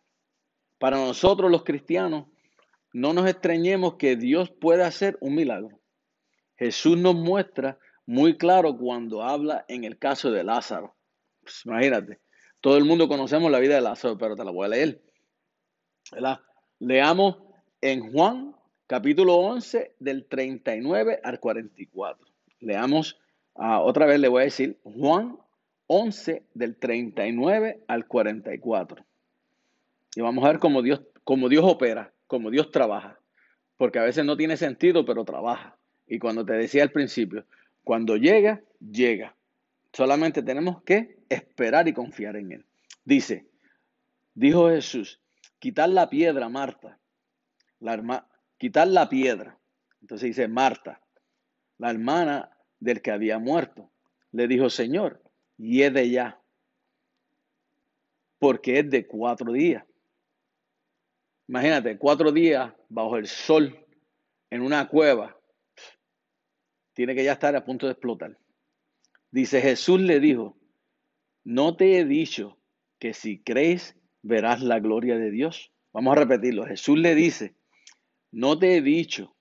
Para 0.78 0.98
nosotros 0.98 1.50
los 1.50 1.64
cristianos, 1.64 2.26
no 2.92 3.12
nos 3.12 3.28
extrañemos 3.28 3.96
que 3.96 4.16
Dios 4.16 4.50
puede 4.50 4.84
hacer 4.84 5.18
un 5.20 5.34
milagro. 5.34 5.80
Jesús 6.56 6.96
nos 6.96 7.14
muestra 7.14 7.78
muy 8.06 8.36
claro 8.38 8.76
cuando 8.76 9.22
habla 9.22 9.64
en 9.68 9.84
el 9.84 9.98
caso 9.98 10.30
de 10.30 10.44
Lázaro. 10.44 10.94
Pues 11.42 11.62
imagínate, 11.64 12.20
todo 12.66 12.78
el 12.78 12.84
mundo 12.84 13.06
conocemos 13.06 13.48
la 13.52 13.60
vida 13.60 13.76
de 13.76 13.80
Lázaro, 13.80 14.18
pero 14.18 14.34
te 14.34 14.44
la 14.44 14.50
voy 14.50 14.66
a 14.66 14.70
leer. 14.70 15.00
Leamos 16.80 17.36
en 17.80 18.10
Juan 18.10 18.56
capítulo 18.88 19.36
11 19.36 19.94
del 20.00 20.26
39 20.26 21.20
al 21.22 21.38
44. 21.38 22.26
Leamos, 22.58 23.20
uh, 23.54 23.78
otra 23.82 24.06
vez 24.06 24.18
le 24.18 24.26
voy 24.26 24.40
a 24.40 24.44
decir, 24.46 24.80
Juan 24.82 25.38
11 25.86 26.42
del 26.54 26.76
39 26.76 27.84
al 27.86 28.08
44. 28.08 29.04
Y 30.16 30.20
vamos 30.22 30.44
a 30.44 30.48
ver 30.48 30.58
cómo 30.58 30.82
Dios, 30.82 31.02
cómo 31.22 31.48
Dios 31.48 31.64
opera, 31.64 32.12
cómo 32.26 32.50
Dios 32.50 32.72
trabaja. 32.72 33.20
Porque 33.76 34.00
a 34.00 34.02
veces 34.02 34.24
no 34.24 34.36
tiene 34.36 34.56
sentido, 34.56 35.04
pero 35.04 35.24
trabaja. 35.24 35.78
Y 36.08 36.18
cuando 36.18 36.44
te 36.44 36.54
decía 36.54 36.82
al 36.82 36.90
principio, 36.90 37.44
cuando 37.84 38.16
llega, 38.16 38.60
llega. 38.80 39.36
Solamente 39.92 40.42
tenemos 40.42 40.82
que 40.82 41.15
esperar 41.28 41.88
y 41.88 41.92
confiar 41.92 42.36
en 42.36 42.52
Él. 42.52 42.66
Dice, 43.04 43.46
dijo 44.34 44.68
Jesús, 44.68 45.20
quitar 45.58 45.88
la 45.88 46.08
piedra, 46.08 46.48
Marta. 46.48 46.98
La 47.80 47.94
hermana, 47.94 48.26
quitar 48.58 48.88
la 48.88 49.08
piedra. 49.08 49.58
Entonces 50.00 50.28
dice, 50.28 50.48
Marta, 50.48 51.02
la 51.78 51.90
hermana 51.90 52.50
del 52.80 53.02
que 53.02 53.10
había 53.10 53.38
muerto, 53.38 53.90
le 54.32 54.46
dijo, 54.48 54.70
Señor, 54.70 55.22
de 55.56 56.10
ya, 56.10 56.40
porque 58.38 58.80
es 58.80 58.90
de 58.90 59.06
cuatro 59.06 59.52
días. 59.52 59.84
Imagínate, 61.48 61.96
cuatro 61.96 62.32
días 62.32 62.72
bajo 62.88 63.16
el 63.16 63.26
sol 63.26 63.86
en 64.50 64.62
una 64.62 64.88
cueva, 64.88 65.36
tiene 66.92 67.14
que 67.14 67.24
ya 67.24 67.32
estar 67.32 67.54
a 67.54 67.64
punto 67.64 67.86
de 67.86 67.92
explotar. 67.92 68.36
Dice 69.30 69.60
Jesús 69.60 70.00
le 70.00 70.18
dijo, 70.18 70.56
no 71.46 71.76
te 71.76 72.00
he 72.00 72.04
dicho 72.04 72.58
que 72.98 73.14
si 73.14 73.38
crees 73.38 73.96
verás 74.22 74.62
la 74.62 74.80
gloria 74.80 75.16
de 75.16 75.30
Dios. 75.30 75.70
Vamos 75.92 76.16
a 76.16 76.20
repetirlo. 76.20 76.66
Jesús 76.66 76.98
le 76.98 77.14
dice, 77.14 77.54
no 78.32 78.58
te 78.58 78.76
he 78.76 78.82
dicho 78.82 79.36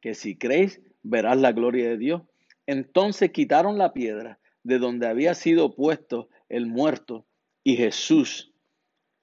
que 0.00 0.14
si 0.14 0.38
crees 0.38 0.80
verás 1.02 1.36
la 1.36 1.52
gloria 1.52 1.90
de 1.90 1.98
Dios. 1.98 2.22
Entonces 2.64 3.30
quitaron 3.32 3.76
la 3.76 3.92
piedra 3.92 4.40
de 4.62 4.78
donde 4.78 5.06
había 5.06 5.34
sido 5.34 5.74
puesto 5.74 6.30
el 6.48 6.66
muerto, 6.66 7.26
y 7.62 7.76
Jesús, 7.76 8.54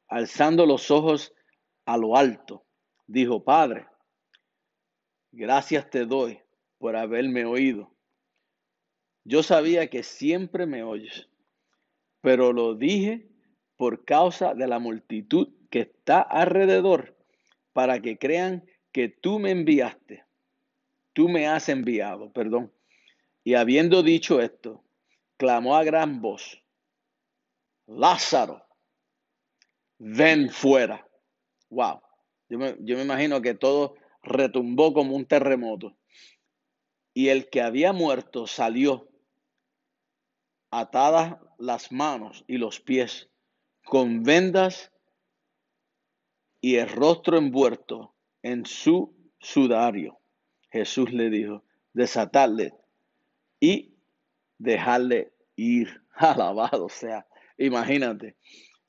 alzando 0.07 0.67
los 0.67 0.91
ojos 0.91 1.33
a 1.85 1.97
lo 1.97 2.17
alto, 2.17 2.67
dijo, 3.07 3.43
Padre, 3.43 3.88
gracias 5.31 5.89
te 5.89 6.05
doy 6.05 6.39
por 6.77 6.95
haberme 6.95 7.45
oído. 7.45 7.91
Yo 9.23 9.41
sabía 9.41 9.89
que 9.89 10.03
siempre 10.03 10.67
me 10.67 10.83
oyes, 10.83 11.27
pero 12.28 12.51
lo 12.51 12.75
dije 12.75 13.25
por 13.78 14.03
causa 14.03 14.53
de 14.53 14.67
la 14.67 14.80
multitud 14.80 15.47
que 15.69 15.80
está 15.80 16.19
alrededor, 16.19 17.15
para 17.71 18.01
que 18.01 18.17
crean 18.17 18.65
que 18.91 19.07
tú 19.07 19.39
me 19.39 19.51
enviaste, 19.51 20.25
tú 21.13 21.30
me 21.30 21.47
has 21.47 21.69
enviado, 21.69 22.34
perdón. 22.34 22.73
Y 23.45 23.53
habiendo 23.53 24.03
dicho 24.03 24.41
esto, 24.41 24.84
clamó 25.38 25.78
a 25.78 25.86
gran 25.86 26.19
voz, 26.19 26.61
Lázaro, 27.86 28.61
ven 29.97 30.49
fuera. 30.49 31.07
Wow. 31.69 32.01
Yo 32.49 32.57
me, 32.59 32.75
yo 32.82 32.97
me 32.97 33.03
imagino 33.03 33.41
que 33.41 33.53
todo 33.53 33.95
retumbó 34.21 34.91
como 34.91 35.15
un 35.15 35.25
terremoto. 35.25 35.97
Y 37.13 37.30
el 37.30 37.49
que 37.49 37.61
había 37.61 37.93
muerto 37.93 38.47
salió, 38.47 39.06
atadas 40.72 41.38
las 41.57 41.91
manos 41.91 42.43
y 42.47 42.57
los 42.57 42.80
pies, 42.80 43.30
con 43.86 44.24
vendas 44.24 44.91
y 46.61 46.76
el 46.76 46.89
rostro 46.89 47.38
envuelto 47.38 48.13
en 48.43 48.65
su 48.65 49.13
sudario. 49.39 50.20
Jesús 50.70 51.11
le 51.13 51.30
dijo, 51.30 51.63
desatarle 51.93 52.74
y 53.59 53.93
dejarle 54.57 55.32
ir. 55.55 56.01
Alabado 56.18 56.89
sea 56.89 57.28
Imagínate 57.57 58.36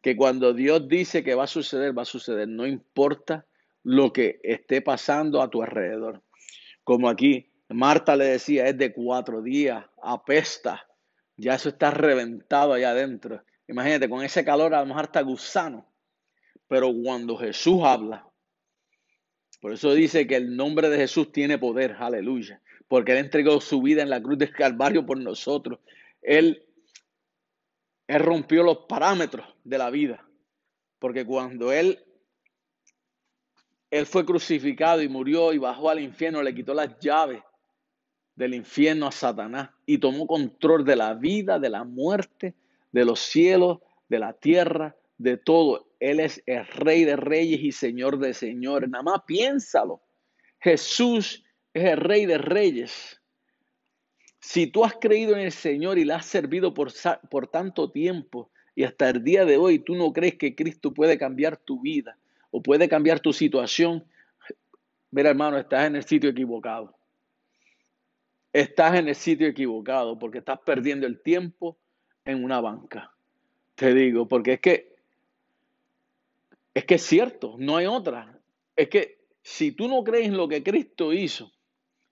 que 0.03 0.17
cuando 0.17 0.53
Dios 0.53 0.89
dice 0.89 1.25
que 1.25 1.35
va 1.35 1.45
a 1.45 1.49
suceder, 1.49 1.97
va 1.97 2.03
a 2.03 2.07
suceder, 2.07 2.49
no 2.49 2.67
importa 2.67 3.47
lo 3.83 4.13
que 4.13 4.41
esté 4.43 4.83
pasando 4.83 5.43
a 5.43 5.49
tu 5.49 5.63
alrededor. 5.63 6.23
Como 6.85 7.09
aquí, 7.09 7.51
Marta 7.69 8.17
le 8.17 8.27
decía, 8.27 8.67
es 8.67 8.77
de 8.79 8.93
cuatro 8.93 9.43
días, 9.43 9.85
apesta, 10.03 10.87
ya 11.39 11.55
eso 11.55 11.69
está 11.69 11.93
reventado 11.93 12.73
allá 12.73 12.91
adentro. 12.91 13.43
Imagínate, 13.69 14.09
con 14.11 14.25
ese 14.25 14.45
calor 14.45 14.75
a 14.75 14.81
lo 14.81 14.87
mejor 14.87 15.05
está 15.05 15.23
gusano. 15.23 15.89
Pero 16.67 16.93
cuando 16.93 17.37
Jesús 17.37 17.81
habla, 17.85 18.29
por 19.61 19.73
eso 19.73 19.95
dice 19.95 20.27
que 20.27 20.37
el 20.37 20.57
nombre 20.57 20.91
de 20.91 20.99
Jesús 20.99 21.33
tiene 21.33 21.57
poder, 21.57 21.97
aleluya, 21.99 22.61
porque 22.89 23.13
Él 23.13 23.19
entregó 23.19 23.61
su 23.61 23.81
vida 23.81 24.03
en 24.03 24.11
la 24.11 24.21
cruz 24.21 24.39
del 24.39 24.53
Calvario 24.53 25.07
por 25.07 25.19
nosotros. 25.19 25.79
Él, 26.21 26.67
él 28.09 28.21
rompió 28.21 28.65
los 28.65 28.79
parámetros 28.89 29.47
de 29.63 29.79
la 29.79 29.91
vida, 29.91 30.29
porque 30.99 31.25
cuando 31.25 31.73
Él, 31.73 32.05
él 33.91 34.07
fue 34.07 34.27
crucificado 34.27 35.01
y 35.03 35.09
murió 35.09 35.53
y 35.53 35.59
bajó 35.59 35.89
al 35.89 36.01
infierno, 36.01 36.43
le 36.43 36.55
quitó 36.55 36.75
las 36.75 36.99
llaves 36.99 37.43
del 38.39 38.55
infierno 38.55 39.09
a 39.09 39.13
Satanás 39.13 39.71
y 39.85 39.99
tomó 39.99 40.25
control 40.29 40.85
de 40.85 40.95
la 40.95 41.13
vida, 41.15 41.59
de 41.59 41.69
la 41.69 41.83
muerte, 41.83 42.55
de 42.93 43.05
los 43.05 43.19
cielos, 43.19 43.81
de 44.09 44.21
la 44.21 44.33
tierra, 44.33 44.95
de 45.19 45.37
todo. 45.37 45.89
Él 45.99 46.21
es 46.21 46.41
el 46.47 46.65
rey 46.69 47.05
de 47.05 47.17
reyes 47.17 47.61
y 47.61 47.73
señor 47.73 48.17
de 48.21 48.33
señores. 48.33 48.89
Nada 48.89 49.03
más 49.03 49.23
piénsalo. 49.27 50.01
Jesús 50.61 51.43
es 51.75 51.85
el 51.85 51.97
rey 51.97 52.27
de 52.27 52.39
reyes. 52.39 53.21
Si 54.39 54.69
tú 54.69 54.85
has 54.85 54.95
creído 54.95 55.35
en 55.35 55.41
el 55.41 55.53
Señor 55.53 55.99
y 55.99 56.05
le 56.05 56.15
has 56.15 56.25
servido 56.25 56.73
por, 56.73 56.93
por 57.29 57.49
tanto 57.49 57.91
tiempo 57.91 58.53
y 58.77 58.85
hasta 58.85 59.11
el 59.11 59.25
día 59.25 59.45
de 59.45 59.57
hoy 59.57 59.81
tú 59.81 59.97
no 59.97 60.13
crees 60.13 60.37
que 60.37 60.55
Cristo 60.55 60.95
puede 60.95 61.19
cambiar 61.19 61.57
tu 61.57 61.81
vida 61.81 62.17
o 62.53 62.63
puede 62.63 62.89
cambiar 62.89 63.19
tu 63.19 63.33
situación, 63.33 64.05
mira 65.11 65.31
hermano, 65.31 65.59
estás 65.59 65.89
en 65.89 65.97
el 65.97 66.05
sitio 66.05 66.31
equivocado. 66.31 66.98
Estás 68.53 68.97
en 68.97 69.09
el 69.09 69.15
sitio 69.15 69.47
equivocado 69.47 70.19
porque 70.19 70.39
estás 70.39 70.59
perdiendo 70.65 71.07
el 71.07 71.21
tiempo 71.23 71.79
en 72.25 72.45
una 72.45 72.61
banca. 72.61 73.15
Te 73.75 73.95
digo, 73.95 74.27
porque 74.27 74.55
es 74.55 74.61
que 74.61 74.99
es 76.75 76.85
que 76.85 76.95
es 76.95 77.03
cierto, 77.03 77.57
no 77.59 77.77
hay 77.77 77.87
otra. 77.87 78.39
Es 78.77 78.89
que 78.89 79.19
si 79.43 79.73
tú 79.73 79.89
no 79.89 80.05
crees 80.05 80.27
en 80.27 80.37
lo 80.37 80.47
que 80.47 80.63
Cristo 80.63 81.13
hizo 81.13 81.51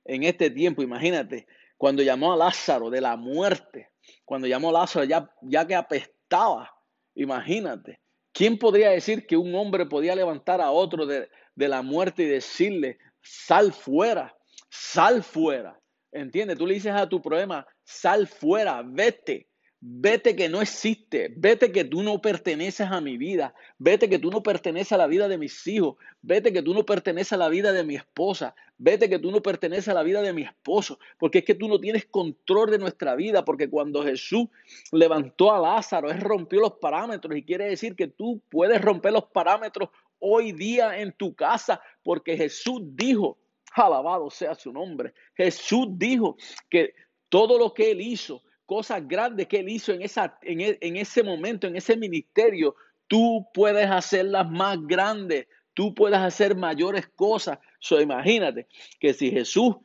en 0.04 0.24
este 0.24 0.50
tiempo, 0.50 0.82
imagínate, 0.82 1.46
cuando 1.76 2.02
llamó 2.02 2.32
a 2.32 2.36
Lázaro 2.36 2.90
de 2.90 3.00
la 3.00 3.16
muerte, 3.16 3.90
cuando 4.24 4.48
llamó 4.48 4.70
a 4.70 4.80
Lázaro 4.80 5.04
ya, 5.04 5.30
ya 5.42 5.66
que 5.66 5.74
apestaba, 5.74 6.74
imagínate, 7.14 8.00
¿quién 8.32 8.58
podría 8.58 8.90
decir 8.90 9.26
que 9.26 9.36
un 9.36 9.54
hombre 9.54 9.86
podía 9.86 10.16
levantar 10.16 10.60
a 10.60 10.72
otro 10.72 11.06
de, 11.06 11.28
de 11.54 11.68
la 11.68 11.82
muerte 11.82 12.24
y 12.24 12.26
decirle, 12.26 12.98
sal 13.22 13.72
fuera, 13.72 14.36
sal 14.68 15.22
fuera? 15.22 15.78
¿Entiendes? 16.16 16.58
Tú 16.58 16.66
le 16.66 16.74
dices 16.74 16.92
a 16.92 17.08
tu 17.08 17.20
problema, 17.20 17.66
sal 17.84 18.26
fuera, 18.26 18.82
vete, 18.84 19.48
Vete 19.78 20.34
que 20.34 20.48
no 20.48 20.62
existe, 20.62 21.32
vete 21.36 21.70
que 21.70 21.84
tú 21.84 22.02
no 22.02 22.20
perteneces 22.20 22.88
a 22.90 23.00
mi 23.02 23.18
vida, 23.18 23.54
vete 23.78 24.08
que 24.08 24.18
tú 24.18 24.30
no 24.30 24.42
perteneces 24.42 24.92
a 24.92 24.96
la 24.96 25.06
vida 25.06 25.28
de 25.28 25.36
mis 25.36 25.66
hijos, 25.66 25.96
vete 26.22 26.50
que 26.50 26.62
tú 26.62 26.72
no 26.72 26.86
perteneces 26.86 27.34
a 27.34 27.36
la 27.36 27.50
vida 27.50 27.72
de 27.72 27.84
mi 27.84 27.94
esposa, 27.94 28.54
vete 28.78 29.10
que 29.10 29.18
tú 29.18 29.30
no 29.30 29.42
perteneces 29.42 29.88
a 29.88 29.94
la 29.94 30.02
vida 30.02 30.22
de 30.22 30.32
mi 30.32 30.42
esposo, 30.42 30.98
porque 31.18 31.38
es 31.38 31.44
que 31.44 31.54
tú 31.54 31.68
no 31.68 31.78
tienes 31.78 32.06
control 32.06 32.70
de 32.70 32.78
nuestra 32.78 33.14
vida, 33.14 33.44
porque 33.44 33.68
cuando 33.68 34.02
Jesús 34.02 34.46
levantó 34.92 35.52
a 35.52 35.60
Lázaro, 35.60 36.10
él 36.10 36.22
rompió 36.22 36.60
los 36.60 36.72
parámetros. 36.80 37.36
Y 37.36 37.44
quiere 37.44 37.68
decir 37.68 37.94
que 37.94 38.08
tú 38.08 38.40
puedes 38.48 38.80
romper 38.80 39.12
los 39.12 39.26
parámetros 39.26 39.90
hoy 40.18 40.52
día 40.52 40.98
en 40.98 41.12
tu 41.12 41.34
casa, 41.34 41.82
porque 42.02 42.36
Jesús 42.36 42.80
dijo, 42.82 43.38
alabado 43.76 44.30
sea 44.30 44.54
su 44.54 44.72
nombre, 44.72 45.14
Jesús 45.34 45.86
dijo 45.90 46.36
que 46.68 46.94
todo 47.28 47.58
lo 47.58 47.72
que 47.74 47.90
él 47.90 48.00
hizo, 48.00 48.42
cosas 48.64 49.06
grandes 49.06 49.46
que 49.46 49.60
él 49.60 49.68
hizo 49.68 49.92
e, 49.92 50.08
en 50.42 50.96
ese 50.96 51.22
momento, 51.22 51.66
en 51.66 51.76
ese 51.76 51.96
ministerio, 51.96 52.74
tú 53.06 53.46
puedes 53.54 53.86
hacerlas 53.88 54.50
más 54.50 54.78
grandes, 54.86 55.46
tú 55.74 55.94
puedes 55.94 56.18
hacer 56.18 56.56
mayores 56.56 57.08
cosas. 57.08 57.58
So, 57.78 58.00
imagínate 58.00 58.66
que 58.98 59.14
si 59.14 59.30
Jesús 59.30 59.76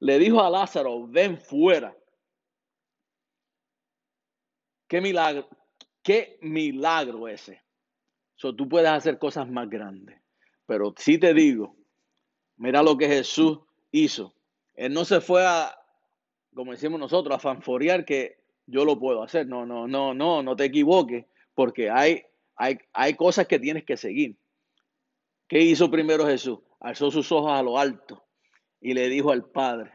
le 0.00 0.18
dijo 0.18 0.42
a 0.42 0.50
Lázaro, 0.50 1.06
ven 1.08 1.38
fuera, 1.38 1.96
qué 4.86 5.00
milagro, 5.00 5.48
qué 6.02 6.38
milagro 6.42 7.28
ese. 7.28 7.62
So, 8.36 8.54
tú 8.54 8.68
puedes 8.68 8.90
hacer 8.90 9.18
cosas 9.18 9.48
más 9.48 9.68
grandes. 9.68 10.20
Pero 10.66 10.94
si 10.96 11.18
te 11.18 11.34
digo, 11.34 11.77
mira 12.58 12.82
lo 12.82 12.96
que 12.96 13.08
Jesús 13.08 13.58
hizo. 13.90 14.34
Él 14.74 14.92
no 14.92 15.04
se 15.04 15.20
fue 15.20 15.44
a, 15.46 15.74
como 16.54 16.72
decimos 16.72 17.00
nosotros, 17.00 17.34
a 17.34 17.40
fanforear 17.40 18.04
que 18.04 18.38
yo 18.66 18.84
lo 18.84 18.98
puedo 18.98 19.22
hacer. 19.22 19.46
No, 19.46 19.64
no, 19.64 19.88
no, 19.88 20.14
no, 20.14 20.42
no 20.42 20.56
te 20.56 20.64
equivoques, 20.64 21.24
porque 21.54 21.90
hay, 21.90 22.22
hay, 22.56 22.78
hay 22.92 23.14
cosas 23.14 23.46
que 23.46 23.58
tienes 23.58 23.84
que 23.84 23.96
seguir. 23.96 24.36
¿Qué 25.48 25.60
hizo 25.60 25.90
primero 25.90 26.26
Jesús? 26.26 26.58
Alzó 26.80 27.10
sus 27.10 27.32
ojos 27.32 27.52
a 27.52 27.62
lo 27.62 27.78
alto 27.78 28.24
y 28.80 28.94
le 28.94 29.08
dijo 29.08 29.32
al 29.32 29.44
Padre, 29.44 29.92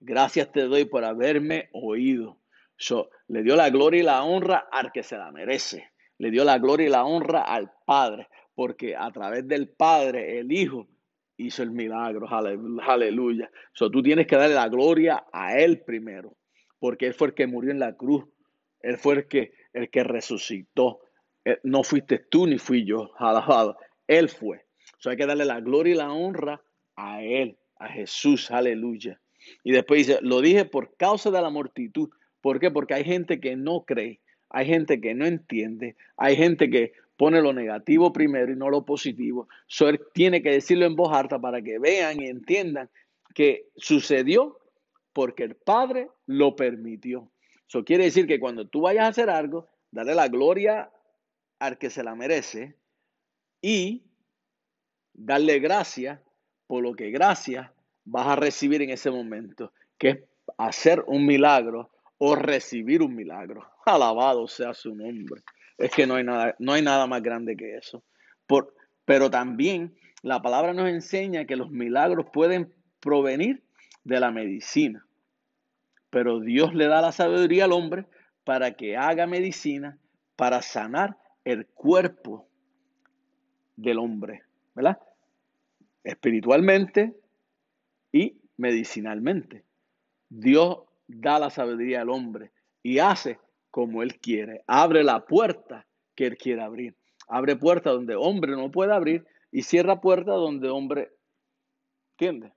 gracias 0.00 0.50
te 0.50 0.62
doy 0.62 0.86
por 0.86 1.04
haberme 1.04 1.68
oído. 1.72 2.38
le 3.28 3.42
dio 3.42 3.56
la 3.56 3.70
gloria 3.70 4.00
y 4.00 4.04
la 4.04 4.24
honra 4.24 4.68
al 4.72 4.90
que 4.90 5.02
se 5.02 5.16
la 5.16 5.30
merece. 5.30 5.90
Le 6.18 6.30
dio 6.30 6.44
la 6.44 6.58
gloria 6.58 6.86
y 6.86 6.90
la 6.90 7.04
honra 7.04 7.42
al 7.42 7.70
Padre, 7.84 8.28
porque 8.54 8.96
a 8.96 9.10
través 9.12 9.46
del 9.46 9.68
Padre, 9.68 10.38
el 10.38 10.50
Hijo 10.50 10.88
hizo 11.36 11.62
el 11.62 11.70
milagro. 11.70 12.26
Aleluya. 12.28 13.50
So, 13.72 13.90
tú 13.90 14.02
tienes 14.02 14.26
que 14.26 14.36
darle 14.36 14.54
la 14.54 14.68
gloria 14.68 15.26
a 15.32 15.58
Él 15.58 15.82
primero, 15.82 16.36
porque 16.78 17.06
Él 17.06 17.14
fue 17.14 17.28
el 17.28 17.34
que 17.34 17.46
murió 17.46 17.70
en 17.70 17.78
la 17.78 17.96
cruz. 17.96 18.24
Él 18.80 18.96
fue 18.98 19.14
el 19.14 19.28
que, 19.28 19.52
el 19.72 19.90
que 19.90 20.04
resucitó. 20.04 21.00
Eh, 21.44 21.58
no 21.62 21.82
fuiste 21.82 22.18
tú 22.18 22.46
ni 22.46 22.58
fui 22.58 22.84
yo. 22.84 23.12
Alabado. 23.18 23.76
Él 24.06 24.28
fue. 24.28 24.66
So, 24.98 25.10
hay 25.10 25.16
que 25.16 25.26
darle 25.26 25.44
la 25.44 25.60
gloria 25.60 25.94
y 25.94 25.96
la 25.96 26.12
honra 26.12 26.62
a 26.96 27.22
Él, 27.22 27.58
a 27.78 27.88
Jesús. 27.88 28.50
Aleluya. 28.50 29.20
Y 29.62 29.72
después 29.72 30.06
dice, 30.06 30.18
lo 30.22 30.40
dije 30.40 30.64
por 30.64 30.96
causa 30.96 31.30
de 31.30 31.40
la 31.40 31.50
multitud. 31.50 32.10
¿Por 32.40 32.60
qué? 32.60 32.70
Porque 32.70 32.94
hay 32.94 33.04
gente 33.04 33.40
que 33.40 33.56
no 33.56 33.84
cree, 33.84 34.20
hay 34.50 34.66
gente 34.66 35.00
que 35.00 35.14
no 35.14 35.26
entiende, 35.26 35.96
hay 36.16 36.36
gente 36.36 36.70
que 36.70 36.92
pone 37.16 37.40
lo 37.40 37.52
negativo 37.52 38.12
primero 38.12 38.52
y 38.52 38.56
no 38.56 38.70
lo 38.70 38.84
positivo. 38.84 39.48
So, 39.66 39.88
él 39.88 40.00
tiene 40.12 40.42
que 40.42 40.50
decirlo 40.50 40.86
en 40.86 40.96
voz 40.96 41.12
alta 41.12 41.38
para 41.38 41.62
que 41.62 41.78
vean 41.78 42.20
y 42.20 42.26
entiendan 42.26 42.90
que 43.34 43.68
sucedió 43.76 44.58
porque 45.12 45.44
el 45.44 45.56
Padre 45.56 46.10
lo 46.26 46.56
permitió. 46.56 47.30
Eso 47.68 47.84
quiere 47.84 48.04
decir 48.04 48.26
que 48.26 48.38
cuando 48.38 48.68
tú 48.68 48.82
vayas 48.82 49.04
a 49.04 49.08
hacer 49.08 49.30
algo, 49.30 49.68
dale 49.90 50.14
la 50.14 50.28
gloria 50.28 50.90
al 51.58 51.78
que 51.78 51.90
se 51.90 52.04
la 52.04 52.14
merece 52.14 52.76
y 53.60 54.04
darle 55.14 55.58
gracias 55.58 56.20
por 56.66 56.82
lo 56.82 56.94
que 56.94 57.10
gracias 57.10 57.70
vas 58.04 58.26
a 58.26 58.36
recibir 58.36 58.82
en 58.82 58.90
ese 58.90 59.10
momento, 59.10 59.72
que 59.98 60.08
es 60.08 60.18
hacer 60.58 61.02
un 61.06 61.26
milagro 61.26 61.90
o 62.18 62.34
recibir 62.34 63.02
un 63.02 63.14
milagro. 63.14 63.68
Alabado 63.84 64.46
sea 64.48 64.74
su 64.74 64.94
nombre. 64.94 65.42
Es 65.78 65.90
que 65.90 66.06
no 66.06 66.14
hay 66.14 66.24
nada, 66.24 66.54
no 66.58 66.72
hay 66.72 66.82
nada 66.82 67.06
más 67.06 67.22
grande 67.22 67.56
que 67.56 67.76
eso. 67.76 68.02
Por, 68.46 68.74
pero 69.04 69.30
también 69.30 69.96
la 70.22 70.42
palabra 70.42 70.72
nos 70.72 70.88
enseña 70.88 71.44
que 71.44 71.56
los 71.56 71.70
milagros 71.70 72.26
pueden 72.32 72.72
provenir 73.00 73.62
de 74.04 74.20
la 74.20 74.30
medicina. 74.30 75.06
Pero 76.10 76.40
Dios 76.40 76.74
le 76.74 76.86
da 76.86 77.02
la 77.02 77.12
sabiduría 77.12 77.64
al 77.64 77.72
hombre 77.72 78.06
para 78.44 78.72
que 78.72 78.96
haga 78.96 79.26
medicina 79.26 79.98
para 80.36 80.62
sanar 80.62 81.18
el 81.44 81.66
cuerpo 81.66 82.48
del 83.76 83.98
hombre, 83.98 84.42
¿verdad? 84.74 84.98
Espiritualmente 86.02 87.14
y 88.12 88.40
medicinalmente. 88.56 89.64
Dios 90.28 90.78
da 91.06 91.38
la 91.38 91.50
sabiduría 91.50 92.02
al 92.02 92.10
hombre 92.10 92.50
y 92.82 92.98
hace 92.98 93.38
como 93.70 94.02
Él 94.02 94.18
quiere. 94.18 94.62
Abre 94.66 95.04
la 95.04 95.26
puerta 95.26 95.86
que 96.14 96.26
Él 96.26 96.36
quiere 96.36 96.62
abrir. 96.62 96.94
Abre 97.28 97.56
puerta 97.56 97.90
donde 97.90 98.14
hombre 98.14 98.52
no 98.52 98.70
puede 98.70 98.92
abrir 98.92 99.26
y 99.50 99.62
cierra 99.62 100.00
puerta 100.00 100.32
donde 100.32 100.68
hombre, 100.68 101.10
¿entiende? 102.12 102.52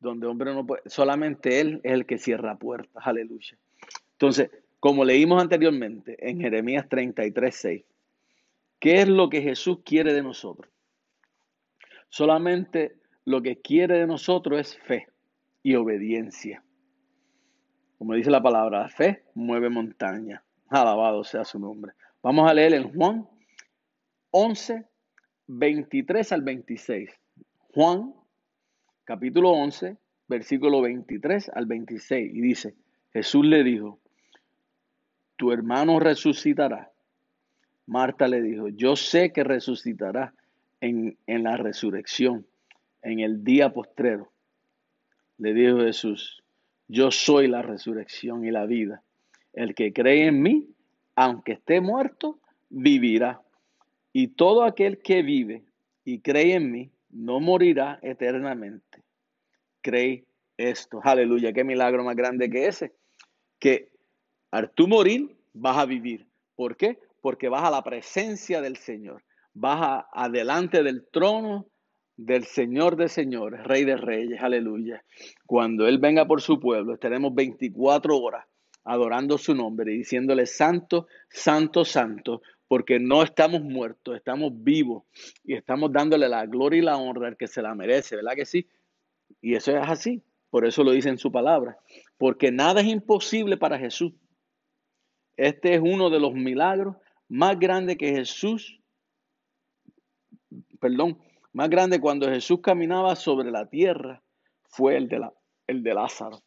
Donde 0.00 0.26
hombre 0.26 0.54
no 0.54 0.66
puede, 0.66 0.82
solamente 0.86 1.60
Él 1.60 1.80
es 1.82 1.92
el 1.92 2.06
que 2.06 2.18
cierra 2.18 2.56
puertas, 2.56 3.06
aleluya. 3.06 3.56
Entonces, 4.12 4.50
como 4.80 5.04
leímos 5.04 5.42
anteriormente 5.42 6.16
en 6.28 6.40
Jeremías 6.40 6.88
33, 6.88 7.54
6, 7.54 7.84
¿qué 8.78 9.00
es 9.00 9.08
lo 9.08 9.28
que 9.28 9.42
Jesús 9.42 9.78
quiere 9.84 10.12
de 10.12 10.22
nosotros? 10.22 10.70
Solamente 12.08 12.96
lo 13.24 13.42
que 13.42 13.60
quiere 13.60 13.98
de 13.98 14.06
nosotros 14.06 14.60
es 14.60 14.78
fe 14.78 15.08
y 15.62 15.74
obediencia. 15.74 16.62
Como 18.04 18.16
dice 18.16 18.30
la 18.30 18.42
palabra, 18.42 18.86
fe 18.90 19.22
mueve 19.32 19.70
montaña. 19.70 20.44
Alabado 20.68 21.24
sea 21.24 21.42
su 21.42 21.58
nombre. 21.58 21.94
Vamos 22.22 22.50
a 22.50 22.52
leer 22.52 22.74
en 22.74 22.92
Juan 22.92 23.26
11, 24.30 24.84
23 25.46 26.32
al 26.32 26.42
26. 26.42 27.08
Juan, 27.72 28.12
capítulo 29.04 29.52
11, 29.52 29.96
versículo 30.28 30.82
23 30.82 31.48
al 31.54 31.64
26. 31.64 32.34
Y 32.34 32.40
dice, 32.42 32.74
Jesús 33.10 33.46
le 33.46 33.64
dijo, 33.64 33.98
tu 35.36 35.50
hermano 35.50 35.98
resucitará. 35.98 36.92
Marta 37.86 38.28
le 38.28 38.42
dijo, 38.42 38.68
yo 38.68 38.96
sé 38.96 39.32
que 39.32 39.44
resucitará 39.44 40.34
en, 40.82 41.16
en 41.26 41.42
la 41.42 41.56
resurrección, 41.56 42.46
en 43.00 43.20
el 43.20 43.44
día 43.44 43.72
postrero. 43.72 44.30
Le 45.38 45.54
dijo 45.54 45.78
Jesús, 45.78 46.43
yo 46.94 47.10
soy 47.10 47.48
la 47.48 47.60
resurrección 47.60 48.44
y 48.44 48.52
la 48.52 48.66
vida. 48.66 49.02
El 49.52 49.74
que 49.74 49.92
cree 49.92 50.28
en 50.28 50.40
mí, 50.40 50.70
aunque 51.16 51.52
esté 51.52 51.80
muerto, 51.80 52.38
vivirá. 52.70 53.42
Y 54.12 54.28
todo 54.28 54.62
aquel 54.62 55.02
que 55.02 55.22
vive 55.22 55.64
y 56.04 56.20
cree 56.20 56.54
en 56.54 56.70
mí, 56.70 56.90
no 57.10 57.40
morirá 57.40 57.98
eternamente. 58.00 59.02
Cree 59.82 60.24
esto. 60.56 61.00
Aleluya, 61.02 61.52
qué 61.52 61.64
milagro 61.64 62.04
más 62.04 62.14
grande 62.14 62.48
que 62.48 62.68
ese. 62.68 62.92
Que 63.58 63.90
al 64.52 64.70
tú 64.70 64.86
morir, 64.86 65.36
vas 65.52 65.78
a 65.78 65.86
vivir. 65.86 66.26
¿Por 66.54 66.76
qué? 66.76 67.00
Porque 67.20 67.48
vas 67.48 67.64
a 67.64 67.72
la 67.72 67.82
presencia 67.82 68.60
del 68.60 68.76
Señor. 68.76 69.24
Vas 69.52 70.04
adelante 70.12 70.84
del 70.84 71.06
trono 71.10 71.66
del 72.16 72.44
Señor 72.44 72.96
de 72.96 73.08
señores, 73.08 73.64
Rey 73.64 73.84
de 73.84 73.96
reyes. 73.96 74.40
Aleluya. 74.40 75.04
Cuando 75.46 75.86
Él 75.86 75.98
venga 75.98 76.26
por 76.26 76.40
su 76.40 76.60
pueblo, 76.60 76.94
estaremos 76.94 77.34
24 77.34 78.16
horas 78.16 78.44
adorando 78.84 79.38
su 79.38 79.54
nombre 79.54 79.94
y 79.94 79.98
diciéndole 79.98 80.46
santo, 80.46 81.06
santo, 81.30 81.84
santo, 81.84 82.42
porque 82.68 82.98
no 82.98 83.22
estamos 83.22 83.62
muertos, 83.62 84.16
estamos 84.16 84.52
vivos 84.62 85.04
y 85.42 85.54
estamos 85.54 85.92
dándole 85.92 86.28
la 86.28 86.44
gloria 86.46 86.78
y 86.78 86.84
la 86.84 86.96
honra 86.96 87.28
al 87.28 87.36
que 87.36 87.46
se 87.46 87.62
la 87.62 87.74
merece, 87.74 88.16
¿verdad 88.16 88.34
que 88.34 88.44
sí? 88.44 88.68
Y 89.40 89.54
eso 89.54 89.72
es 89.72 89.82
así, 89.88 90.22
por 90.50 90.66
eso 90.66 90.84
lo 90.84 90.92
dice 90.92 91.08
en 91.08 91.18
su 91.18 91.32
palabra, 91.32 91.78
porque 92.18 92.52
nada 92.52 92.80
es 92.82 92.86
imposible 92.86 93.56
para 93.56 93.78
Jesús. 93.78 94.12
Este 95.36 95.74
es 95.74 95.80
uno 95.82 96.10
de 96.10 96.20
los 96.20 96.34
milagros 96.34 96.96
más 97.28 97.58
grandes 97.58 97.96
que 97.96 98.12
Jesús, 98.12 98.80
perdón, 100.78 101.18
más 101.54 101.70
grande 101.70 102.00
cuando 102.00 102.28
Jesús 102.28 102.60
caminaba 102.60 103.16
sobre 103.16 103.50
la 103.50 103.66
tierra, 103.66 104.22
fue 104.64 104.96
el 104.96 105.08
de, 105.08 105.20
la, 105.20 105.32
el 105.68 105.82
de 105.82 105.94
Lázaro. 105.94 106.42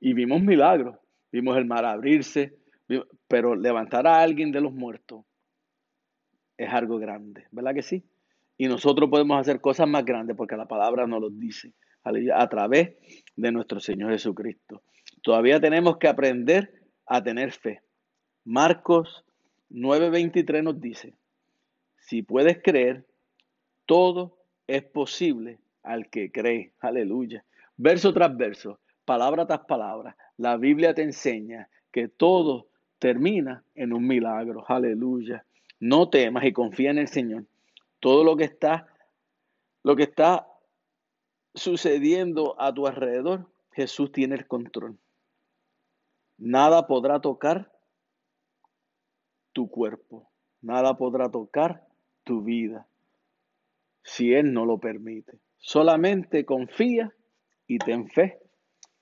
Y 0.00 0.12
vimos 0.12 0.42
milagros, 0.42 0.96
vimos 1.30 1.56
el 1.56 1.64
mar 1.64 1.84
abrirse, 1.84 2.58
pero 3.28 3.54
levantar 3.54 4.06
a 4.06 4.20
alguien 4.20 4.50
de 4.50 4.60
los 4.60 4.72
muertos 4.72 5.24
es 6.56 6.68
algo 6.72 6.98
grande, 6.98 7.46
¿verdad 7.52 7.72
que 7.72 7.82
sí? 7.82 8.02
Y 8.56 8.66
nosotros 8.66 9.08
podemos 9.08 9.40
hacer 9.40 9.60
cosas 9.60 9.88
más 9.88 10.04
grandes 10.04 10.36
porque 10.36 10.56
la 10.56 10.66
palabra 10.66 11.06
nos 11.06 11.20
lo 11.20 11.30
dice, 11.30 11.72
a 12.02 12.48
través 12.48 12.96
de 13.36 13.52
nuestro 13.52 13.78
Señor 13.78 14.10
Jesucristo. 14.10 14.82
Todavía 15.22 15.60
tenemos 15.60 15.98
que 15.98 16.08
aprender 16.08 16.82
a 17.06 17.22
tener 17.22 17.52
fe. 17.52 17.82
Marcos 18.44 19.24
9:23 19.70 20.64
nos 20.64 20.80
dice, 20.80 21.14
si 21.98 22.22
puedes 22.22 22.60
creer, 22.60 23.06
todo 23.86 24.37
es 24.68 24.84
posible 24.84 25.58
al 25.82 26.08
que 26.10 26.30
cree. 26.30 26.72
Aleluya. 26.78 27.44
Verso 27.76 28.12
tras 28.12 28.36
verso, 28.36 28.78
palabra 29.04 29.46
tras 29.46 29.60
palabra, 29.60 30.16
la 30.36 30.56
Biblia 30.56 30.94
te 30.94 31.02
enseña 31.02 31.68
que 31.90 32.08
todo 32.08 32.68
termina 32.98 33.64
en 33.74 33.92
un 33.92 34.06
milagro. 34.06 34.64
Aleluya. 34.68 35.44
No 35.80 36.10
temas 36.10 36.44
y 36.44 36.52
confía 36.52 36.90
en 36.90 36.98
el 36.98 37.08
Señor. 37.08 37.44
Todo 38.00 38.24
lo 38.24 38.36
que 38.36 38.44
está, 38.44 38.88
lo 39.82 39.96
que 39.96 40.02
está 40.04 40.46
sucediendo 41.54 42.60
a 42.60 42.72
tu 42.74 42.86
alrededor, 42.86 43.46
Jesús 43.72 44.12
tiene 44.12 44.34
el 44.34 44.46
control. 44.46 44.98
Nada 46.36 46.86
podrá 46.86 47.20
tocar 47.20 47.72
tu 49.52 49.70
cuerpo. 49.70 50.28
Nada 50.60 50.96
podrá 50.96 51.30
tocar 51.30 51.86
tu 52.24 52.42
vida 52.42 52.87
si 54.08 54.32
Él 54.32 54.54
no 54.54 54.64
lo 54.64 54.78
permite. 54.78 55.38
Solamente 55.58 56.46
confía 56.46 57.12
y 57.66 57.78
ten 57.78 58.08
fe. 58.08 58.38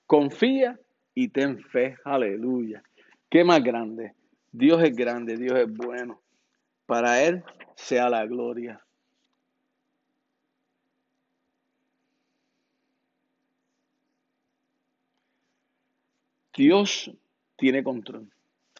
Confía 0.05 0.77
y 1.13 1.29
ten 1.29 1.63
fe. 1.63 1.95
Aleluya. 2.03 2.83
¿Qué 3.29 3.45
más 3.45 3.63
grande? 3.63 4.13
Dios 4.51 4.83
es 4.83 4.93
grande, 4.93 5.37
Dios 5.37 5.57
es 5.57 5.73
bueno. 5.73 6.21
Para 6.85 7.23
Él 7.23 7.43
sea 7.75 8.09
la 8.09 8.25
gloria. 8.25 8.83
Dios 16.53 17.11
tiene 17.55 17.81
control 17.81 18.29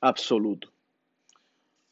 absoluto. 0.02 0.74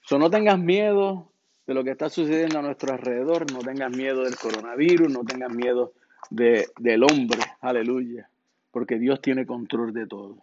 So, 0.02 0.20
no 0.20 0.30
tengas 0.30 0.60
miedo 0.60 1.32
de 1.68 1.74
lo 1.74 1.84
que 1.84 1.92
está 1.92 2.10
sucediendo 2.10 2.60
a 2.60 2.62
nuestro 2.62 2.94
alrededor, 2.94 3.52
no 3.52 3.60
tengas 3.60 3.96
miedo 3.96 4.24
del 4.24 4.36
coronavirus, 4.36 5.12
no 5.12 5.24
tengas 5.24 5.52
miedo 5.52 5.94
de, 6.30 6.68
del 6.80 7.04
hombre, 7.04 7.40
aleluya, 7.62 8.30
porque 8.72 9.00
Dios 9.00 9.22
tiene 9.22 9.46
control 9.46 9.94
de 9.94 10.08
todo. 10.08 10.38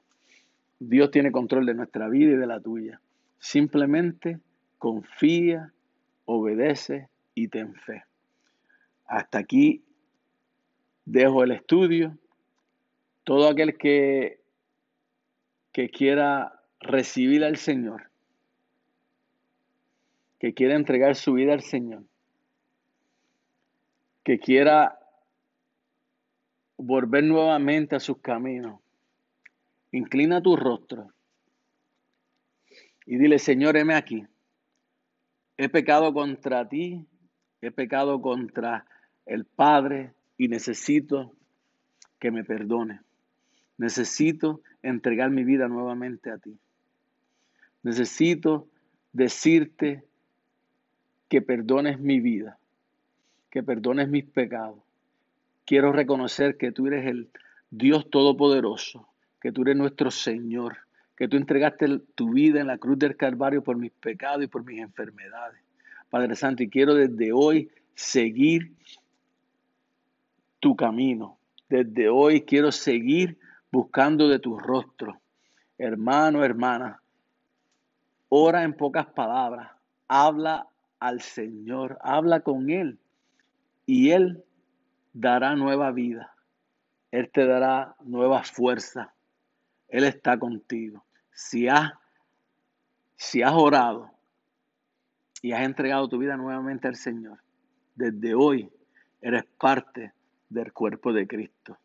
Dios 0.78 1.10
tiene 1.10 1.30
control 1.30 1.66
de 1.66 1.74
nuestra 1.74 2.08
vida 2.08 2.32
y 2.32 2.36
de 2.36 2.46
la 2.46 2.60
tuya. 2.60 3.00
Simplemente 3.38 4.40
confía, 4.78 5.72
obedece 6.24 7.08
y 7.34 7.48
ten 7.48 7.74
fe. 7.74 8.04
Hasta 9.06 9.38
aquí 9.38 9.84
dejo 11.04 11.44
el 11.44 11.52
estudio. 11.52 12.18
Todo 13.24 13.48
aquel 13.48 13.76
que, 13.78 14.40
que 15.70 15.88
quiera 15.88 16.60
recibir 16.80 17.44
al 17.44 17.56
Señor, 17.56 18.10
que 20.42 20.54
quiera 20.54 20.74
entregar 20.74 21.14
su 21.14 21.34
vida 21.34 21.52
al 21.52 21.62
Señor, 21.62 22.02
que 24.24 24.40
quiera 24.40 24.98
volver 26.76 27.22
nuevamente 27.22 27.94
a 27.94 28.00
sus 28.00 28.18
caminos, 28.18 28.80
inclina 29.92 30.42
tu 30.42 30.56
rostro 30.56 31.12
y 33.06 33.18
dile, 33.18 33.38
Señor, 33.38 33.76
heme 33.76 33.94
aquí. 33.94 34.26
He 35.58 35.68
pecado 35.68 36.12
contra 36.12 36.68
ti, 36.68 37.06
he 37.60 37.70
pecado 37.70 38.20
contra 38.20 38.84
el 39.26 39.44
Padre 39.44 40.12
y 40.38 40.48
necesito 40.48 41.36
que 42.18 42.32
me 42.32 42.42
perdone. 42.42 43.00
Necesito 43.78 44.60
entregar 44.82 45.30
mi 45.30 45.44
vida 45.44 45.68
nuevamente 45.68 46.32
a 46.32 46.38
ti. 46.38 46.58
Necesito 47.84 48.68
decirte 49.12 50.04
que 51.32 51.40
perdones 51.40 51.98
mi 51.98 52.20
vida, 52.20 52.58
que 53.48 53.62
perdones 53.62 54.06
mis 54.06 54.22
pecados. 54.22 54.80
Quiero 55.64 55.90
reconocer 55.90 56.58
que 56.58 56.72
tú 56.72 56.88
eres 56.88 57.06
el 57.06 57.30
Dios 57.70 58.10
Todopoderoso, 58.10 59.08
que 59.40 59.50
tú 59.50 59.62
eres 59.62 59.76
nuestro 59.76 60.10
Señor, 60.10 60.76
que 61.16 61.28
tú 61.28 61.38
entregaste 61.38 62.00
tu 62.14 62.34
vida 62.34 62.60
en 62.60 62.66
la 62.66 62.76
cruz 62.76 62.98
del 62.98 63.16
Calvario 63.16 63.64
por 63.64 63.78
mis 63.78 63.92
pecados 63.92 64.44
y 64.44 64.46
por 64.46 64.62
mis 64.66 64.82
enfermedades. 64.82 65.58
Padre 66.10 66.36
Santo, 66.36 66.64
y 66.64 66.68
quiero 66.68 66.94
desde 66.94 67.32
hoy 67.32 67.70
seguir 67.94 68.70
tu 70.60 70.76
camino. 70.76 71.38
Desde 71.66 72.10
hoy 72.10 72.42
quiero 72.42 72.70
seguir 72.70 73.38
buscando 73.70 74.28
de 74.28 74.38
tu 74.38 74.58
rostro. 74.58 75.18
Hermano, 75.78 76.44
hermana, 76.44 77.00
ora 78.28 78.64
en 78.64 78.74
pocas 78.74 79.06
palabras, 79.06 79.70
habla 80.08 80.68
al 81.02 81.20
Señor, 81.20 81.98
habla 82.00 82.40
con 82.40 82.70
Él 82.70 83.00
y 83.86 84.10
Él 84.10 84.44
dará 85.12 85.56
nueva 85.56 85.90
vida. 85.90 86.32
Él 87.10 87.28
te 87.30 87.44
dará 87.44 87.96
nueva 88.04 88.44
fuerza. 88.44 89.12
Él 89.88 90.04
está 90.04 90.38
contigo. 90.38 91.04
Si 91.32 91.66
has, 91.66 91.92
si 93.16 93.42
has 93.42 93.52
orado 93.52 94.12
y 95.42 95.50
has 95.50 95.62
entregado 95.62 96.08
tu 96.08 96.18
vida 96.18 96.36
nuevamente 96.36 96.86
al 96.86 96.94
Señor, 96.94 97.42
desde 97.96 98.34
hoy 98.36 98.70
eres 99.20 99.44
parte 99.58 100.12
del 100.48 100.72
cuerpo 100.72 101.12
de 101.12 101.26
Cristo. 101.26 101.78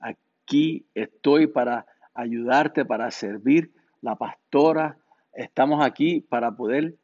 Aquí 0.00 0.84
estoy 0.94 1.46
para 1.46 1.86
ayudarte, 2.12 2.84
para 2.84 3.10
servir. 3.10 3.72
La 4.02 4.16
pastora, 4.16 4.98
estamos 5.32 5.82
aquí 5.82 6.20
para 6.20 6.52
poder 6.52 6.94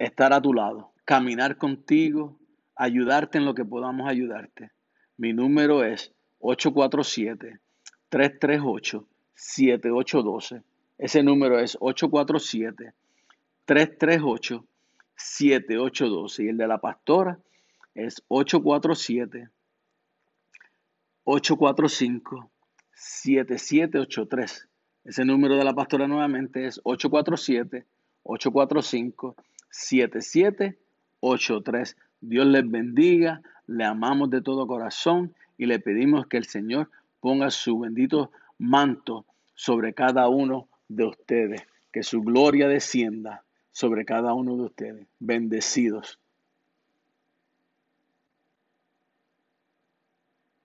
estar 0.00 0.32
a 0.32 0.40
tu 0.40 0.54
lado, 0.54 0.92
caminar 1.04 1.58
contigo, 1.58 2.38
ayudarte 2.74 3.38
en 3.38 3.44
lo 3.44 3.54
que 3.54 3.64
podamos 3.64 4.08
ayudarte. 4.08 4.72
Mi 5.16 5.32
número 5.32 5.84
es 5.84 6.12
847 6.40 7.60
338 8.08 9.06
7812. 9.34 10.62
Ese 10.98 11.22
número 11.22 11.60
es 11.60 11.78
847-338-7812. 11.78 14.64
7812 15.16 16.44
y 16.44 16.48
el 16.48 16.56
de 16.56 16.66
la 16.66 16.78
pastora 16.78 17.38
es 17.94 18.22
847 18.28 19.50
845 21.24 22.50
7783. 22.94 24.68
Ese 25.04 25.24
número 25.24 25.56
de 25.56 25.64
la 25.64 25.74
pastora 25.74 26.06
nuevamente 26.06 26.66
es 26.66 26.80
847 26.84 27.86
845 28.22 29.36
7783. 29.70 31.96
Dios 32.20 32.46
les 32.46 32.70
bendiga, 32.70 33.40
le 33.66 33.84
amamos 33.84 34.28
de 34.30 34.42
todo 34.42 34.66
corazón 34.66 35.34
y 35.56 35.64
le 35.66 35.78
pedimos 35.78 36.26
que 36.26 36.36
el 36.36 36.44
Señor 36.44 36.90
ponga 37.20 37.50
su 37.50 37.78
bendito 37.78 38.30
manto 38.58 39.24
sobre 39.54 39.94
cada 39.94 40.28
uno 40.28 40.68
de 40.88 41.04
ustedes, 41.04 41.62
que 41.92 42.02
su 42.02 42.22
gloria 42.22 42.68
descienda 42.68 43.44
sobre 43.70 44.04
cada 44.04 44.34
uno 44.34 44.56
de 44.56 44.64
ustedes. 44.64 45.06
Bendecidos. 45.18 46.18